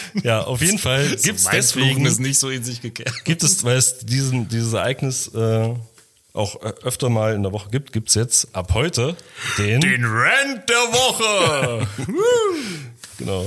ja, 0.23 0.41
auf 0.41 0.61
jeden 0.61 0.79
Fall 0.79 1.15
gibt's 1.15 1.45
mein 1.45 1.55
deswegen 1.55 1.87
Fluchen 1.87 2.05
ist 2.05 2.19
nicht 2.19 2.39
so 2.39 2.49
in 2.49 2.63
sich 2.63 2.81
gekehrt. 2.81 3.13
gibt 3.25 3.43
es, 3.43 3.63
weil 3.63 3.77
es 3.77 3.99
diesen, 3.99 4.47
dieses 4.49 4.73
Ereignis 4.73 5.27
äh, 5.33 5.73
auch 6.33 6.61
äh, 6.61 6.73
öfter 6.83 7.09
mal 7.09 7.33
in 7.33 7.43
der 7.43 7.51
Woche 7.51 7.69
gibt, 7.69 7.91
gibt's 7.93 8.15
jetzt 8.15 8.53
ab 8.55 8.73
heute 8.73 9.15
den, 9.57 9.81
Den 9.81 10.05
Rant 10.05 10.69
der 10.69 10.75
Woche. 10.75 11.87
genau, 13.17 13.45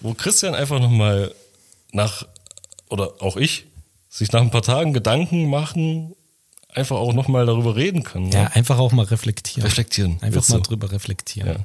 wo 0.00 0.14
Christian 0.14 0.54
einfach 0.54 0.80
nochmal 0.80 1.34
nach, 1.92 2.26
oder 2.88 3.14
auch 3.20 3.36
ich, 3.36 3.66
sich 4.08 4.32
nach 4.32 4.40
ein 4.40 4.50
paar 4.50 4.62
Tagen 4.62 4.92
Gedanken 4.92 5.48
machen, 5.48 6.14
einfach 6.72 6.96
auch 6.96 7.12
nochmal 7.12 7.46
darüber 7.46 7.76
reden 7.76 8.02
kann. 8.02 8.30
ja, 8.30 8.42
Ne? 8.42 8.54
einfach 8.54 8.78
auch 8.78 8.92
mal 8.92 9.04
reflektieren. 9.04 9.66
Reflektieren. 9.66 10.18
Einfach 10.20 10.48
mal 10.48 10.56
so. 10.56 10.62
drüber 10.62 10.90
reflektieren. 10.92 11.48
Ja. 11.48 11.56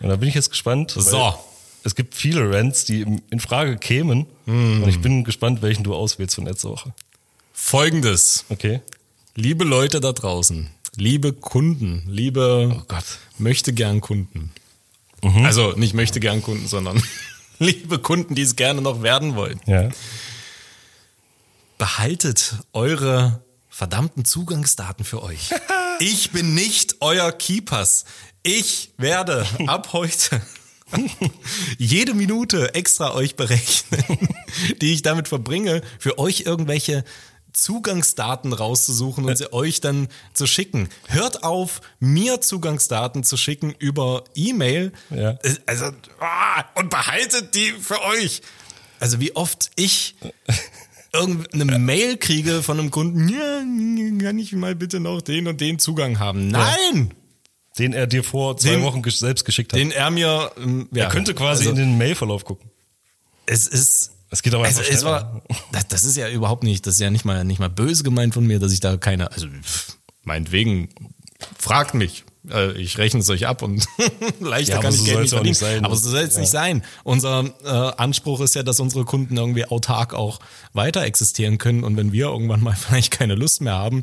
Und 0.00 0.08
da 0.08 0.16
bin 0.16 0.28
ich 0.28 0.34
jetzt 0.34 0.50
gespannt. 0.50 0.94
weil 0.96 1.02
So. 1.04 1.34
Es 1.82 1.94
gibt 1.94 2.14
viele 2.14 2.50
Rants, 2.52 2.84
die 2.84 3.00
in 3.30 3.40
Frage 3.40 3.76
kämen. 3.78 4.26
Hm. 4.46 4.82
Und 4.82 4.88
ich 4.88 5.00
bin 5.00 5.24
gespannt, 5.24 5.62
welchen 5.62 5.84
du 5.84 5.94
auswählst 5.94 6.34
von 6.34 6.44
letzter 6.46 6.70
Woche. 6.70 6.94
Folgendes. 7.52 8.44
Okay. 8.48 8.80
Liebe 9.34 9.64
Leute 9.64 10.00
da 10.00 10.12
draußen, 10.12 10.68
liebe 10.96 11.32
Kunden, 11.32 12.02
liebe 12.06 12.74
Oh 12.74 12.82
Gott. 12.88 13.04
möchte 13.38 13.72
gern 13.72 14.00
Kunden. 14.00 14.50
Mhm. 15.22 15.44
Also 15.44 15.72
nicht 15.72 15.94
möchte 15.94 16.20
gern 16.20 16.42
Kunden, 16.42 16.66
sondern 16.66 17.02
liebe 17.58 17.98
Kunden, 17.98 18.34
die 18.34 18.42
es 18.42 18.56
gerne 18.56 18.80
noch 18.82 19.02
werden 19.02 19.34
wollen. 19.36 19.60
Ja. 19.66 19.88
Behaltet 21.78 22.56
eure 22.72 23.42
verdammten 23.68 24.24
Zugangsdaten 24.24 25.04
für 25.04 25.22
euch. 25.22 25.50
Ich 26.02 26.30
bin 26.30 26.54
nicht 26.54 26.96
euer 27.00 27.30
Keepers. 27.30 28.06
Ich 28.42 28.92
werde 28.96 29.46
ab 29.66 29.90
heute 29.92 30.40
jede 31.78 32.14
Minute 32.14 32.74
extra 32.74 33.14
euch 33.14 33.36
berechnen, 33.36 34.28
die 34.80 34.92
ich 34.92 35.02
damit 35.02 35.28
verbringe, 35.28 35.82
für 35.98 36.18
euch 36.18 36.42
irgendwelche 36.46 37.04
Zugangsdaten 37.52 38.52
rauszusuchen 38.52 39.24
und 39.24 39.36
sie 39.36 39.52
euch 39.52 39.80
dann 39.80 40.08
zu 40.34 40.46
schicken. 40.46 40.88
Hört 41.08 41.42
auf, 41.42 41.80
mir 41.98 42.40
Zugangsdaten 42.40 43.24
zu 43.24 43.36
schicken 43.36 43.74
über 43.78 44.24
E-Mail. 44.34 44.92
Ja. 45.10 45.38
Also, 45.66 45.86
ah, 46.20 46.64
und 46.76 46.90
behaltet 46.90 47.54
die 47.54 47.72
für 47.72 48.02
euch. 48.02 48.42
Also 49.00 49.18
wie 49.18 49.34
oft 49.34 49.70
ich 49.76 50.14
irgendeine 51.12 51.78
Mail 51.78 52.16
kriege 52.18 52.62
von 52.62 52.78
einem 52.78 52.90
Kunden, 52.90 53.28
ja, 53.28 53.60
kann 54.24 54.38
ich 54.38 54.52
mal 54.52 54.74
bitte 54.76 55.00
noch 55.00 55.20
den 55.22 55.48
und 55.48 55.60
den 55.60 55.78
Zugang 55.78 56.18
haben? 56.18 56.48
Nein! 56.48 57.14
Den 57.78 57.92
er 57.92 58.06
dir 58.06 58.24
vor 58.24 58.56
zwei 58.56 58.70
Den- 58.70 58.82
Wochen 58.82 59.02
selbst 59.08 59.44
geschickt 59.44 59.72
hat. 59.72 59.78
Den 59.78 59.90
er 59.92 60.10
mir, 60.10 60.50
ähm, 60.58 60.88
ja, 60.92 61.04
er 61.04 61.10
könnte 61.10 61.34
quasi 61.34 61.62
also, 61.62 61.70
in 61.70 61.76
den 61.76 61.98
Mailverlauf 61.98 62.44
gucken. 62.44 62.68
es 63.46 63.66
ist, 63.66 64.10
Es 64.30 64.42
geht 64.42 64.54
aber 64.54 64.64
also 64.64 64.80
einfach 64.80 64.92
es 64.92 65.00
schneller. 65.00 65.12
war, 65.12 65.42
das, 65.72 65.88
das 65.88 66.04
ist 66.04 66.16
ja 66.16 66.28
überhaupt 66.28 66.62
nicht, 66.64 66.86
das 66.86 66.94
ist 66.94 67.00
ja 67.00 67.10
nicht 67.10 67.24
mal, 67.24 67.44
nicht 67.44 67.58
mal 67.60 67.70
böse 67.70 68.02
gemeint 68.02 68.34
von 68.34 68.46
mir, 68.46 68.58
dass 68.58 68.72
ich 68.72 68.80
da 68.80 68.96
keine, 68.96 69.30
also 69.32 69.46
meinetwegen, 70.24 70.88
fragt 71.58 71.94
mich. 71.94 72.24
Äh, 72.50 72.72
Ich 72.80 72.96
rechne 72.98 73.20
es 73.20 73.28
euch 73.30 73.46
ab 73.46 73.62
und 73.62 73.84
leichter 74.40 74.74
Ja, 74.76 74.80
kann 74.80 74.92
so 74.92 74.98
ich 75.04 75.04
Geld 75.04 75.16
soll's 75.28 75.30
nicht 75.32 75.40
auch 75.40 75.42
nicht 75.44 75.58
verdienen. 75.58 75.78
sein. 75.80 75.84
aber 75.84 75.96
so 75.96 76.08
soll 76.10 76.20
es 76.22 76.36
nicht 76.38 76.50
sein. 76.50 76.82
Unser 77.04 77.44
äh, 77.64 77.68
Anspruch 77.68 78.40
ist 78.40 78.54
ja, 78.54 78.62
dass 78.62 78.80
unsere 78.80 79.04
Kunden 79.04 79.36
irgendwie 79.36 79.66
autark 79.66 80.14
auch 80.14 80.40
weiter 80.72 81.02
existieren 81.02 81.58
können 81.58 81.84
und 81.84 81.96
wenn 81.96 82.12
wir 82.12 82.26
irgendwann 82.26 82.62
mal 82.62 82.74
vielleicht 82.76 83.10
keine 83.12 83.34
Lust 83.34 83.60
mehr 83.60 83.74
haben, 83.74 84.02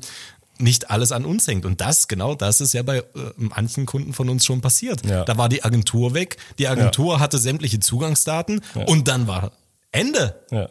nicht 0.60 0.90
alles 0.90 1.12
an 1.12 1.26
uns 1.26 1.48
hängt. 1.48 1.66
Und 1.66 1.82
das, 1.82 2.08
genau 2.08 2.36
das 2.36 2.62
ist 2.62 2.74
ja 2.74 2.84
bei 2.84 3.00
äh, 3.00 3.04
manchen 3.36 3.86
Kunden 3.86 4.14
von 4.14 4.30
uns 4.30 4.46
schon 4.46 4.62
passiert. 4.62 5.06
Ja. 5.06 5.24
Da 5.26 5.38
war 5.38 5.50
die 5.50 5.64
Agentur 5.64 6.14
weg, 6.14 6.38
die 6.60 6.68
Agentur 6.68 7.20
hatte 7.20 7.38
sämtliche 7.38 7.80
Zugangsdaten 7.80 8.62
und 8.88 9.08
dann 9.08 9.28
war 9.28 9.52
Ende. 9.92 10.40
Ja. 10.52 10.70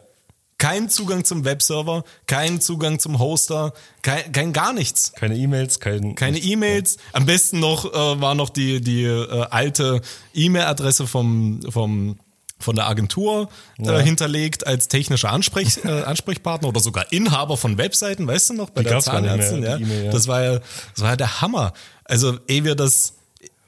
Kein 0.57 0.89
Zugang 0.89 1.23
zum 1.23 1.45
Webserver, 1.45 2.03
kein 2.25 2.59
Zugang 2.59 2.97
zum 2.97 3.19
Hoster, 3.19 3.73
kein, 4.01 4.31
kein 4.31 4.53
gar 4.53 4.73
nichts. 4.73 5.13
Keine 5.13 5.35
E-Mails, 5.35 5.79
kein. 5.79 6.15
Keine 6.15 6.39
E-Mails. 6.39 6.97
Am 7.13 7.27
besten 7.27 7.59
noch 7.59 7.85
äh, 7.85 8.21
war 8.21 8.33
noch 8.33 8.49
die, 8.49 8.81
die 8.81 9.03
äh, 9.03 9.45
alte 9.51 10.01
E-Mail-Adresse 10.33 11.05
vom, 11.05 11.61
vom, 11.69 12.17
von 12.59 12.75
der 12.75 12.87
Agentur 12.87 13.49
Ja. 13.77 13.99
äh, 13.99 14.03
hinterlegt 14.03 14.65
als 14.65 14.87
technischer 14.87 15.31
Ansprech, 15.31 15.77
äh, 15.85 16.03
Ansprechpartner 16.03 16.67
oder 16.69 16.79
sogar 16.79 17.11
Inhaber 17.11 17.57
von 17.57 17.77
Webseiten, 17.77 18.27
weißt 18.27 18.49
du 18.49 18.53
noch, 18.55 18.69
bei 18.71 18.81
Die 18.81 18.85
der 18.85 18.93
mehr, 18.93 19.01
Zahnärztin. 19.01 19.63
Ja? 19.63 19.77
ja. 19.77 20.11
Das 20.11 20.27
war 20.27 20.41
ja, 20.43 20.59
das 20.93 21.01
war 21.03 21.09
ja 21.11 21.15
der 21.15 21.41
Hammer. 21.41 21.73
Also, 22.03 22.37
ehe 22.47 22.63
wir 22.63 22.75
das, 22.75 23.13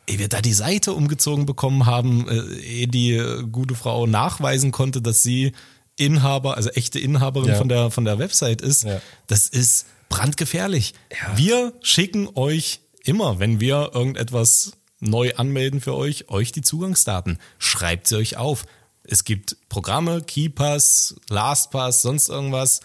ehe 0.08 0.18
wir 0.20 0.28
da 0.30 0.42
die 0.42 0.54
Seite 0.54 0.94
umgezogen 0.94 1.46
bekommen 1.46 1.86
haben, 1.86 2.28
äh, 2.28 2.40
ehe 2.62 2.88
die 2.88 3.14
äh, 3.14 3.44
gute 3.52 3.76
Frau 3.76 4.08
nachweisen 4.08 4.72
konnte, 4.72 5.02
dass 5.02 5.22
sie 5.24 5.54
Inhaber, 5.98 6.56
also 6.56 6.70
echte 6.70 6.98
Inhaberin 7.00 7.50
Ja. 7.50 7.56
von 7.56 7.68
der, 7.70 7.92
von 7.92 8.06
der 8.06 8.18
Website 8.20 8.62
ist, 8.62 8.88
das 9.28 9.48
ist 9.48 9.86
brandgefährlich. 10.08 10.94
Wir 11.36 11.74
schicken 11.82 12.30
euch 12.36 12.80
immer, 13.04 13.40
wenn 13.40 13.60
wir 13.60 13.92
irgendetwas 13.94 14.74
neu 15.02 15.34
anmelden 15.36 15.82
für 15.82 15.96
euch, 15.96 16.30
euch 16.30 16.52
die 16.52 16.62
Zugangsdaten. 16.62 17.38
Schreibt 17.58 18.08
sie 18.08 18.16
euch 18.18 18.38
auf. 18.38 18.66
Es 19.12 19.24
gibt 19.24 19.58
Programme, 19.70 20.22
KeyPass, 20.22 21.16
LastPass, 21.30 22.04
sonst 22.04 22.30
irgendwas. 22.30 22.82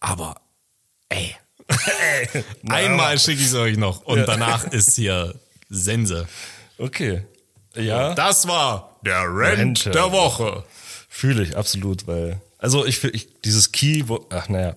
Aber, 0.00 0.40
ey, 1.10 1.36
einmal 2.68 3.18
schicke 3.18 3.42
ich 3.42 3.48
es 3.48 3.54
euch 3.54 3.76
noch 3.76 4.02
und 4.02 4.24
danach 4.26 4.64
ist 4.64 4.94
hier 4.96 5.34
Sense. 5.68 6.26
Okay. 6.78 7.22
Ja. 7.74 8.14
Das 8.14 8.48
war 8.48 8.98
der 9.04 9.24
Rent 9.24 9.58
Rente. 9.58 9.90
der 9.90 10.10
Woche. 10.10 10.64
Fühle 11.10 11.42
ich 11.42 11.56
absolut, 11.56 12.06
weil. 12.06 12.40
Also 12.58 12.86
ich, 12.86 13.04
ich 13.04 13.28
dieses 13.42 13.72
Key, 13.72 14.04
ach 14.30 14.48
naja, 14.48 14.76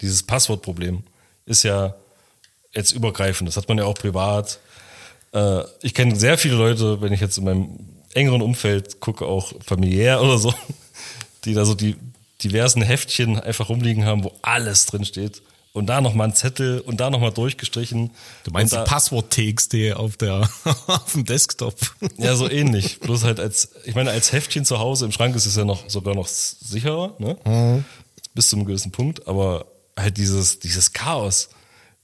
dieses 0.00 0.22
Passwortproblem 0.22 1.02
ist 1.44 1.64
ja 1.64 1.94
jetzt 2.72 2.92
übergreifend. 2.92 3.46
Das 3.46 3.58
hat 3.58 3.68
man 3.68 3.76
ja 3.76 3.84
auch 3.84 3.94
privat. 3.94 4.58
Äh, 5.32 5.64
ich 5.82 5.92
kenne 5.92 6.16
sehr 6.16 6.38
viele 6.38 6.54
Leute, 6.54 7.02
wenn 7.02 7.12
ich 7.12 7.20
jetzt 7.20 7.36
in 7.36 7.44
meinem 7.44 7.95
engeren 8.16 8.42
Umfeld 8.42 9.00
gucke, 9.00 9.26
auch 9.26 9.52
familiär 9.64 10.22
oder 10.22 10.38
so, 10.38 10.52
die 11.44 11.54
da 11.54 11.64
so 11.64 11.74
die 11.74 11.96
diversen 12.42 12.82
Heftchen 12.82 13.38
einfach 13.38 13.68
rumliegen 13.68 14.04
haben, 14.04 14.24
wo 14.24 14.32
alles 14.42 14.86
drin 14.86 15.04
steht. 15.04 15.42
Und 15.72 15.86
da 15.86 16.00
nochmal 16.00 16.28
ein 16.28 16.34
Zettel 16.34 16.80
und 16.80 17.00
da 17.00 17.10
nochmal 17.10 17.32
durchgestrichen. 17.32 18.10
Du 18.44 18.50
meinst 18.50 18.72
die 18.72 18.78
Passwort-TXT 18.78 19.92
auf, 19.94 20.16
der 20.16 20.48
auf 20.86 21.12
dem 21.12 21.26
Desktop. 21.26 21.76
Ja, 22.16 22.34
so 22.34 22.48
ähnlich. 22.48 22.98
Bloß 23.00 23.24
halt 23.24 23.38
als, 23.40 23.72
ich 23.84 23.94
meine, 23.94 24.10
als 24.10 24.32
Heftchen 24.32 24.64
zu 24.64 24.78
Hause 24.78 25.04
im 25.04 25.12
Schrank 25.12 25.36
ist 25.36 25.44
es 25.44 25.54
ja 25.54 25.66
noch 25.66 25.90
sogar 25.90 26.14
noch 26.14 26.28
sicherer, 26.28 27.14
ne? 27.18 27.84
Bis 28.34 28.48
zu 28.48 28.56
einem 28.56 28.64
gewissen 28.64 28.90
Punkt, 28.90 29.28
aber 29.28 29.66
halt 29.98 30.16
dieses, 30.16 30.60
dieses 30.60 30.94
Chaos. 30.94 31.50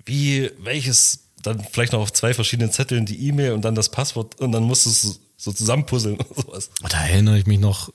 Wie, 0.04 0.50
welches, 0.58 1.20
dann 1.42 1.64
vielleicht 1.64 1.92
noch 1.94 2.00
auf 2.00 2.12
zwei 2.12 2.34
verschiedenen 2.34 2.72
Zetteln 2.72 3.06
die 3.06 3.26
E-Mail 3.28 3.52
und 3.52 3.64
dann 3.64 3.74
das 3.74 3.88
Passwort 3.88 4.38
und 4.38 4.52
dann 4.52 4.64
musst 4.64 4.84
du 4.84 4.90
es 4.90 5.20
so 5.42 5.52
zusammenpuzzeln 5.52 6.16
und 6.20 6.36
sowas. 6.36 6.70
Da 6.88 7.04
erinnere 7.06 7.38
ich 7.38 7.46
mich 7.46 7.58
noch 7.58 7.92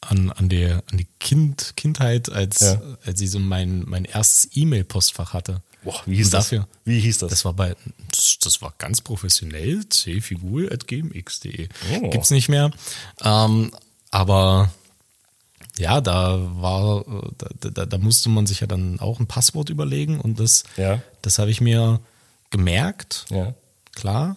an, 0.00 0.30
an 0.32 0.48
die, 0.48 0.64
an 0.64 0.96
die 0.96 1.06
kind, 1.18 1.74
Kindheit, 1.76 2.30
als, 2.32 2.60
Ja. 2.60 2.80
als 3.04 3.20
ich 3.20 3.30
so 3.30 3.38
mein, 3.38 3.84
mein 3.86 4.04
erstes 4.06 4.48
E-Mail-Postfach 4.56 5.34
hatte. 5.34 5.60
Boah, 5.84 6.00
wie 6.06 6.16
hieß 6.16 6.26
Und 6.28 6.34
das? 6.34 6.44
dafür? 6.46 6.68
Wie 6.84 7.00
hieß 7.00 7.18
das? 7.18 7.30
Das 7.30 7.44
war 7.44 7.52
bei, 7.54 7.74
das, 8.42 8.62
war 8.62 8.72
ganz 8.78 9.00
professionell, 9.02 9.82
cfigur.gmx.de. 9.92 11.68
Oh. 12.02 12.10
Gibt's 12.10 12.30
nicht 12.30 12.48
mehr. 12.48 12.70
Ähm, 13.22 13.70
aber 14.10 14.70
ja, 15.78 16.00
da 16.00 16.38
war, 16.60 17.04
da, 17.38 17.70
da, 17.70 17.86
da 17.86 17.98
musste 17.98 18.28
man 18.28 18.46
sich 18.46 18.60
ja 18.60 18.66
dann 18.66 19.00
auch 19.00 19.20
ein 19.20 19.26
Passwort 19.26 19.70
überlegen 19.70 20.20
und 20.20 20.40
das, 20.40 20.64
Ja. 20.76 21.00
das 21.22 21.38
habe 21.38 21.50
ich 21.50 21.60
mir 21.60 22.00
gemerkt, 22.50 23.26
ja. 23.30 23.54
klar. 23.94 24.36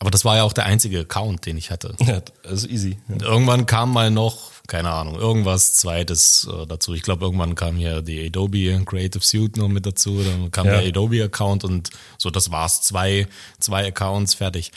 Aber 0.00 0.10
das 0.10 0.24
war 0.24 0.36
ja 0.36 0.42
auch 0.42 0.52
der 0.52 0.66
einzige 0.66 1.00
Account, 1.00 1.46
den 1.46 1.56
ich 1.56 1.70
hatte. 1.70 1.94
ja, 2.00 2.20
also 2.42 2.68
easy. 2.68 2.98
Ja. 3.08 3.14
Und 3.14 3.22
irgendwann 3.22 3.66
kam 3.66 3.92
mal 3.92 4.10
noch, 4.10 4.50
keine 4.66 4.90
Ahnung, 4.90 5.14
irgendwas 5.14 5.74
zweites 5.74 6.48
äh, 6.52 6.66
dazu. 6.66 6.94
Ich 6.94 7.02
glaube, 7.02 7.24
irgendwann 7.24 7.54
kam 7.54 7.76
hier 7.76 8.02
die 8.02 8.26
Adobe 8.26 8.82
Creative 8.84 9.22
Suite 9.24 9.56
noch 9.56 9.68
mit 9.68 9.86
dazu, 9.86 10.22
dann 10.22 10.50
kam 10.50 10.66
Ja. 10.66 10.80
der 10.80 10.88
Adobe-Account 10.88 11.64
und 11.64 11.90
so, 12.18 12.30
das 12.30 12.50
war's. 12.50 12.82
Zwei, 12.82 13.26
zwei 13.60 13.86
Accounts, 13.86 14.34
fertig. 14.34 14.72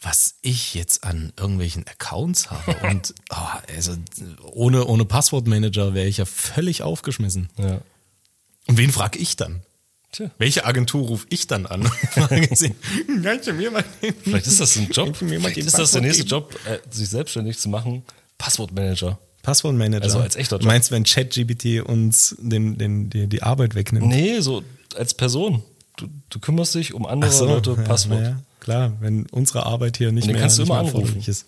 Was 0.00 0.34
ich 0.42 0.74
jetzt 0.74 1.04
an 1.04 1.32
irgendwelchen 1.38 1.86
Accounts 1.86 2.50
habe 2.50 2.74
und 2.90 3.14
oh, 3.30 3.36
also 3.74 3.94
ohne, 4.42 4.84
ohne 4.86 5.04
Passwortmanager 5.04 5.94
wäre 5.94 6.06
ich 6.08 6.16
ja 6.18 6.24
völlig 6.24 6.82
aufgeschmissen. 6.82 7.50
ja. 7.58 7.80
Und 8.68 8.78
wen 8.78 8.92
frage 8.92 9.18
ich 9.18 9.34
dann? 9.36 9.62
Tja. 10.12 10.30
Welche 10.38 10.64
Agentur 10.66 11.06
rufe 11.08 11.26
ich 11.30 11.46
dann 11.46 11.64
an? 11.66 11.90
Kannst 12.14 12.62
du 13.46 13.52
mir 13.54 13.70
mal 13.70 13.82
Vielleicht 14.22 14.46
ist 14.46 14.60
das 14.60 14.76
ein 14.76 14.88
Job. 14.90 15.18
Du 15.18 15.26
Vielleicht 15.26 15.56
ist 15.56 15.78
das 15.78 15.92
der 15.92 16.02
nächste? 16.02 16.24
Job, 16.24 16.54
äh, 16.66 16.78
sich 16.90 17.08
selbstständig 17.08 17.58
zu 17.58 17.70
machen. 17.70 18.02
Passwortmanager. 18.36 19.18
Passwortmanager. 19.42 20.04
Also 20.04 20.18
als 20.18 20.36
echter 20.36 20.56
Job. 20.56 20.60
Du 20.62 20.66
meinst, 20.66 20.90
wenn 20.90 21.04
ChatGPT 21.04 21.80
uns 21.82 22.36
den, 22.38 22.76
den, 22.76 23.08
die, 23.08 23.26
die 23.26 23.42
Arbeit 23.42 23.74
wegnimmt? 23.74 24.06
Nee, 24.06 24.40
so 24.40 24.62
als 24.96 25.14
Person. 25.14 25.62
Du, 25.96 26.08
du 26.28 26.38
kümmerst 26.38 26.74
dich 26.74 26.92
um 26.92 27.06
andere 27.06 27.30
so, 27.32 27.46
Leute 27.46 27.70
ja, 27.76 27.82
Passwort. 27.82 28.20
ja. 28.22 28.42
klar, 28.60 28.92
wenn 29.00 29.26
unsere 29.30 29.64
Arbeit 29.66 29.96
hier 29.96 30.12
nicht 30.12 30.26
mehr, 30.26 30.36
kannst 30.38 30.58
du 30.58 30.62
nicht 30.62 30.70
immer 30.70 30.82
mehr 30.82 30.94
anrufen. 30.94 31.22
ist. 31.26 31.46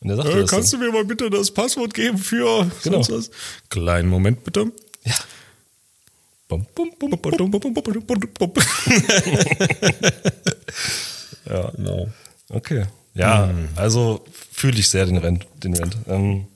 Und 0.00 0.08
der 0.08 0.16
sagt 0.18 0.28
Äh, 0.28 0.44
kannst 0.46 0.72
dann. 0.72 0.80
du 0.80 0.86
mir 0.86 0.92
mal 0.92 1.04
bitte 1.04 1.30
das 1.30 1.50
Passwort 1.50 1.94
geben 1.94 2.18
für 2.18 2.70
Genau. 2.82 3.02
sonst 3.02 3.30
was? 3.30 3.30
Kleinen 3.70 4.08
Moment 4.10 4.44
bitte. 4.44 4.70
Ja. 5.04 5.14
Ja. 11.48 11.70
Genau. 11.70 12.08
Okay. 12.48 12.86
Ja, 13.14 13.48
Hm. 13.48 13.68
also 13.76 14.24
fühle 14.52 14.78
ich 14.78 14.88
sehr 14.88 15.06
den 15.06 15.18
Rent. 15.18 15.46
Den 15.62 15.74
Rent. 15.74 15.96
Ähm, 16.08 16.46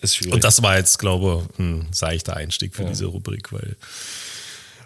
ist 0.00 0.16
schwierig. 0.16 0.34
Und 0.34 0.44
das 0.44 0.62
war 0.62 0.76
jetzt, 0.76 0.98
glaube 0.98 1.46
ich, 1.52 1.58
ein 1.58 1.88
seichter 1.92 2.36
Einstieg 2.36 2.74
für 2.74 2.84
diese 2.84 3.06
Rubrik, 3.06 3.52
weil 3.52 3.76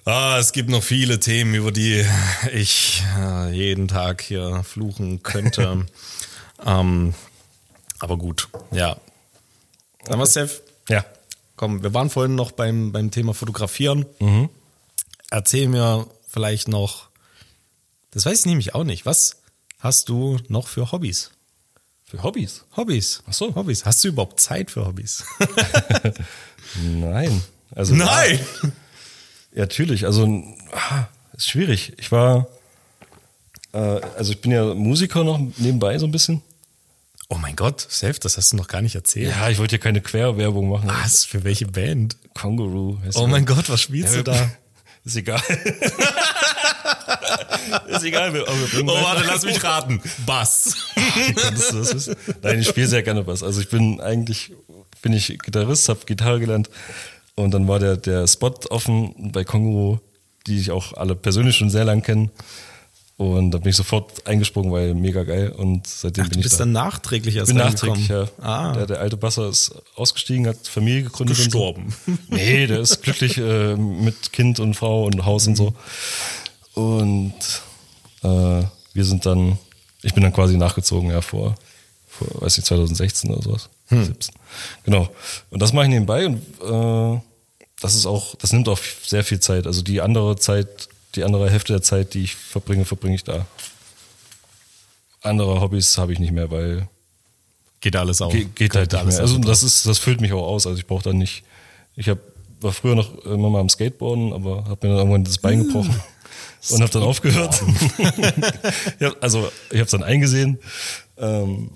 ah, 0.05 0.39
es 0.39 0.53
gibt 0.53 0.69
noch 0.71 0.83
viele 0.83 1.21
Themen, 1.21 1.55
über 1.55 1.71
die 1.73 2.05
ich 2.53 3.03
äh, 3.19 3.51
jeden 3.53 3.89
Tag 3.89 4.23
hier 4.23 4.63
fluchen 4.65 5.23
könnte. 5.23 5.87
ähm, 6.67 7.15
aber 7.99 8.17
gut, 8.17 8.49
ja. 8.73 8.97
Aber 10.09 10.27
Seth, 10.27 10.63
ja. 10.89 11.05
Komm, 11.63 11.85
wir 11.85 11.95
waren 11.95 12.11
vorhin 12.11 12.35
noch 12.35 12.51
beim, 12.51 12.91
beim 12.91 13.13
Thema 13.13 13.35
Fotografieren. 13.35 14.05
Erzähl 15.31 15.69
mir 15.69 16.09
vielleicht 16.27 16.67
noch, 16.67 17.07
das 18.11 18.27
weiß 18.27 18.41
ich 18.41 18.47
nämlich 18.47 18.75
auch 18.75 18.83
nicht, 18.83 19.07
was 19.07 19.43
hast 19.79 20.09
du 20.09 20.39
noch 20.49 20.67
für 20.67 20.91
Hobbys? 20.91 21.31
Für 22.05 22.25
Hobbys? 22.25 22.65
Hobbys. 22.77 23.23
Ach 23.29 23.33
so. 23.33 23.55
Hobbys. 23.55 23.85
Hast 23.85 24.03
du 24.03 24.09
überhaupt 24.09 24.41
Zeit 24.41 24.73
für 24.73 24.85
Hobbys? 24.87 25.23
Nein. 26.83 27.41
Also 27.77 27.95
Ja, 27.95 28.25
ja, 28.25 28.39
natürlich. 29.55 30.05
Also 30.05 30.43
ah, 30.73 31.07
ist 31.37 31.49
schwierig. 31.49 31.93
Ich 31.99 32.11
war, 32.11 32.49
äh, 33.73 33.79
also 33.79 34.33
ich 34.33 34.41
bin 34.41 34.51
ja 34.51 34.75
Musiker 34.75 35.23
noch 35.23 35.39
nebenbei 35.59 35.97
so 35.99 36.07
ein 36.07 36.13
bisschen. 36.13 36.43
Oh 37.35 37.39
mein 37.39 37.57
Gott, 37.57 37.81
Self, 37.81 38.19
das 38.19 38.37
hast 38.37 38.53
du 38.53 38.57
noch 38.57 38.69
gar 38.69 38.83
nicht 38.83 38.95
erzählt. 38.95 39.31
Ja, 39.31 39.49
ich 39.49 39.57
wollte 39.59 39.77
ja 39.77 39.83
keine 39.83 40.03
Querwerbung 40.03 40.69
machen. 40.69 40.87
Was? 41.03 41.25
Für 41.25 41.45
welche 41.45 41.67
Band? 41.67 42.15
Kongaroo. 42.35 42.99
heißt 43.03 43.17
Oh 43.17 43.27
mein. 43.27 43.47
Gott, 43.47 43.71
was 43.71 43.81
spielst 43.81 44.15
Ja, 44.15 44.23
du 44.23 44.33
da? 44.33 44.51
Ist 45.05 45.17
egal. 45.17 45.41
ist 47.89 48.05
egal. 48.05 48.35
Wir, 48.35 48.47
aber 48.47 48.73
wir 48.73 48.85
Oh, 48.85 49.03
warte, 49.03 49.25
lass 49.27 49.45
mich 49.45 49.65
raten. 49.65 50.01
Bass. 50.27 50.77
Konntest 51.43 51.73
du 51.73 51.79
das 51.79 51.95
wissen? 51.95 52.17
Nein, 52.43 52.61
ich 52.61 52.69
spiele 52.69 52.87
sehr 52.87 53.03
gerne 53.03 53.25
Bass. 53.25 53.43
Also 53.43 53.61
ich 53.63 53.69
bin 53.69 54.01
eigentlich, 54.01 54.53
bin 55.01 55.13
ich 55.13 55.39
Gitarrist, 55.41 55.89
habe 55.89 56.01
Gitarre 56.07 56.39
gelernt 56.39 56.71
und 57.35 57.51
dann 57.53 57.67
war 57.67 57.79
der, 57.81 57.97
der 57.97 58.29
Spot 58.29 58.55
offen 58.71 59.33
bei 59.33 59.43
Kongo, 59.43 60.01
die 60.47 60.61
ich 60.61 60.71
auch 60.71 60.93
alle 60.93 61.17
persönlich 61.17 61.57
schon 61.57 61.71
sehr 61.71 61.85
lang 61.85 62.03
kenne. 62.03 62.31
Und 63.31 63.51
da 63.53 63.59
bin 63.59 63.71
ich 63.71 63.77
sofort 63.77 64.27
eingesprungen, 64.27 64.73
weil 64.73 64.95
mega 64.95 65.23
geil. 65.23 65.51
Und 65.57 65.87
seitdem 65.87 66.25
Ach, 66.25 66.29
bin 66.29 66.35
du 66.35 66.39
ich 66.41 66.45
bist 66.45 66.55
da. 66.55 66.65
dann 66.65 66.73
nachträglich 66.73 67.37
erst 67.37 67.49
bin 67.49 67.57
nachträglich, 67.59 68.09
ja. 68.09 68.27
Ah, 68.41 68.73
Der, 68.73 68.87
der 68.87 69.01
alte 69.01 69.17
Basser 69.17 69.49
ist 69.49 69.75
ausgestiegen, 69.97 70.47
hat 70.47 70.67
Familie 70.69 71.05
gegründet. 71.05 71.37
gestorben. 71.37 71.95
Und 72.07 72.17
so. 72.17 72.23
Nee, 72.37 72.67
der 72.67 72.81
ist 72.81 73.03
glücklich 73.03 73.39
äh, 73.39 73.75
mit 73.77 74.33
Kind 74.33 74.61
und 74.61 74.75
Frau 74.75 75.05
und 75.05 75.25
Haus 75.25 75.47
und 75.47 75.57
so. 75.57 75.75
Und 76.75 77.35
äh, 78.23 78.63
wir 78.95 79.05
sind 79.05 79.27
dann, 79.27 79.59
ich 80.03 80.15
bin 80.15 80.23
dann 80.23 80.33
quasi 80.33 80.57
nachgezogen, 80.57 81.11
ja, 81.11 81.21
vor, 81.21 81.55
vor 82.09 82.29
weiß 82.43 82.57
nicht, 82.57 82.67
2016 82.67 83.31
oder 83.31 83.43
sowas. 83.43 83.69
17. 83.91 84.35
Genau. 84.85 85.09
Und 85.51 85.61
das 85.61 85.73
mache 85.73 85.85
ich 85.85 85.91
nebenbei 85.91 86.27
und 86.27 86.37
äh, 86.63 87.21
das 87.81 87.95
ist 87.95 88.07
auch, 88.07 88.35
das 88.37 88.53
nimmt 88.53 88.69
auch 88.69 88.79
sehr 89.05 89.25
viel 89.25 89.41
Zeit. 89.41 89.67
Also 89.67 89.83
die 89.83 90.01
andere 90.01 90.37
Zeit, 90.37 90.89
die 91.15 91.25
andere 91.25 91.51
Hälfte 91.51 91.73
der 91.75 91.83
Zeit, 91.83 92.15
die 92.15 92.25
ich 92.25 92.37
verbringe, 92.37 92.85
verbringe 92.85 93.15
ich 93.15 93.25
da. 93.25 93.47
Andere 95.23 95.61
Hobbys 95.61 95.99
habe 95.99 96.13
ich 96.13 96.19
nicht 96.19 96.33
mehr, 96.33 96.51
weil 96.51 96.89
Geht 97.83 97.97
alles 97.97 98.23
auf. 98.23 98.33
Ge 98.33 98.47
geht 98.55 98.77
halt 98.77 98.95
alles 98.95 99.17
mehr. 99.17 99.23
Also 99.23 99.39
das 99.39 99.65
ist, 99.65 99.87
das 99.87 99.99
füllt 99.99 100.21
mich 100.21 100.33
auch 100.33 100.47
aus. 100.47 100.69
Also 100.69 100.79
ich 100.79 100.87
brauche 100.87 101.03
dann 101.03 101.19
nicht. 101.19 101.43
Ich 101.97 102.09
hab, 102.09 102.19
war 102.61 102.73
früher 102.73 102.95
noch 102.95 103.25
immer 103.25 103.51
mal 103.51 103.61
am 103.61 103.69
Skateboarden, 103.69 104.33
aber 104.33 104.65
habe 104.67 104.87
mir 104.87 104.95
dann 104.95 104.99
irgendwann 104.99 105.25
das 105.25 105.39
Bein 105.39 105.65
gebrochen 105.65 106.01
und 106.71 106.81
habe 106.81 106.93
dann 106.93 107.03
aufgehört. 107.03 107.61
ja, 109.01 109.13
also 109.21 109.51
ich 109.71 109.79
habe 109.79 109.85
es 109.85 109.91
dann 109.91 110.05
eingesehen. 110.05 110.61
Ähm, 111.19 111.71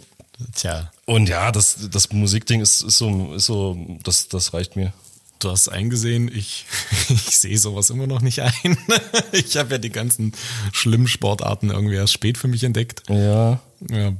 Tja, 0.54 0.92
und 1.06 1.28
ja, 1.28 1.50
das, 1.50 1.88
das 1.90 2.12
Musikding 2.12 2.60
ist, 2.60 2.82
ist 2.82 2.98
so, 2.98 3.34
ist 3.34 3.46
so, 3.46 3.76
das, 4.04 4.28
das 4.28 4.54
reicht 4.54 4.76
mir. 4.76 4.92
Du 5.38 5.50
hast 5.50 5.68
eingesehen, 5.68 6.30
ich, 6.34 6.66
ich 7.08 7.36
sehe 7.38 7.58
sowas 7.58 7.90
immer 7.90 8.06
noch 8.06 8.20
nicht 8.20 8.40
ein. 8.42 8.52
ich 9.32 9.56
habe 9.56 9.72
ja 9.72 9.78
die 9.78 9.90
ganzen 9.90 10.32
schlimmen 10.72 11.08
Sportarten 11.08 11.70
irgendwie 11.70 11.96
erst 11.96 12.12
spät 12.12 12.38
für 12.38 12.48
mich 12.48 12.64
entdeckt. 12.64 13.02
Ja, 13.08 13.60
Ja, 13.90 14.12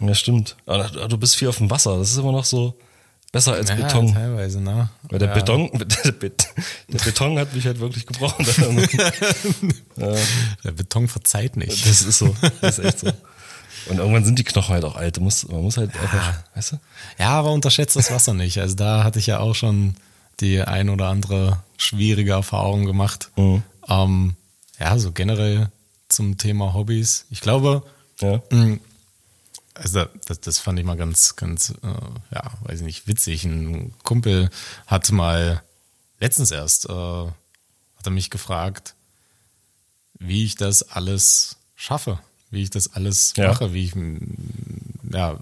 ja 0.00 0.14
stimmt. 0.14 0.56
Aber 0.66 0.88
du 0.88 1.16
bist 1.18 1.36
viel 1.36 1.48
auf 1.48 1.58
dem 1.58 1.70
Wasser. 1.70 1.98
Das 1.98 2.10
ist 2.10 2.16
immer 2.18 2.32
noch 2.32 2.44
so 2.44 2.74
besser 3.32 3.52
als 3.54 3.70
ja 3.70 3.76
Beton. 3.76 4.12
teilweise, 4.12 4.60
ne? 4.60 4.88
Weil 5.08 5.18
der 5.20 5.28
ja. 5.28 5.34
Beton, 5.34 5.70
der, 6.04 6.12
Bet- 6.12 6.48
der 6.88 6.98
Beton 6.98 7.38
hat 7.38 7.54
mich 7.54 7.64
halt 7.66 7.78
wirklich 7.78 8.06
gebrochen. 8.06 8.44
Der 9.96 10.72
Beton 10.72 11.08
verzeiht 11.08 11.56
nicht. 11.56 11.86
Das 11.86 12.02
ist 12.02 12.18
so. 12.18 12.34
Das 12.60 12.78
ist 12.78 12.84
echt 12.84 12.98
so. 13.00 13.12
Und 13.88 13.98
irgendwann 13.98 14.24
sind 14.24 14.38
die 14.38 14.44
Knochen 14.44 14.74
halt 14.74 14.84
auch 14.84 14.96
alt. 14.96 15.16
Du 15.16 15.20
musst, 15.22 15.48
man 15.50 15.62
muss 15.62 15.76
halt 15.76 15.96
einfach, 15.96 16.42
weißt 16.54 16.72
du? 16.72 16.76
Ja, 17.18 17.30
aber 17.30 17.52
unterschätzt 17.52 17.96
das 17.96 18.10
Wasser 18.10 18.34
nicht. 18.34 18.58
Also 18.58 18.74
da 18.74 19.04
hatte 19.04 19.18
ich 19.18 19.26
ja 19.26 19.38
auch 19.38 19.54
schon 19.54 19.94
die 20.40 20.60
ein 20.60 20.88
oder 20.88 21.08
andere 21.08 21.62
schwierige 21.76 22.32
Erfahrung 22.32 22.84
gemacht. 22.86 23.30
Mhm. 23.36 23.62
Ähm, 23.88 24.36
ja, 24.78 24.98
so 24.98 25.12
generell 25.12 25.70
zum 26.08 26.38
Thema 26.38 26.74
Hobbys. 26.74 27.26
Ich 27.30 27.40
glaube, 27.40 27.82
Ja. 28.20 28.42
also 29.74 30.04
das, 30.26 30.40
das 30.40 30.58
fand 30.58 30.78
ich 30.78 30.84
mal 30.84 30.96
ganz, 30.96 31.36
ganz, 31.36 31.70
äh, 31.82 32.34
ja, 32.34 32.50
weiß 32.62 32.80
ich 32.80 32.86
nicht, 32.86 33.06
witzig. 33.08 33.44
Ein 33.44 33.94
Kumpel 34.02 34.50
hat 34.86 35.10
mal 35.12 35.62
letztens 36.18 36.50
erst, 36.50 36.88
äh, 36.88 36.92
hat 36.92 38.04
er 38.06 38.10
mich 38.10 38.30
gefragt, 38.30 38.94
wie 40.18 40.44
ich 40.44 40.54
das 40.56 40.82
alles 40.82 41.56
schaffe, 41.76 42.18
wie 42.50 42.62
ich 42.62 42.70
das 42.70 42.94
alles 42.94 43.32
Ja. 43.36 43.48
mache, 43.48 43.72
wie 43.72 43.84
ich, 43.84 43.94
mm, 43.94 44.18
ja, 45.12 45.38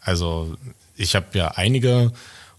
also 0.00 0.56
ich 0.96 1.14
habe 1.16 1.26
ja 1.36 1.48
einige 1.52 2.12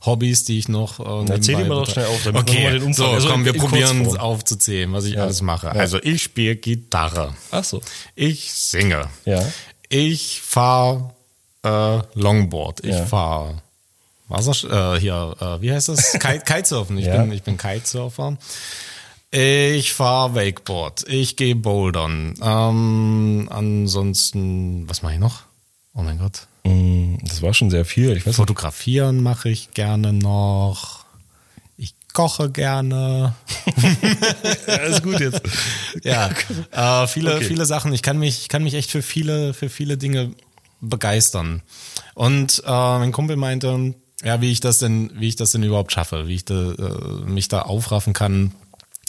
Hobbys, 0.05 0.43
die 0.45 0.59
ich 0.59 0.67
noch. 0.69 0.99
Äh, 0.99 1.31
erzähl 1.31 1.55
mal 1.57 1.67
doch 1.69 1.85
betreibe. 1.87 1.91
schnell 1.91 2.05
auf, 2.15 2.23
damit 2.23 2.47
wir 2.47 2.53
Okay, 2.53 2.63
mal 2.63 2.73
den 2.73 2.83
Umfang- 2.83 2.93
so, 2.93 3.05
also 3.07 3.29
komm, 3.29 3.45
wir 3.45 3.53
probieren 3.53 4.03
Kurzform. 4.03 4.21
aufzuzählen, 4.25 4.93
was 4.93 5.05
ich 5.05 5.13
Ja. 5.15 5.23
alles 5.23 5.41
mache. 5.41 5.67
Ja. 5.67 5.73
Also 5.73 5.99
ich 6.01 6.23
spiele 6.23 6.55
Gitarre. 6.55 7.33
Ach 7.51 7.63
so. 7.63 7.81
Ich 8.15 8.51
singe. 8.53 9.09
Ja. 9.25 9.43
Ich 9.89 10.41
fahre 10.41 11.11
äh, 11.63 11.99
Longboard. 12.13 12.81
Ich 12.83 12.91
Ja. 12.95 13.05
fahre 13.05 13.61
Wasser, 14.27 14.95
äh, 14.95 14.99
hier, 14.99 15.35
äh, 15.39 15.61
wie 15.61 15.71
heißt 15.71 15.89
das? 15.89 16.11
Kite, 16.19 16.39
Kitesurfen. 16.45 16.97
Ich, 16.97 17.05
Ja. 17.05 17.17
bin, 17.21 17.31
ich 17.31 17.43
bin 17.43 17.57
Kitesurfer. 17.57 18.37
Ich 19.31 19.91
fahre 19.93 20.35
Wakeboard. 20.35 21.05
Ich 21.09 21.35
gehe 21.35 21.55
bouldern. 21.55 22.35
Ähm, 22.41 23.49
ansonsten, 23.51 24.87
was 24.87 25.01
mache 25.01 25.13
ich 25.15 25.19
noch? 25.19 25.41
Oh 25.93 26.01
mein 26.03 26.17
Gott. 26.19 26.47
Mm, 26.65 27.17
Das 27.23 27.41
war 27.41 27.53
schon 27.53 27.69
sehr 27.69 27.85
viel. 27.85 28.11
Ich 28.11 28.19
weiß 28.21 28.25
nicht. 28.27 28.35
Fotografieren 28.35 29.21
mache 29.23 29.49
ich 29.49 29.71
gerne 29.73 30.13
noch. 30.13 31.05
Ich 31.77 31.93
koche 32.13 32.49
gerne. 32.49 33.35
Alles 34.67 35.01
gut 35.01 35.19
jetzt. 35.19 35.41
Ja, 36.03 36.29
äh, 36.71 37.07
viele, 37.07 37.35
Okay. 37.35 37.45
viele 37.45 37.65
Sachen. 37.65 37.93
Ich 37.93 38.01
kann 38.01 38.17
mich, 38.17 38.41
ich 38.41 38.49
kann 38.49 38.63
mich 38.63 38.73
echt 38.73 38.91
für 38.91 39.01
viele, 39.01 39.53
für 39.53 39.69
viele 39.69 39.97
Dinge 39.97 40.31
begeistern. 40.81 41.61
Und 42.13 42.61
äh, 42.65 42.69
mein 42.99 43.11
Kumpel 43.11 43.35
meinte, 43.35 43.93
ja, 44.23 44.41
wie 44.41 44.51
ich 44.51 44.59
das 44.59 44.79
denn, 44.79 45.11
wie 45.15 45.27
ich 45.27 45.35
das 45.35 45.51
denn 45.51 45.63
überhaupt 45.63 45.91
schaffe, 45.91 46.27
wie 46.27 46.35
ich 46.35 46.45
da, 46.45 46.71
äh, 46.71 47.25
mich 47.25 47.47
da 47.47 47.61
aufraffen 47.63 48.13
kann. 48.13 48.53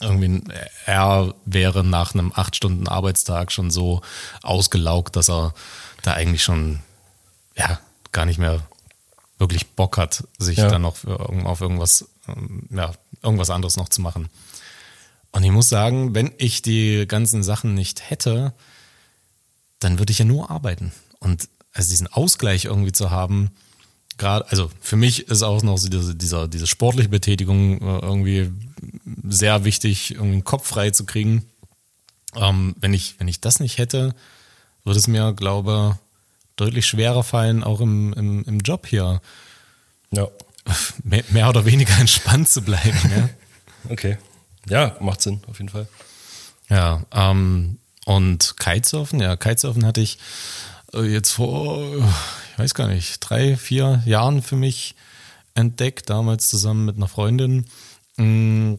Irgendwie, 0.02 0.42
er 0.84 1.32
wäre 1.46 1.82
nach 1.82 2.12
einem 2.12 2.30
acht 2.34 2.54
Stunden 2.54 2.86
Arbeitstag 2.86 3.50
schon 3.50 3.70
so 3.70 4.02
ausgelaugt, 4.42 5.16
dass 5.16 5.30
er 5.30 5.54
da 6.02 6.12
eigentlich 6.12 6.42
schon, 6.42 6.80
ja, 7.56 7.80
gar 8.12 8.26
nicht 8.26 8.38
mehr 8.38 8.66
wirklich 9.38 9.66
Bock 9.68 9.98
hat, 9.98 10.24
sich 10.38 10.58
Ja. 10.58 10.68
dann 10.68 10.82
noch 10.82 10.96
für, 10.96 11.18
auf 11.20 11.60
irgendwas, 11.60 12.08
ähm, 12.28 12.68
ja, 12.70 12.92
irgendwas 13.22 13.50
anderes 13.50 13.76
noch 13.76 13.88
zu 13.88 14.00
machen. 14.00 14.28
Und 15.32 15.44
ich 15.44 15.50
muss 15.50 15.68
sagen, 15.68 16.14
wenn 16.14 16.32
ich 16.38 16.62
die 16.62 17.06
ganzen 17.06 17.42
Sachen 17.42 17.74
nicht 17.74 18.08
hätte, 18.08 18.54
dann 19.80 19.98
würde 19.98 20.10
ich 20.12 20.18
ja 20.18 20.24
nur 20.24 20.50
arbeiten. 20.50 20.92
Und 21.18 21.48
also 21.74 21.90
diesen 21.90 22.06
Ausgleich 22.06 22.64
irgendwie 22.64 22.92
zu 22.92 23.10
haben, 23.10 23.50
gerade, 24.16 24.48
also 24.50 24.70
für 24.80 24.96
mich 24.96 25.28
ist 25.28 25.42
auch 25.42 25.62
noch 25.62 25.76
so 25.76 25.90
diese, 25.90 26.14
dieser, 26.14 26.48
diese 26.48 26.66
sportliche 26.66 27.10
Betätigung 27.10 27.82
äh, 27.82 27.98
irgendwie 27.98 28.50
sehr 29.28 29.64
wichtig, 29.64 30.12
irgendwie 30.14 30.38
den 30.38 30.44
Kopf 30.44 30.66
frei 30.66 30.90
zu 30.90 31.04
kriegen. 31.04 31.44
Ähm, 32.34 32.74
wenn 32.80 32.94
ich, 32.94 33.16
wenn 33.20 33.28
ich 33.28 33.42
das 33.42 33.60
nicht 33.60 33.76
hätte, 33.76 34.14
würde 34.84 34.98
es 34.98 35.06
mir, 35.08 35.34
glaube 35.34 35.98
deutlich 36.56 36.86
schwerer 36.86 37.22
fallen, 37.22 37.62
auch 37.62 37.80
im, 37.80 38.12
im, 38.14 38.44
im 38.44 38.58
Job 38.60 38.86
hier 38.86 39.20
Ja. 40.10 40.28
mehr, 41.04 41.24
mehr 41.28 41.48
oder 41.48 41.64
weniger 41.64 41.98
entspannt 41.98 42.48
zu 42.48 42.62
bleiben. 42.62 42.98
Ja? 43.16 43.28
Okay. 43.88 44.18
Ja, 44.68 44.96
macht 44.98 45.22
Sinn, 45.22 45.40
auf 45.46 45.58
jeden 45.60 45.68
Fall. 45.68 45.86
Ja, 46.68 47.04
ähm, 47.12 47.78
Und 48.04 48.56
Kitesurfen, 48.58 49.20
ja, 49.20 49.36
Kitesurfen 49.36 49.86
hatte 49.86 50.00
ich 50.00 50.18
äh, 50.92 51.02
jetzt 51.02 51.30
vor, 51.30 51.84
ich 52.52 52.58
weiß 52.58 52.74
gar 52.74 52.88
nicht, 52.88 53.20
drei, 53.20 53.56
vier 53.56 54.02
Jahren 54.06 54.42
für 54.42 54.56
mich 54.56 54.96
entdeckt, 55.54 56.10
damals 56.10 56.48
zusammen 56.48 56.84
mit 56.84 56.96
einer 56.96 57.06
Freundin. 57.08 57.66
Mm. 58.16 58.74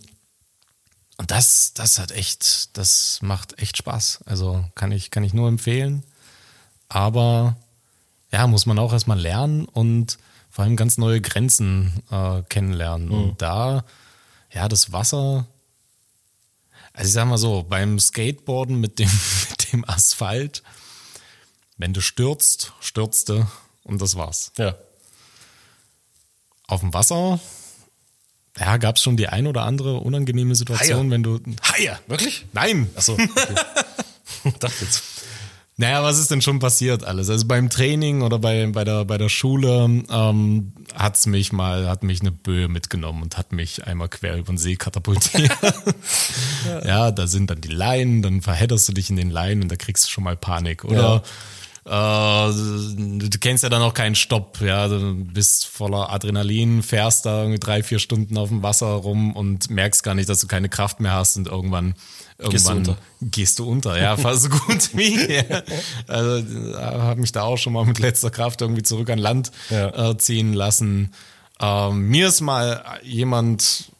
Und 1.19 1.31
das, 1.31 1.73
das 1.73 1.97
hat 1.97 2.11
echt, 2.11 2.77
das 2.77 3.19
macht 3.21 3.57
echt 3.59 3.77
Spaß. 3.77 4.19
Also 4.25 4.63
kann 4.75 4.91
ich, 4.91 5.09
kann 5.09 5.23
ich 5.23 5.33
nur 5.33 5.47
empfehlen. 5.47 6.03
Aber 6.89 7.55
ja, 8.37 8.45
muss 8.45 8.67
man 8.67 8.77
auch 8.77 8.93
erstmal 8.93 9.19
lernen 9.19 9.65
und 9.65 10.19
vor 10.51 10.63
allem 10.63 10.75
ganz 10.75 10.99
neue 10.99 11.21
Grenzen 11.21 12.03
äh, 12.11 12.43
kennenlernen. 12.43 13.07
Mhm. 13.07 13.13
Und 13.13 13.41
da, 13.41 13.83
ja, 14.53 14.67
das 14.69 14.91
Wasser, 14.91 15.47
also 16.93 17.07
ich 17.07 17.13
sag 17.13 17.25
mal 17.25 17.39
so, 17.39 17.65
beim 17.67 17.99
Skateboarden 17.99 18.79
mit 18.79 18.99
dem, 18.99 19.09
mit 19.49 19.73
dem 19.73 19.89
Asphalt, 19.89 20.61
wenn 21.77 21.93
du 21.93 22.01
stürzt, 22.01 22.73
stürzte 22.79 23.47
und 23.83 24.03
das 24.03 24.15
war's. 24.15 24.51
Ja. 24.57 24.75
Auf 26.67 26.81
dem 26.81 26.93
Wasser, 26.93 27.39
ja, 28.59 28.77
gab 28.77 28.97
es 28.97 29.01
schon 29.01 29.17
die 29.17 29.29
ein 29.29 29.47
oder 29.47 29.63
andere 29.63 29.95
unangenehme 29.95 30.53
Situation, 30.53 31.05
Haie. 31.05 31.09
wenn 31.09 31.23
du. 31.23 31.39
Haie, 31.63 31.97
wirklich? 32.05 32.45
Nein! 32.53 32.87
Achso. 32.95 33.13
Okay. 33.13 33.55
Dachte 34.59 34.85
jetzt. 34.85 35.16
Naja, 35.79 36.03
was 36.03 36.17
ist 36.17 36.31
denn 36.31 36.41
schon 36.41 36.57
passiert 36.57 37.03
alles? 37.03 37.29
Also 37.29 37.45
beim 37.45 37.69
Training 37.69 38.23
oder 38.23 38.39
bei, 38.39 38.65
bei, 38.65 38.83
der, 38.83 39.05
bei 39.05 39.19
der 39.19 39.29
Schule 39.29 40.03
ähm, 40.09 40.73
hat's 40.95 41.27
mich 41.27 41.51
mal, 41.51 41.87
hat 41.87 42.01
mich 42.01 42.21
eine 42.21 42.31
Böe 42.31 42.67
mitgenommen 42.67 43.21
und 43.21 43.37
hat 43.37 43.51
mich 43.51 43.85
einmal 43.85 44.09
quer 44.09 44.37
über 44.37 44.51
den 44.51 44.57
See 44.57 44.75
katapultiert. 44.75 45.51
ja. 46.65 46.85
ja, 46.85 47.11
da 47.11 47.27
sind 47.27 47.51
dann 47.51 47.61
die 47.61 47.67
Leinen, 47.67 48.23
dann 48.23 48.41
verhedderst 48.41 48.89
du 48.89 48.93
dich 48.93 49.11
in 49.11 49.17
den 49.17 49.29
Leinen 49.29 49.61
und 49.61 49.71
da 49.71 49.75
kriegst 49.75 50.05
du 50.05 50.09
schon 50.09 50.23
mal 50.23 50.35
Panik. 50.35 50.83
Oder 50.83 50.97
ja. 50.97 51.21
Äh, 51.87 52.51
du 52.51 53.37
kennst 53.39 53.63
ja 53.63 53.69
dann 53.69 53.81
auch 53.81 53.93
keinen 53.93 54.15
Stopp, 54.15 54.59
ja, 54.61 54.87
du 54.87 55.15
bist 55.25 55.67
voller 55.67 56.11
Adrenalin, 56.11 56.83
fährst 56.83 57.25
da 57.25 57.39
irgendwie 57.39 57.59
drei, 57.59 57.81
vier 57.81 57.99
Stunden 57.99 58.37
auf 58.37 58.49
dem 58.49 58.61
Wasser 58.61 58.87
rum 58.87 59.33
und 59.35 59.69
merkst 59.69 60.03
gar 60.03 60.13
nicht, 60.13 60.27
dass 60.27 60.39
du 60.39 60.47
keine 60.47 60.67
Kraft 60.67 60.99
mehr 60.99 61.13
hast 61.13 61.37
und 61.37 61.47
irgendwann 61.47 61.95
irgendwann 62.39 62.51
gehst 62.51 62.67
du 62.67 62.71
unter, 62.71 62.97
gehst 63.21 63.59
du 63.59 63.69
unter 63.69 64.01
ja, 64.01 64.17
fast 64.17 64.43
so 64.43 64.49
gut 64.49 64.89
wie. 64.95 65.33
Ja. 65.33 65.63
Also 66.07 66.77
habe 66.77 67.21
mich 67.21 67.31
da 67.31 67.43
auch 67.43 67.57
schon 67.57 67.73
mal 67.73 67.85
mit 67.85 67.99
letzter 67.99 68.31
Kraft 68.31 68.61
irgendwie 68.61 68.83
zurück 68.83 69.09
an 69.09 69.19
Land 69.19 69.51
ja. 69.69 70.11
äh, 70.11 70.17
ziehen 70.17 70.53
lassen. 70.53 71.13
Ähm, 71.59 72.09
mir 72.09 72.27
ist 72.27 72.41
mal 72.41 72.83
jemand 73.03 73.91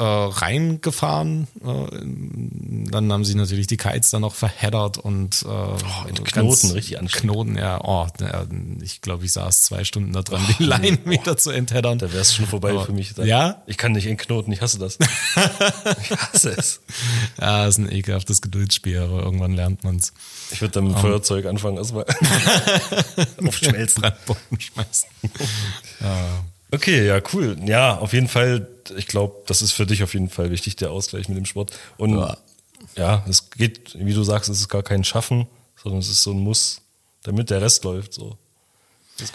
äh, 0.00 0.02
reingefahren. 0.02 1.46
Äh, 1.62 2.90
dann 2.90 3.12
haben 3.12 3.24
sie 3.24 3.34
natürlich 3.34 3.66
die 3.66 3.76
Kites 3.76 4.08
dann 4.10 4.22
noch 4.22 4.34
verheddert 4.34 4.96
und 4.96 5.42
äh, 5.42 5.48
oh, 5.48 5.76
Knoten 6.24 6.70
richtig 6.70 6.98
anstrengend. 6.98 7.12
Knoten, 7.12 7.58
ja. 7.58 7.84
Oh, 7.84 8.06
ja, 8.18 8.46
ich 8.80 9.02
glaube, 9.02 9.26
ich 9.26 9.32
saß 9.32 9.62
zwei 9.64 9.84
Stunden 9.84 10.14
da 10.14 10.22
dran, 10.22 10.42
oh, 10.42 10.52
die 10.58 10.64
Leinen 10.64 10.98
oh. 11.04 11.10
wieder 11.10 11.36
zu 11.36 11.50
entheddern. 11.50 11.98
Da 11.98 12.10
wäre 12.10 12.22
es 12.22 12.34
schon 12.34 12.46
vorbei 12.46 12.70
Aber, 12.70 12.86
für 12.86 12.92
mich. 12.92 13.12
Dann. 13.12 13.26
Ja? 13.26 13.62
Ich 13.66 13.76
kann 13.76 13.92
nicht 13.92 14.06
in 14.06 14.16
Knoten, 14.16 14.50
ich 14.52 14.62
hasse 14.62 14.78
das. 14.78 14.98
ich 16.02 16.10
hasse 16.10 16.50
es. 16.56 16.80
Ja, 17.38 17.66
ist 17.66 17.76
ein 17.76 17.92
ekelhaftes 17.92 18.40
Geduldsspiel, 18.40 19.00
aber 19.00 19.22
irgendwann 19.22 19.52
lernt 19.52 19.84
man 19.84 19.96
es. 19.96 20.14
Ich 20.50 20.62
würde 20.62 20.72
dann 20.72 20.84
mit 20.84 20.96
um, 20.96 21.02
Feuerzeug 21.02 21.44
anfangen, 21.44 21.76
erstmal 21.76 22.06
auf 23.46 23.56
Schmelzen. 23.56 24.00
Brandboden 24.00 24.60
schmeißen. 24.60 25.08
ja. 26.00 26.42
Okay, 26.70 27.06
ja, 27.06 27.20
cool. 27.32 27.56
Ja, 27.64 27.98
auf 27.98 28.12
jeden 28.12 28.28
Fall, 28.28 28.68
ich 28.96 29.06
glaube, 29.06 29.36
das 29.46 29.62
ist 29.62 29.72
für 29.72 29.86
dich 29.86 30.02
auf 30.02 30.14
jeden 30.14 30.28
Fall 30.28 30.50
wichtig, 30.50 30.76
der 30.76 30.90
Ausgleich 30.90 31.28
mit 31.28 31.36
dem 31.36 31.46
Sport. 31.46 31.76
Und 31.96 32.18
ja, 32.18 32.36
ja 32.96 33.24
es 33.28 33.50
geht, 33.50 33.96
wie 33.98 34.14
du 34.14 34.22
sagst, 34.22 34.48
es 34.48 34.60
ist 34.60 34.68
gar 34.68 34.82
kein 34.82 35.04
Schaffen, 35.04 35.46
sondern 35.82 36.00
es 36.00 36.08
ist 36.08 36.22
so 36.22 36.32
ein 36.32 36.38
Muss, 36.38 36.80
damit 37.22 37.50
der 37.50 37.60
Rest 37.60 37.84
läuft. 37.84 38.14
So. 38.14 38.36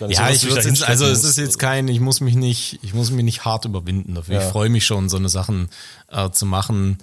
ja, 0.08 0.34
so, 0.34 0.48
ich 0.48 0.56
jetzt, 0.56 0.84
also 0.84 1.06
es 1.06 1.24
ist 1.24 1.38
jetzt 1.38 1.60
kein, 1.60 1.88
ich 1.88 2.00
muss 2.00 2.22
mich 2.22 2.36
nicht, 2.36 2.80
ich 2.84 2.94
muss 2.94 3.12
mich 3.12 3.26
nicht 3.26 3.46
hart 3.46 3.66
überwinden 3.66 4.16
dafür. 4.16 4.36
Ja. 4.36 4.42
Ich 4.42 4.52
freue 4.52 4.70
mich 4.70 4.86
schon, 4.86 5.10
so 5.10 5.18
eine 5.18 5.30
Sachen 5.30 5.70
äh, 6.12 6.30
zu 6.30 6.46
machen. 6.46 7.00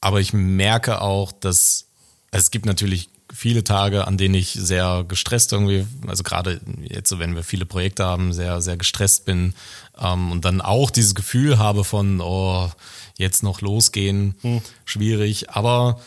Aber 0.00 0.20
ich 0.20 0.32
merke 0.32 1.00
auch, 1.00 1.32
dass 1.32 1.88
also 2.30 2.44
es 2.44 2.50
gibt 2.50 2.66
natürlich 2.66 3.08
viele 3.32 3.64
Tage, 3.64 4.06
an 4.06 4.16
denen 4.16 4.34
ich 4.34 4.52
sehr 4.52 5.04
gestresst 5.06 5.52
irgendwie, 5.52 5.86
also 6.06 6.22
gerade 6.22 6.60
jetzt, 6.82 7.08
so 7.08 7.18
wenn 7.18 7.34
wir 7.34 7.42
viele 7.42 7.66
Projekte 7.66 8.04
haben, 8.04 8.32
sehr, 8.32 8.60
sehr 8.60 8.76
gestresst 8.76 9.24
bin 9.24 9.54
ähm, 10.00 10.32
und 10.32 10.44
dann 10.44 10.60
auch 10.60 10.90
dieses 10.90 11.14
Gefühl 11.14 11.58
habe 11.58 11.84
von, 11.84 12.20
oh, 12.20 12.70
jetzt 13.16 13.42
noch 13.42 13.60
losgehen, 13.60 14.34
hm. 14.40 14.62
schwierig. 14.84 15.50
Aber 15.50 16.00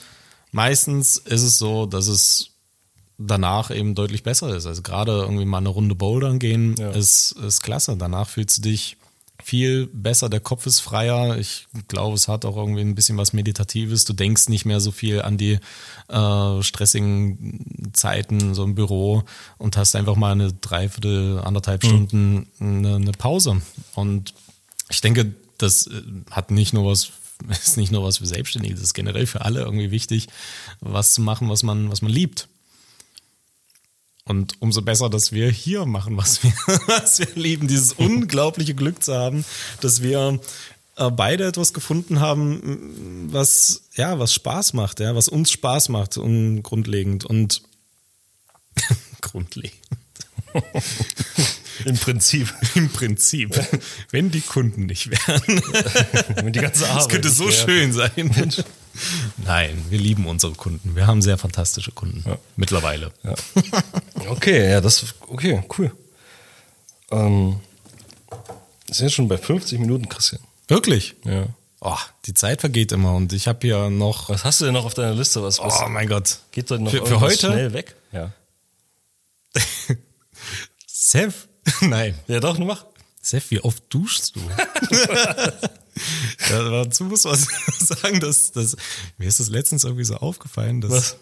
meistens 0.51 1.17
ist 1.17 1.43
es 1.43 1.57
so, 1.57 1.85
dass 1.85 2.07
es 2.07 2.51
danach 3.17 3.69
eben 3.71 3.95
deutlich 3.95 4.23
besser 4.23 4.55
ist. 4.55 4.65
Also 4.65 4.81
gerade 4.81 5.11
irgendwie 5.11 5.45
mal 5.45 5.59
eine 5.59 5.69
Runde 5.69 5.95
Bouldern 5.95 6.39
gehen 6.39 6.75
ja. 6.77 6.91
ist, 6.91 7.33
ist 7.33 7.61
klasse. 7.61 7.95
Danach 7.97 8.27
fühlst 8.27 8.57
du 8.57 8.61
dich 8.63 8.97
viel 9.43 9.87
besser, 9.87 10.29
der 10.29 10.39
Kopf 10.39 10.65
ist 10.65 10.79
freier. 10.79 11.37
Ich 11.37 11.67
glaube, 11.87 12.15
es 12.15 12.27
hat 12.27 12.45
auch 12.45 12.57
irgendwie 12.57 12.81
ein 12.81 12.95
bisschen 12.95 13.17
was 13.17 13.33
Meditatives. 13.33 14.05
Du 14.05 14.13
denkst 14.13 14.49
nicht 14.49 14.65
mehr 14.65 14.79
so 14.79 14.91
viel 14.91 15.21
an 15.21 15.37
die 15.37 15.59
äh, 16.07 16.63
stressigen 16.63 17.91
Zeiten 17.93 18.53
so 18.53 18.63
im 18.63 18.75
Büro 18.75 19.23
und 19.57 19.77
hast 19.77 19.95
einfach 19.95 20.15
mal 20.15 20.31
eine 20.31 20.53
Dreiviertel, 20.53 21.39
anderthalb 21.39 21.83
mhm. 21.83 21.87
Stunden 21.87 22.47
eine, 22.59 22.95
eine 22.95 23.11
Pause. 23.11 23.61
Und 23.95 24.33
ich 24.89 25.01
denke, 25.01 25.33
das 25.57 25.87
äh, 25.87 26.01
hat 26.31 26.51
nicht 26.51 26.73
nur 26.73 26.85
was 26.85 27.11
ist 27.49 27.77
nicht 27.77 27.91
nur 27.91 28.03
was 28.03 28.17
für 28.17 28.25
Selbstständige, 28.25 28.75
das 28.75 28.83
ist 28.83 28.93
generell 28.93 29.25
für 29.25 29.41
alle 29.41 29.61
irgendwie 29.61 29.91
wichtig, 29.91 30.27
was 30.79 31.13
zu 31.13 31.21
machen, 31.21 31.49
was 31.49 31.63
man, 31.63 31.89
was 31.89 32.01
man 32.01 32.11
liebt. 32.11 32.47
Und 34.25 34.61
umso 34.61 34.81
besser, 34.81 35.09
dass 35.09 35.31
wir 35.31 35.49
hier 35.49 35.85
machen, 35.85 36.15
was 36.17 36.43
wir, 36.43 36.53
was 36.87 37.19
wir 37.19 37.27
lieben, 37.35 37.67
dieses 37.67 37.93
unglaubliche 37.93 38.75
Glück 38.75 39.03
zu 39.03 39.13
haben, 39.13 39.43
dass 39.81 40.01
wir 40.01 40.39
äh, 40.97 41.09
beide 41.09 41.47
etwas 41.47 41.73
gefunden 41.73 42.19
haben, 42.19 43.29
was 43.31 43.83
ja, 43.95 44.19
was 44.19 44.33
Spaß 44.33 44.73
macht, 44.73 44.99
ja, 44.99 45.15
was 45.15 45.27
uns 45.27 45.51
Spaß 45.51 45.89
macht, 45.89 46.17
und 46.17 46.61
grundlegend 46.63 47.25
und 47.25 47.63
grundlegend. 49.21 49.79
Im 51.85 51.97
Prinzip. 51.97 52.53
Im 52.75 52.89
Prinzip. 52.89 53.59
Wenn 54.11 54.31
die 54.31 54.41
Kunden 54.41 54.85
nicht 54.85 55.09
wären. 55.09 55.61
Wenn 56.35 56.53
die 56.53 56.59
ganze 56.59 56.85
Arbeit. 56.85 56.97
Das 56.97 57.09
könnte 57.09 57.29
so 57.29 57.49
schön 57.49 57.93
sein. 57.93 58.11
Mensch. 58.15 58.61
Nein, 59.37 59.85
wir 59.89 59.99
lieben 59.99 60.27
unsere 60.27 60.53
Kunden. 60.53 60.95
Wir 60.95 61.07
haben 61.07 61.21
sehr 61.21 61.37
fantastische 61.37 61.91
Kunden. 61.91 62.23
Ja. 62.27 62.37
Mittlerweile. 62.55 63.11
Ja. 63.23 63.35
Okay, 64.29 64.69
ja, 64.69 64.81
das 64.81 65.15
okay, 65.27 65.63
cool. 65.77 65.91
Ähm, 67.11 67.59
sind 68.87 69.05
jetzt 69.07 69.13
schon 69.13 69.27
bei 69.27 69.37
50 69.37 69.79
Minuten, 69.79 70.09
Christian. 70.09 70.41
Wirklich? 70.67 71.15
Ja. 71.25 71.47
Oh, 71.79 71.97
die 72.25 72.33
Zeit 72.33 72.61
vergeht 72.61 72.91
immer 72.91 73.15
und 73.15 73.33
ich 73.33 73.47
habe 73.47 73.59
hier 73.61 73.89
noch. 73.89 74.29
Was 74.29 74.45
hast 74.45 74.61
du 74.61 74.65
denn 74.65 74.73
noch 74.75 74.85
auf 74.85 74.93
deiner 74.93 75.15
Liste? 75.15 75.41
Was, 75.41 75.59
was 75.59 75.81
oh 75.81 75.89
mein 75.89 76.07
Gott. 76.07 76.37
Geht 76.51 76.69
doch 76.69 76.77
noch 76.77 76.91
für, 76.91 77.05
für 77.05 77.19
heute 77.19 77.47
schnell 77.47 77.73
weg? 77.73 77.95
Ja. 78.11 78.31
Seth? 80.87 81.47
Nein. 81.81 82.17
Ja, 82.27 82.39
doch, 82.39 82.57
mach. 82.59 82.85
Seth, 83.21 83.49
wie 83.49 83.61
oft 83.61 83.83
duschst 83.89 84.35
du? 84.35 84.41
Ja, 86.49 86.69
dazu 86.69 87.05
muss 87.05 87.23
man 87.23 87.35
sagen, 87.79 88.19
dass, 88.19 88.51
dass 88.51 88.75
mir 89.17 89.27
ist 89.27 89.39
das 89.39 89.49
letztens 89.49 89.83
irgendwie 89.83 90.03
so 90.03 90.15
aufgefallen, 90.15 90.81
dass. 90.81 90.91
Was? 90.91 91.17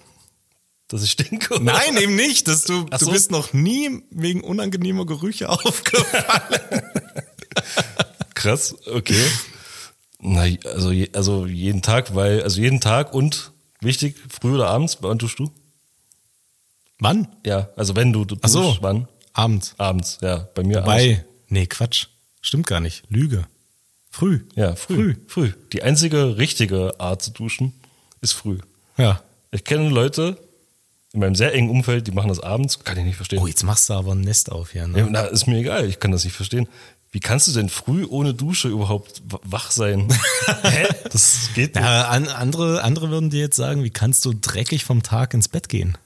Dass 0.89 1.03
ich 1.03 1.11
stinke? 1.11 1.53
Oder? 1.53 1.63
Nein, 1.63 1.97
eben 1.97 2.15
nicht. 2.15 2.47
Dass 2.47 2.63
du, 2.63 2.87
so. 2.91 3.05
du 3.05 3.11
bist 3.11 3.29
noch 3.29 3.53
nie 3.53 4.01
wegen 4.09 4.41
unangenehmer 4.41 5.05
Gerüche 5.05 5.47
aufgefallen. 5.65 6.81
Krass, 8.33 8.75
okay. 8.87 9.23
Na, 10.19 10.47
also, 10.65 10.91
also 11.13 11.45
jeden 11.45 11.81
Tag, 11.81 12.15
weil, 12.15 12.41
also 12.41 12.59
jeden 12.59 12.81
Tag 12.81 13.13
und 13.13 13.51
wichtig, 13.81 14.15
früh 14.29 14.55
oder 14.55 14.67
abends, 14.67 14.97
wann 15.01 15.19
duschst 15.19 15.39
du? 15.39 15.51
Wann? 16.99 17.27
Ja, 17.45 17.69
also 17.75 17.95
wenn 17.95 18.11
du, 18.11 18.25
du 18.25 18.35
duschst, 18.35 18.53
so. 18.53 18.77
wann? 18.81 19.07
Abends. 19.33 19.75
Abends, 19.77 20.17
ja. 20.21 20.47
Bei 20.55 20.63
mir 20.63 20.81
Wobei, 20.81 21.11
abends. 21.11 21.25
nee, 21.49 21.65
Quatsch. 21.67 22.07
Stimmt 22.41 22.67
gar 22.67 22.79
nicht. 22.79 23.03
Lüge. 23.09 23.45
Früh. 24.19 24.41
Ja, 24.55 24.75
früh. 24.75 24.95
Früh. 24.95 25.15
früh. 25.27 25.53
Die 25.71 25.81
einzige 25.81 26.37
richtige 26.37 26.99
Art 26.99 27.21
zu 27.21 27.31
duschen 27.31 27.71
ist 28.19 28.33
früh. 28.33 28.57
Ja. 28.97 29.23
Ich 29.51 29.63
kenne 29.63 29.87
Leute 29.87 30.37
in 31.13 31.21
meinem 31.21 31.35
sehr 31.35 31.53
engen 31.53 31.69
Umfeld, 31.69 32.05
die 32.05 32.11
machen 32.11 32.27
das 32.27 32.41
abends, 32.41 32.83
kann 32.83 32.97
ich 32.97 33.05
nicht 33.05 33.15
verstehen. 33.15 33.39
Oh, 33.39 33.47
jetzt 33.47 33.63
machst 33.63 33.89
du 33.89 33.93
aber 33.93 34.11
ein 34.11 34.19
Nest 34.19 34.51
auf 34.51 34.71
hier. 34.71 34.87
Ne? 34.87 34.99
Ja, 34.99 35.07
na, 35.09 35.21
ist 35.21 35.47
mir 35.47 35.59
egal, 35.59 35.87
ich 35.87 36.01
kann 36.01 36.11
das 36.11 36.25
nicht 36.25 36.33
verstehen. 36.35 36.67
Wie 37.13 37.21
kannst 37.21 37.47
du 37.47 37.53
denn 37.53 37.69
früh 37.69 38.03
ohne 38.03 38.33
Dusche 38.33 38.67
überhaupt 38.67 39.21
wach 39.23 39.71
sein? 39.71 40.13
Hä? 40.63 40.87
Das 41.09 41.51
geht 41.55 41.75
nicht. 41.75 41.83
Ja, 41.83 42.09
andere, 42.09 42.83
andere 42.83 43.11
würden 43.11 43.29
dir 43.29 43.39
jetzt 43.39 43.55
sagen, 43.55 43.85
wie 43.85 43.89
kannst 43.89 44.25
du 44.25 44.33
dreckig 44.33 44.83
vom 44.83 45.01
Tag 45.01 45.33
ins 45.33 45.47
Bett 45.47 45.69
gehen? 45.69 45.97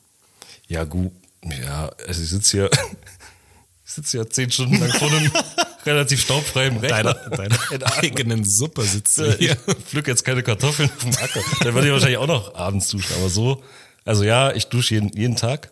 Ja, 0.67 0.83
gut. 0.83 1.11
Ja, 1.43 1.89
also 2.07 2.21
ich 2.21 2.29
sitze 2.29 2.57
hier, 2.57 2.69
ich 3.85 3.91
sitze 3.91 4.17
ja 4.17 4.29
zehn 4.29 4.51
Stunden 4.51 4.77
lang 4.77 4.91
vor 4.91 5.11
einem 5.11 5.31
relativ 5.85 6.21
staubfreiem 6.21 6.77
Rechner. 6.77 7.13
Deiner, 7.13 7.57
deiner 7.77 7.97
eigenen 7.97 8.43
Suppe 8.45 8.83
sitzt 8.83 9.17
du 9.17 9.31
hier. 9.37 9.57
Ich 9.67 9.75
pflück 9.85 10.07
jetzt 10.07 10.23
keine 10.23 10.43
Kartoffeln 10.43 10.89
auf 10.89 11.03
dem 11.03 11.13
Acker. 11.15 11.41
Dann 11.61 11.73
würde 11.73 11.87
ich 11.87 11.93
wahrscheinlich 11.93 12.17
auch 12.17 12.27
noch 12.27 12.55
abends 12.55 12.87
duschen, 12.89 13.15
aber 13.19 13.29
so 13.29 13.61
Also 14.05 14.23
ja, 14.23 14.51
ich 14.53 14.67
dusche 14.67 14.95
jeden, 14.95 15.09
jeden 15.15 15.35
Tag 15.35 15.71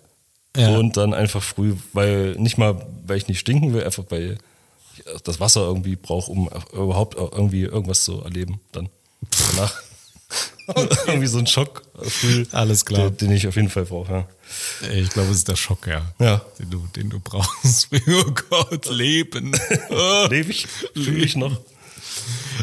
Ja. 0.55 0.69
und 0.77 0.97
dann 0.97 1.13
einfach 1.13 1.41
früh, 1.43 1.75
weil 1.93 2.31
nicht 2.37 2.57
mal, 2.57 2.85
weil 3.05 3.17
ich 3.17 3.27
nicht 3.27 3.39
stinken 3.39 3.73
will, 3.73 3.83
einfach 3.83 4.03
weil 4.09 4.37
ich 4.97 5.03
das 5.23 5.39
Wasser 5.39 5.61
irgendwie 5.61 5.95
brauche, 5.95 6.31
um 6.31 6.49
überhaupt 6.73 7.15
irgendwie 7.15 7.63
irgendwas 7.63 8.03
zu 8.03 8.21
erleben. 8.23 8.59
Dann 8.71 8.89
danach 9.55 9.81
irgendwie 11.07 11.27
so 11.27 11.39
ein 11.39 11.47
Schock 11.47 11.83
früh, 12.01 12.45
Alles 12.51 12.85
klar. 12.85 13.09
Den, 13.09 13.17
den 13.29 13.31
ich 13.37 13.47
auf 13.47 13.55
jeden 13.55 13.69
Fall 13.69 13.85
brauche. 13.85 14.11
Ja. 14.81 14.89
Ich 14.91 15.09
glaube, 15.09 15.29
es 15.31 15.37
ist 15.37 15.47
der 15.47 15.55
Schock, 15.55 15.87
ja. 15.87 16.13
Ja. 16.19 16.41
Den 16.59 16.69
du, 16.69 16.87
den 16.95 17.09
du 17.09 17.19
brauchst. 17.19 17.89
Oh 18.07 18.31
Gott, 18.49 18.85
Leben. 18.89 19.51
Lebe 20.29 20.51
ich, 20.51 20.67
fühle 20.93 21.23
ich 21.25 21.35
noch. 21.35 21.59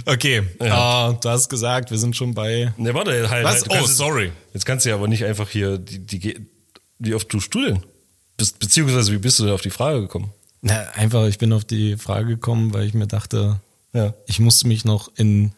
Okay, 0.07 0.43
Ja. 0.61 1.11
äh, 1.11 1.15
du 1.21 1.29
hast 1.29 1.49
gesagt, 1.49 1.91
wir 1.91 1.99
sind 1.99 2.17
schon 2.17 2.35
bei. 2.35 2.73
Ne, 2.77 2.95
warte, 2.95 3.29
halt. 3.31 3.45
Was? 3.45 3.67
halt, 3.69 3.83
Oh, 3.83 3.87
sorry. 3.87 4.33
Jetzt 4.55 4.65
kannst 4.67 4.85
du 4.85 4.91
ja 4.91 4.95
aber 4.97 5.09
nicht 5.09 5.25
einfach 5.25 5.49
hier 5.49 5.79
die, 5.79 5.99
die, 5.99 6.41
wie 6.99 7.15
oft 7.15 7.33
du 7.33 7.41
studeln. 7.41 7.85
Be 8.37 8.47
beziehungsweise 8.59 9.13
wie 9.13 9.19
bist 9.19 9.39
du 9.39 9.45
denn 9.45 9.53
auf 9.55 9.63
die 9.63 9.71
Frage 9.71 10.03
gekommen? 10.03 10.33
Na, 10.61 10.81
einfach, 10.95 11.27
ich 11.27 11.39
bin 11.39 11.53
auf 11.53 11.65
die 11.65 11.97
Frage 11.97 12.27
gekommen, 12.29 12.73
weil 12.75 12.87
ich 12.87 12.95
mir 12.95 13.07
dachte, 13.07 13.61
Ja. 13.93 14.15
ich 14.27 14.39
musste 14.41 14.69
mich 14.69 14.85
noch 14.85 15.11
in, 15.17 15.53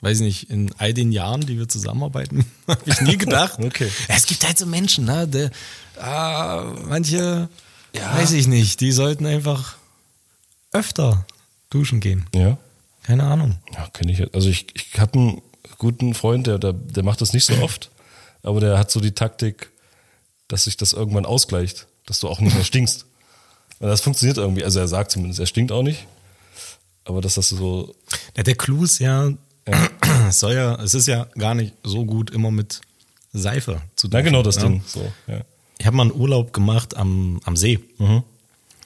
weiß 0.00 0.20
ich 0.20 0.24
nicht, 0.24 0.50
in 0.50 0.72
all 0.78 0.94
den 0.94 1.12
Jahren, 1.12 1.42
die 1.42 1.58
wir 1.58 1.68
zusammenarbeiten, 1.68 2.44
habe 2.68 2.80
ich 2.86 3.00
nie 3.00 3.16
gedacht. 3.16 3.58
Okay. 3.62 3.90
Ja, 4.08 4.14
es 4.16 4.26
gibt 4.26 4.46
halt 4.46 4.58
so 4.58 4.66
Menschen, 4.66 5.04
ne? 5.04 5.28
Der, 5.28 5.50
ah, 6.00 6.72
manche, 6.86 7.48
weiß 7.92 8.32
ich 8.32 8.46
nicht, 8.46 8.80
die 8.80 8.92
sollten 8.92 9.26
einfach 9.26 9.76
öfter 10.72 11.26
duschen 11.68 12.00
gehen. 12.00 12.26
Ja. 12.34 12.58
Keine 13.02 13.24
Ahnung. 13.24 13.58
Ja, 13.74 13.88
kenne 13.88 14.12
ich. 14.12 14.34
Also 14.34 14.48
ich, 14.48 14.66
ich 14.74 14.98
habe 14.98 15.18
einen 15.18 15.42
guten 15.78 16.14
Freund, 16.14 16.46
der, 16.46 16.58
der, 16.58 16.72
der 16.72 17.02
macht 17.02 17.20
das 17.20 17.32
nicht 17.32 17.44
so 17.44 17.54
oft, 17.62 17.90
aber 18.42 18.60
der 18.60 18.78
hat 18.78 18.90
so 18.90 19.00
die 19.00 19.12
Taktik, 19.12 19.70
dass 20.48 20.64
sich 20.64 20.76
das 20.76 20.92
irgendwann 20.92 21.26
ausgleicht, 21.26 21.86
dass 22.06 22.20
du 22.20 22.28
auch 22.28 22.40
nicht 22.40 22.54
mehr 22.54 22.64
stinkst. 22.64 23.06
Und 23.78 23.88
das 23.88 24.00
funktioniert 24.00 24.36
irgendwie. 24.36 24.64
Also 24.64 24.80
er 24.80 24.88
sagt 24.88 25.10
zumindest, 25.10 25.40
er 25.40 25.46
stinkt 25.46 25.72
auch 25.72 25.82
nicht. 25.82 26.06
Aber 27.04 27.20
dass 27.20 27.34
das 27.34 27.48
so, 27.48 27.94
Ja, 28.36 28.42
der 28.42 28.54
Clou 28.54 28.84
ist 28.84 28.98
ja, 28.98 29.30
es 30.28 30.40
soll 30.40 30.54
ja, 30.54 30.74
es 30.76 30.94
ist 30.94 31.06
ja 31.06 31.26
gar 31.38 31.54
nicht 31.54 31.74
so 31.84 32.04
gut, 32.04 32.30
immer 32.30 32.50
mit 32.50 32.80
Seife 33.32 33.80
zu 33.96 34.08
duschen. 34.08 34.12
na 34.12 34.20
genau 34.22 34.42
das 34.42 34.56
ja? 34.56 34.62
Ding. 34.62 34.82
So, 34.86 35.10
ja. 35.26 35.40
Ich 35.78 35.86
habe 35.86 35.96
mal 35.96 36.02
einen 36.04 36.12
Urlaub 36.14 36.52
gemacht 36.52 36.96
am, 36.96 37.40
am 37.44 37.56
See. 37.56 37.78
Mhm. 37.98 38.22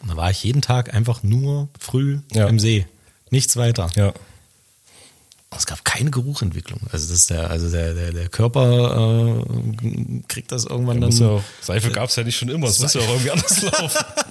Und 0.02 0.08
da 0.10 0.16
war 0.16 0.30
ich 0.30 0.44
jeden 0.44 0.62
Tag 0.62 0.92
einfach 0.94 1.22
nur 1.22 1.68
früh 1.78 2.18
Ja. 2.32 2.46
im 2.48 2.58
See. 2.58 2.86
Nichts 3.30 3.56
weiter. 3.56 3.88
ja. 3.96 4.08
Und 4.08 5.58
Es 5.60 5.66
gab 5.66 5.84
keine 5.84 6.10
Geruchentwicklung. 6.10 6.80
Also 6.92 7.08
das 7.08 7.16
ist 7.20 7.30
der, 7.30 7.48
also 7.48 7.70
der, 7.70 7.94
der, 7.94 8.12
der 8.12 8.28
Körper 8.28 9.38
äh, 9.40 10.22
kriegt 10.28 10.50
das 10.52 10.64
irgendwann 10.66 11.00
dann. 11.00 11.10
Muss 11.10 11.20
ja 11.20 11.28
auch, 11.28 11.42
Seife 11.62 11.90
gab 11.90 12.08
es 12.10 12.16
ja 12.16 12.24
nicht 12.24 12.36
schon 12.36 12.48
immer, 12.48 12.66
es 12.66 12.80
muss 12.80 12.94
ja 12.94 13.00
auch 13.00 13.08
irgendwie 13.08 13.30
anders 13.30 13.62
laufen. 13.62 14.04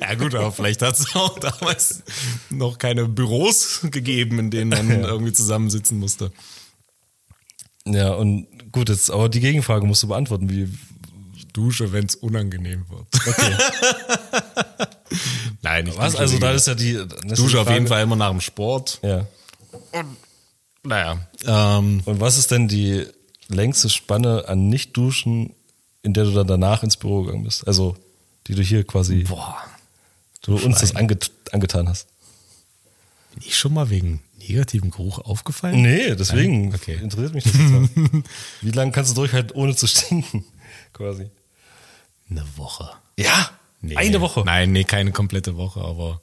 Ja 0.00 0.14
gut, 0.14 0.34
aber 0.34 0.52
vielleicht 0.52 0.82
hat 0.82 0.98
es 0.98 1.14
auch 1.14 1.38
damals 1.38 2.02
noch 2.50 2.78
keine 2.78 3.06
Büros 3.06 3.80
gegeben, 3.90 4.38
in 4.38 4.50
denen 4.50 4.70
man 4.70 4.90
irgendwie 5.04 5.32
zusammensitzen 5.32 5.98
musste. 5.98 6.32
Ja, 7.86 8.12
und 8.14 8.46
gut, 8.72 8.88
jetzt, 8.88 9.10
aber 9.10 9.28
die 9.28 9.40
Gegenfrage 9.40 9.86
musst 9.86 10.02
du 10.02 10.08
beantworten, 10.08 10.48
wie, 10.48 10.68
Dusche, 11.54 11.92
wenn 11.92 12.04
es 12.04 12.16
unangenehm 12.16 12.84
wird. 12.90 13.06
okay. 13.26 13.54
Nein, 15.62 15.86
ich 15.86 15.96
Was? 15.96 16.16
Also 16.16 16.38
da 16.38 16.50
ist 16.50 16.66
ja 16.66 16.74
die, 16.74 17.00
Dusche 17.28 17.60
auf 17.60 17.70
jeden 17.70 17.86
Fall 17.86 18.02
immer 18.02 18.16
nach 18.16 18.30
dem 18.30 18.40
Sport. 18.40 18.98
Ja. 19.02 19.26
Naja. 20.82 21.18
Ähm, 21.46 22.02
Und 22.04 22.20
was 22.20 22.38
ist 22.38 22.50
denn 22.50 22.68
die 22.68 23.06
längste 23.48 23.88
Spanne 23.88 24.48
an 24.48 24.68
Nicht-Duschen, 24.68 25.54
in 26.02 26.12
der 26.12 26.24
du 26.24 26.32
dann 26.32 26.48
danach 26.48 26.82
ins 26.82 26.96
Büro 26.96 27.22
gegangen 27.22 27.44
bist? 27.44 27.66
Also, 27.66 27.96
die 28.48 28.54
du 28.56 28.62
hier 28.62 28.84
quasi, 28.84 29.22
boah. 29.22 29.56
Du 30.44 30.56
uns 30.56 30.78
das 30.80 30.94
anget 30.96 31.30
angetan 31.52 31.88
hast. 31.88 32.06
Bin 33.34 33.42
ich 33.46 33.56
schon 33.58 33.74
mal 33.74 33.90
wegen 33.90 34.22
negativem 34.38 34.90
Geruch 34.90 35.18
aufgefallen? 35.18 35.82
Nee, 35.82 36.14
deswegen 36.14 36.68
Nein? 36.68 36.74
Okay. 36.74 36.94
interessiert 36.94 37.34
mich 37.34 37.44
das 37.44 37.52
jetzt 37.54 37.70
mal. 37.70 37.88
Wie 38.60 38.70
lange 38.70 38.92
kannst 38.92 39.10
du 39.10 39.14
durchhalten, 39.16 39.50
ohne 39.56 39.74
zu 39.74 39.86
stinken? 39.86 40.44
Quasi. 40.92 41.28
Eine 42.30 42.44
Woche. 42.56 42.90
Ja, 43.18 43.50
Nee. 43.80 43.96
eine 43.96 44.20
Woche. 44.22 44.42
Nein, 44.46 44.72
nee, 44.72 44.84
keine 44.84 45.12
komplette 45.12 45.56
Woche, 45.58 45.80
aber 45.82 46.22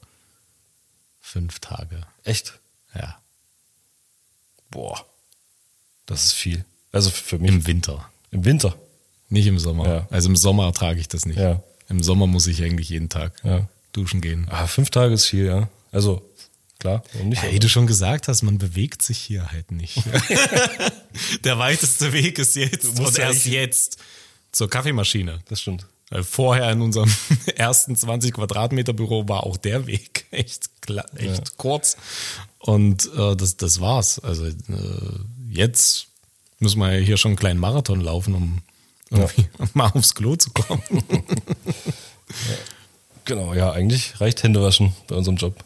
fünf 1.21 1.59
Tage. 1.59 2.01
Echt? 2.23 2.57
Ja. 2.95 3.19
Boah. 4.71 5.05
Das 6.07 6.25
ist 6.25 6.33
viel. 6.33 6.65
Also 6.91 7.09
für 7.11 7.37
mich. 7.37 7.51
Im 7.51 7.67
Winter. 7.67 8.09
Im 8.31 8.45
Winter. 8.45 8.75
Nicht 9.29 9.45
im 9.45 9.59
Sommer. 9.59 9.87
Ja. 9.87 10.07
Also 10.09 10.29
im 10.29 10.35
Sommer 10.35 10.65
ertrage 10.65 10.99
ich 10.99 11.07
das 11.07 11.25
nicht. 11.25 11.37
Ja. 11.37 11.61
Im 11.87 12.01
Sommer 12.01 12.25
muss 12.25 12.47
ich 12.47 12.63
eigentlich 12.63 12.89
jeden 12.89 13.09
Tag 13.09 13.33
Ja. 13.43 13.67
Duschen 13.91 14.21
gehen. 14.21 14.47
Ah, 14.49 14.67
fünf 14.67 14.89
Tage 14.89 15.13
ist 15.13 15.25
viel, 15.25 15.45
ja. 15.45 15.69
Also, 15.91 16.21
klar, 16.79 17.03
nicht? 17.23 17.43
Ja, 17.43 17.51
wie 17.51 17.59
du 17.59 17.69
schon 17.69 17.87
gesagt 17.87 18.27
hast, 18.27 18.41
man 18.43 18.57
bewegt 18.57 19.01
sich 19.01 19.17
hier 19.17 19.51
halt 19.51 19.71
nicht. 19.71 19.97
Der 21.43 21.59
weiteste 21.59 22.13
Weg 22.13 22.39
ist 22.39 22.55
jetzt 22.55 22.97
musst 22.97 22.99
und 22.99 23.17
ja 23.17 23.25
erst 23.25 23.45
jetzt 23.45 23.97
zur 24.51 24.69
Kaffeemaschine. 24.69 25.39
das 25.47 25.61
stimmt. 25.61 25.85
Weil 26.11 26.23
vorher 26.25 26.69
in 26.71 26.81
unserem 26.81 27.09
ersten 27.55 27.95
20 27.95 28.33
Quadratmeter 28.33 28.91
Büro 28.91 29.27
war 29.29 29.45
auch 29.45 29.57
der 29.57 29.87
Weg 29.87 30.25
echt, 30.31 30.69
echt 31.15 31.57
kurz. 31.57 31.97
Und 32.59 33.09
äh, 33.15 33.35
das, 33.35 33.57
das 33.57 33.79
war's. 33.79 34.19
Also 34.19 34.45
äh, 34.45 34.53
jetzt 35.49 36.07
müssen 36.59 36.79
wir 36.79 36.91
ja 36.93 36.99
hier 36.99 37.17
schon 37.17 37.29
einen 37.29 37.37
kleinen 37.37 37.59
Marathon 37.59 38.01
laufen, 38.01 38.35
um 38.35 38.61
irgendwie 39.09 39.47
mal 39.73 39.89
aufs 39.93 40.13
Klo 40.13 40.35
zu 40.35 40.51
kommen. 40.51 40.81
Genau, 43.25 43.53
ja, 43.53 43.71
eigentlich 43.71 44.19
reicht 44.19 44.43
Händewaschen 44.43 44.95
bei 45.07 45.15
unserem 45.15 45.37
Job. 45.37 45.63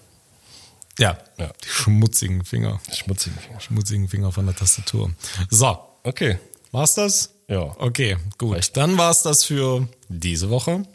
ja, 1.00 1.18
Ja. 1.38 1.52
die 1.64 1.68
schmutzigen 1.70 2.44
Finger. 2.46 2.80
Schmutzigen 2.94 3.38
Finger. 3.40 3.60
Schmutzigen 3.62 4.08
Finger 4.10 4.32
von 4.32 4.46
der 4.46 4.56
Tastatur. 4.56 5.12
So, 5.50 5.78
Okay. 6.04 6.38
war's 6.72 6.94
das? 6.96 7.32
Ja. 7.48 7.76
Okay, 7.80 8.18
gut. 8.38 8.56
Reicht. 8.56 8.76
Dann 8.78 8.98
war's 8.98 9.24
das 9.24 9.44
für 9.44 9.88
diese 10.10 10.50
Woche. 10.50 10.86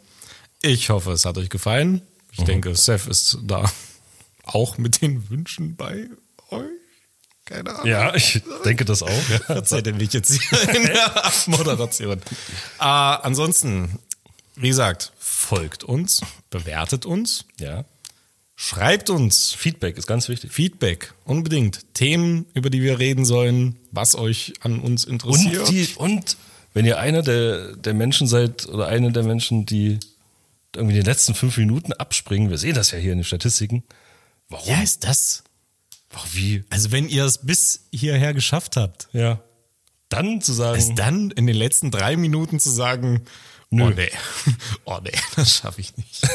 Ich 0.61 0.89
hoffe, 0.89 1.11
es 1.13 1.25
hat 1.25 1.37
euch 1.37 1.49
gefallen. 1.49 2.01
Ich 2.33 2.43
denke, 2.43 2.75
Seth 2.75 3.07
ist 3.07 3.39
da 3.43 3.69
auch 4.43 4.77
mit 4.77 5.01
den 5.01 5.29
Wünschen 5.29 5.75
bei 5.75 6.07
euch. 6.49 6.61
Keine 7.45 7.71
Ahnung. 7.71 7.87
Ja, 7.87 8.15
ich 8.15 8.41
denke 8.63 8.85
das 8.85 9.01
auch. 9.03 9.29
Ja. 9.29 9.39
Verzeiht 9.45 9.87
ihr 9.87 9.93
mich 9.95 10.13
jetzt 10.13 10.31
hier 10.31 10.75
in 10.75 10.83
der 10.87 11.25
Abmoderation. 11.25 12.19
Äh, 12.19 12.83
ansonsten, 12.83 13.99
wie 14.55 14.69
gesagt, 14.69 15.11
folgt 15.41 15.83
uns, 15.83 16.21
bewertet 16.49 17.05
uns, 17.05 17.45
ja. 17.59 17.83
schreibt 18.55 19.09
uns 19.09 19.53
Feedback 19.53 19.97
ist 19.97 20.07
ganz 20.07 20.29
wichtig. 20.29 20.51
Feedback, 20.51 21.13
unbedingt. 21.25 21.93
Themen, 21.93 22.45
über 22.53 22.69
die 22.69 22.81
wir 22.81 22.99
reden 22.99 23.25
sollen, 23.25 23.75
was 23.91 24.15
euch 24.15 24.53
an 24.61 24.79
uns 24.79 25.03
interessiert. 25.03 25.67
Und, 25.67 25.71
die, 25.71 25.87
und 25.97 26.37
wenn 26.73 26.85
ihr 26.85 26.99
einer 26.99 27.21
der, 27.21 27.75
der 27.75 27.93
Menschen 27.93 28.27
seid 28.27 28.67
oder 28.67 28.87
eine 28.87 29.11
der 29.11 29.23
Menschen, 29.23 29.65
die 29.65 29.99
irgendwie 30.75 30.95
die 30.95 31.01
letzten 31.01 31.33
fünf 31.33 31.57
Minuten 31.57 31.91
abspringen, 31.91 32.49
wir 32.49 32.57
sehen 32.57 32.75
das 32.75 32.91
ja 32.91 32.97
hier 32.97 33.11
in 33.11 33.17
den 33.17 33.25
Statistiken. 33.25 33.83
Warum? 34.47 34.69
ja, 34.69 34.81
ist 34.81 35.03
das. 35.03 35.43
Warum? 36.11 36.29
Wie? 36.33 36.63
Also 36.69 36.91
wenn 36.91 37.09
ihr 37.09 37.25
es 37.25 37.39
bis 37.39 37.87
hierher 37.91 38.33
geschafft 38.33 38.77
habt, 38.77 39.09
Ja. 39.11 39.41
Dann 40.09 40.41
zu 40.41 40.51
sagen, 40.51 40.77
ist 40.77 40.95
dann 40.95 41.31
in 41.31 41.47
den 41.47 41.55
letzten 41.55 41.89
drei 41.89 42.17
Minuten 42.17 42.59
zu 42.59 42.69
sagen, 42.69 43.21
Nö. 43.73 43.85
oh 43.85 43.89
nee, 43.89 44.11
oh 44.85 44.99
nee, 45.01 45.11
das 45.35 45.55
schaffe 45.55 45.81
ich 45.81 45.95
nicht. 45.97 46.21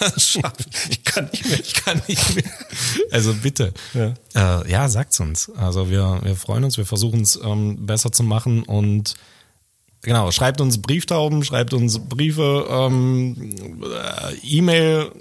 Das 0.00 0.28
schaffe 0.30 0.56
ich 0.58 0.88
nicht. 0.88 0.90
ich 0.98 1.04
kann 1.04 1.28
nicht 1.30 1.48
mehr. 1.48 1.60
Ich 1.60 1.74
kann 1.74 2.02
nicht 2.08 2.34
mehr. 2.34 2.44
Also 3.12 3.32
bitte. 3.34 3.72
Ja. 3.94 4.14
Äh, 4.62 4.70
ja, 4.70 4.88
sagt's 4.88 5.20
uns. 5.20 5.48
Also 5.56 5.90
wir, 5.90 6.18
wir 6.24 6.34
freuen 6.34 6.64
uns, 6.64 6.76
wir 6.76 6.86
versuchen 6.86 7.20
es 7.20 7.36
ähm, 7.42 7.86
besser 7.86 8.10
zu 8.10 8.24
machen 8.24 8.64
und 8.64 9.14
genau, 10.02 10.32
schreibt 10.32 10.60
uns 10.60 10.82
Brieftauben, 10.82 11.44
schreibt 11.44 11.72
uns 11.72 12.00
Briefe, 12.00 12.66
ähm, 12.68 13.54
äh, 13.84 14.34
E-Mail 14.42 15.12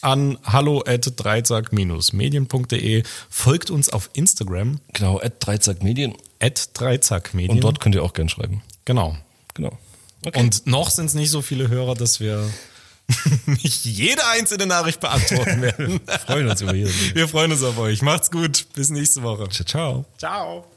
an 0.00 0.36
hallo 0.42 0.82
at 0.84 1.12
dreizack-medien.de, 1.16 3.04
folgt 3.30 3.70
uns 3.70 3.88
auf 3.88 4.10
Instagram 4.14 4.80
Genau, 4.92 5.20
at 5.20 5.34
Dreizack 5.46 5.82
Medien. 5.84 6.14
at 6.40 6.70
dreizackmedien. 6.74 7.52
Und 7.52 7.60
dort 7.62 7.78
könnt 7.80 7.94
ihr 7.94 8.02
auch 8.02 8.12
gern 8.14 8.28
schreiben. 8.28 8.62
Genau. 8.84 9.16
Genau. 9.54 9.78
Okay. 10.26 10.40
Und 10.40 10.66
noch 10.66 10.90
sind 10.90 11.06
es 11.06 11.14
nicht 11.14 11.30
so 11.30 11.42
viele 11.42 11.68
Hörer, 11.68 11.94
dass 11.94 12.20
wir 12.20 12.48
nicht 13.46 13.84
jede 13.84 14.26
einzelne 14.26 14.66
Nachricht 14.66 15.00
beantworten 15.00 15.62
werden. 15.62 16.00
freuen 16.26 16.48
uns 16.48 16.60
über 16.62 16.74
jede. 16.74 16.90
Wir 17.14 17.28
freuen 17.28 17.52
uns 17.52 17.62
auf 17.62 17.78
euch. 17.78 18.02
Macht's 18.02 18.30
gut. 18.30 18.66
Bis 18.74 18.90
nächste 18.90 19.22
Woche. 19.22 19.48
Ciao, 19.48 19.64
ciao. 19.64 20.04
Ciao. 20.18 20.73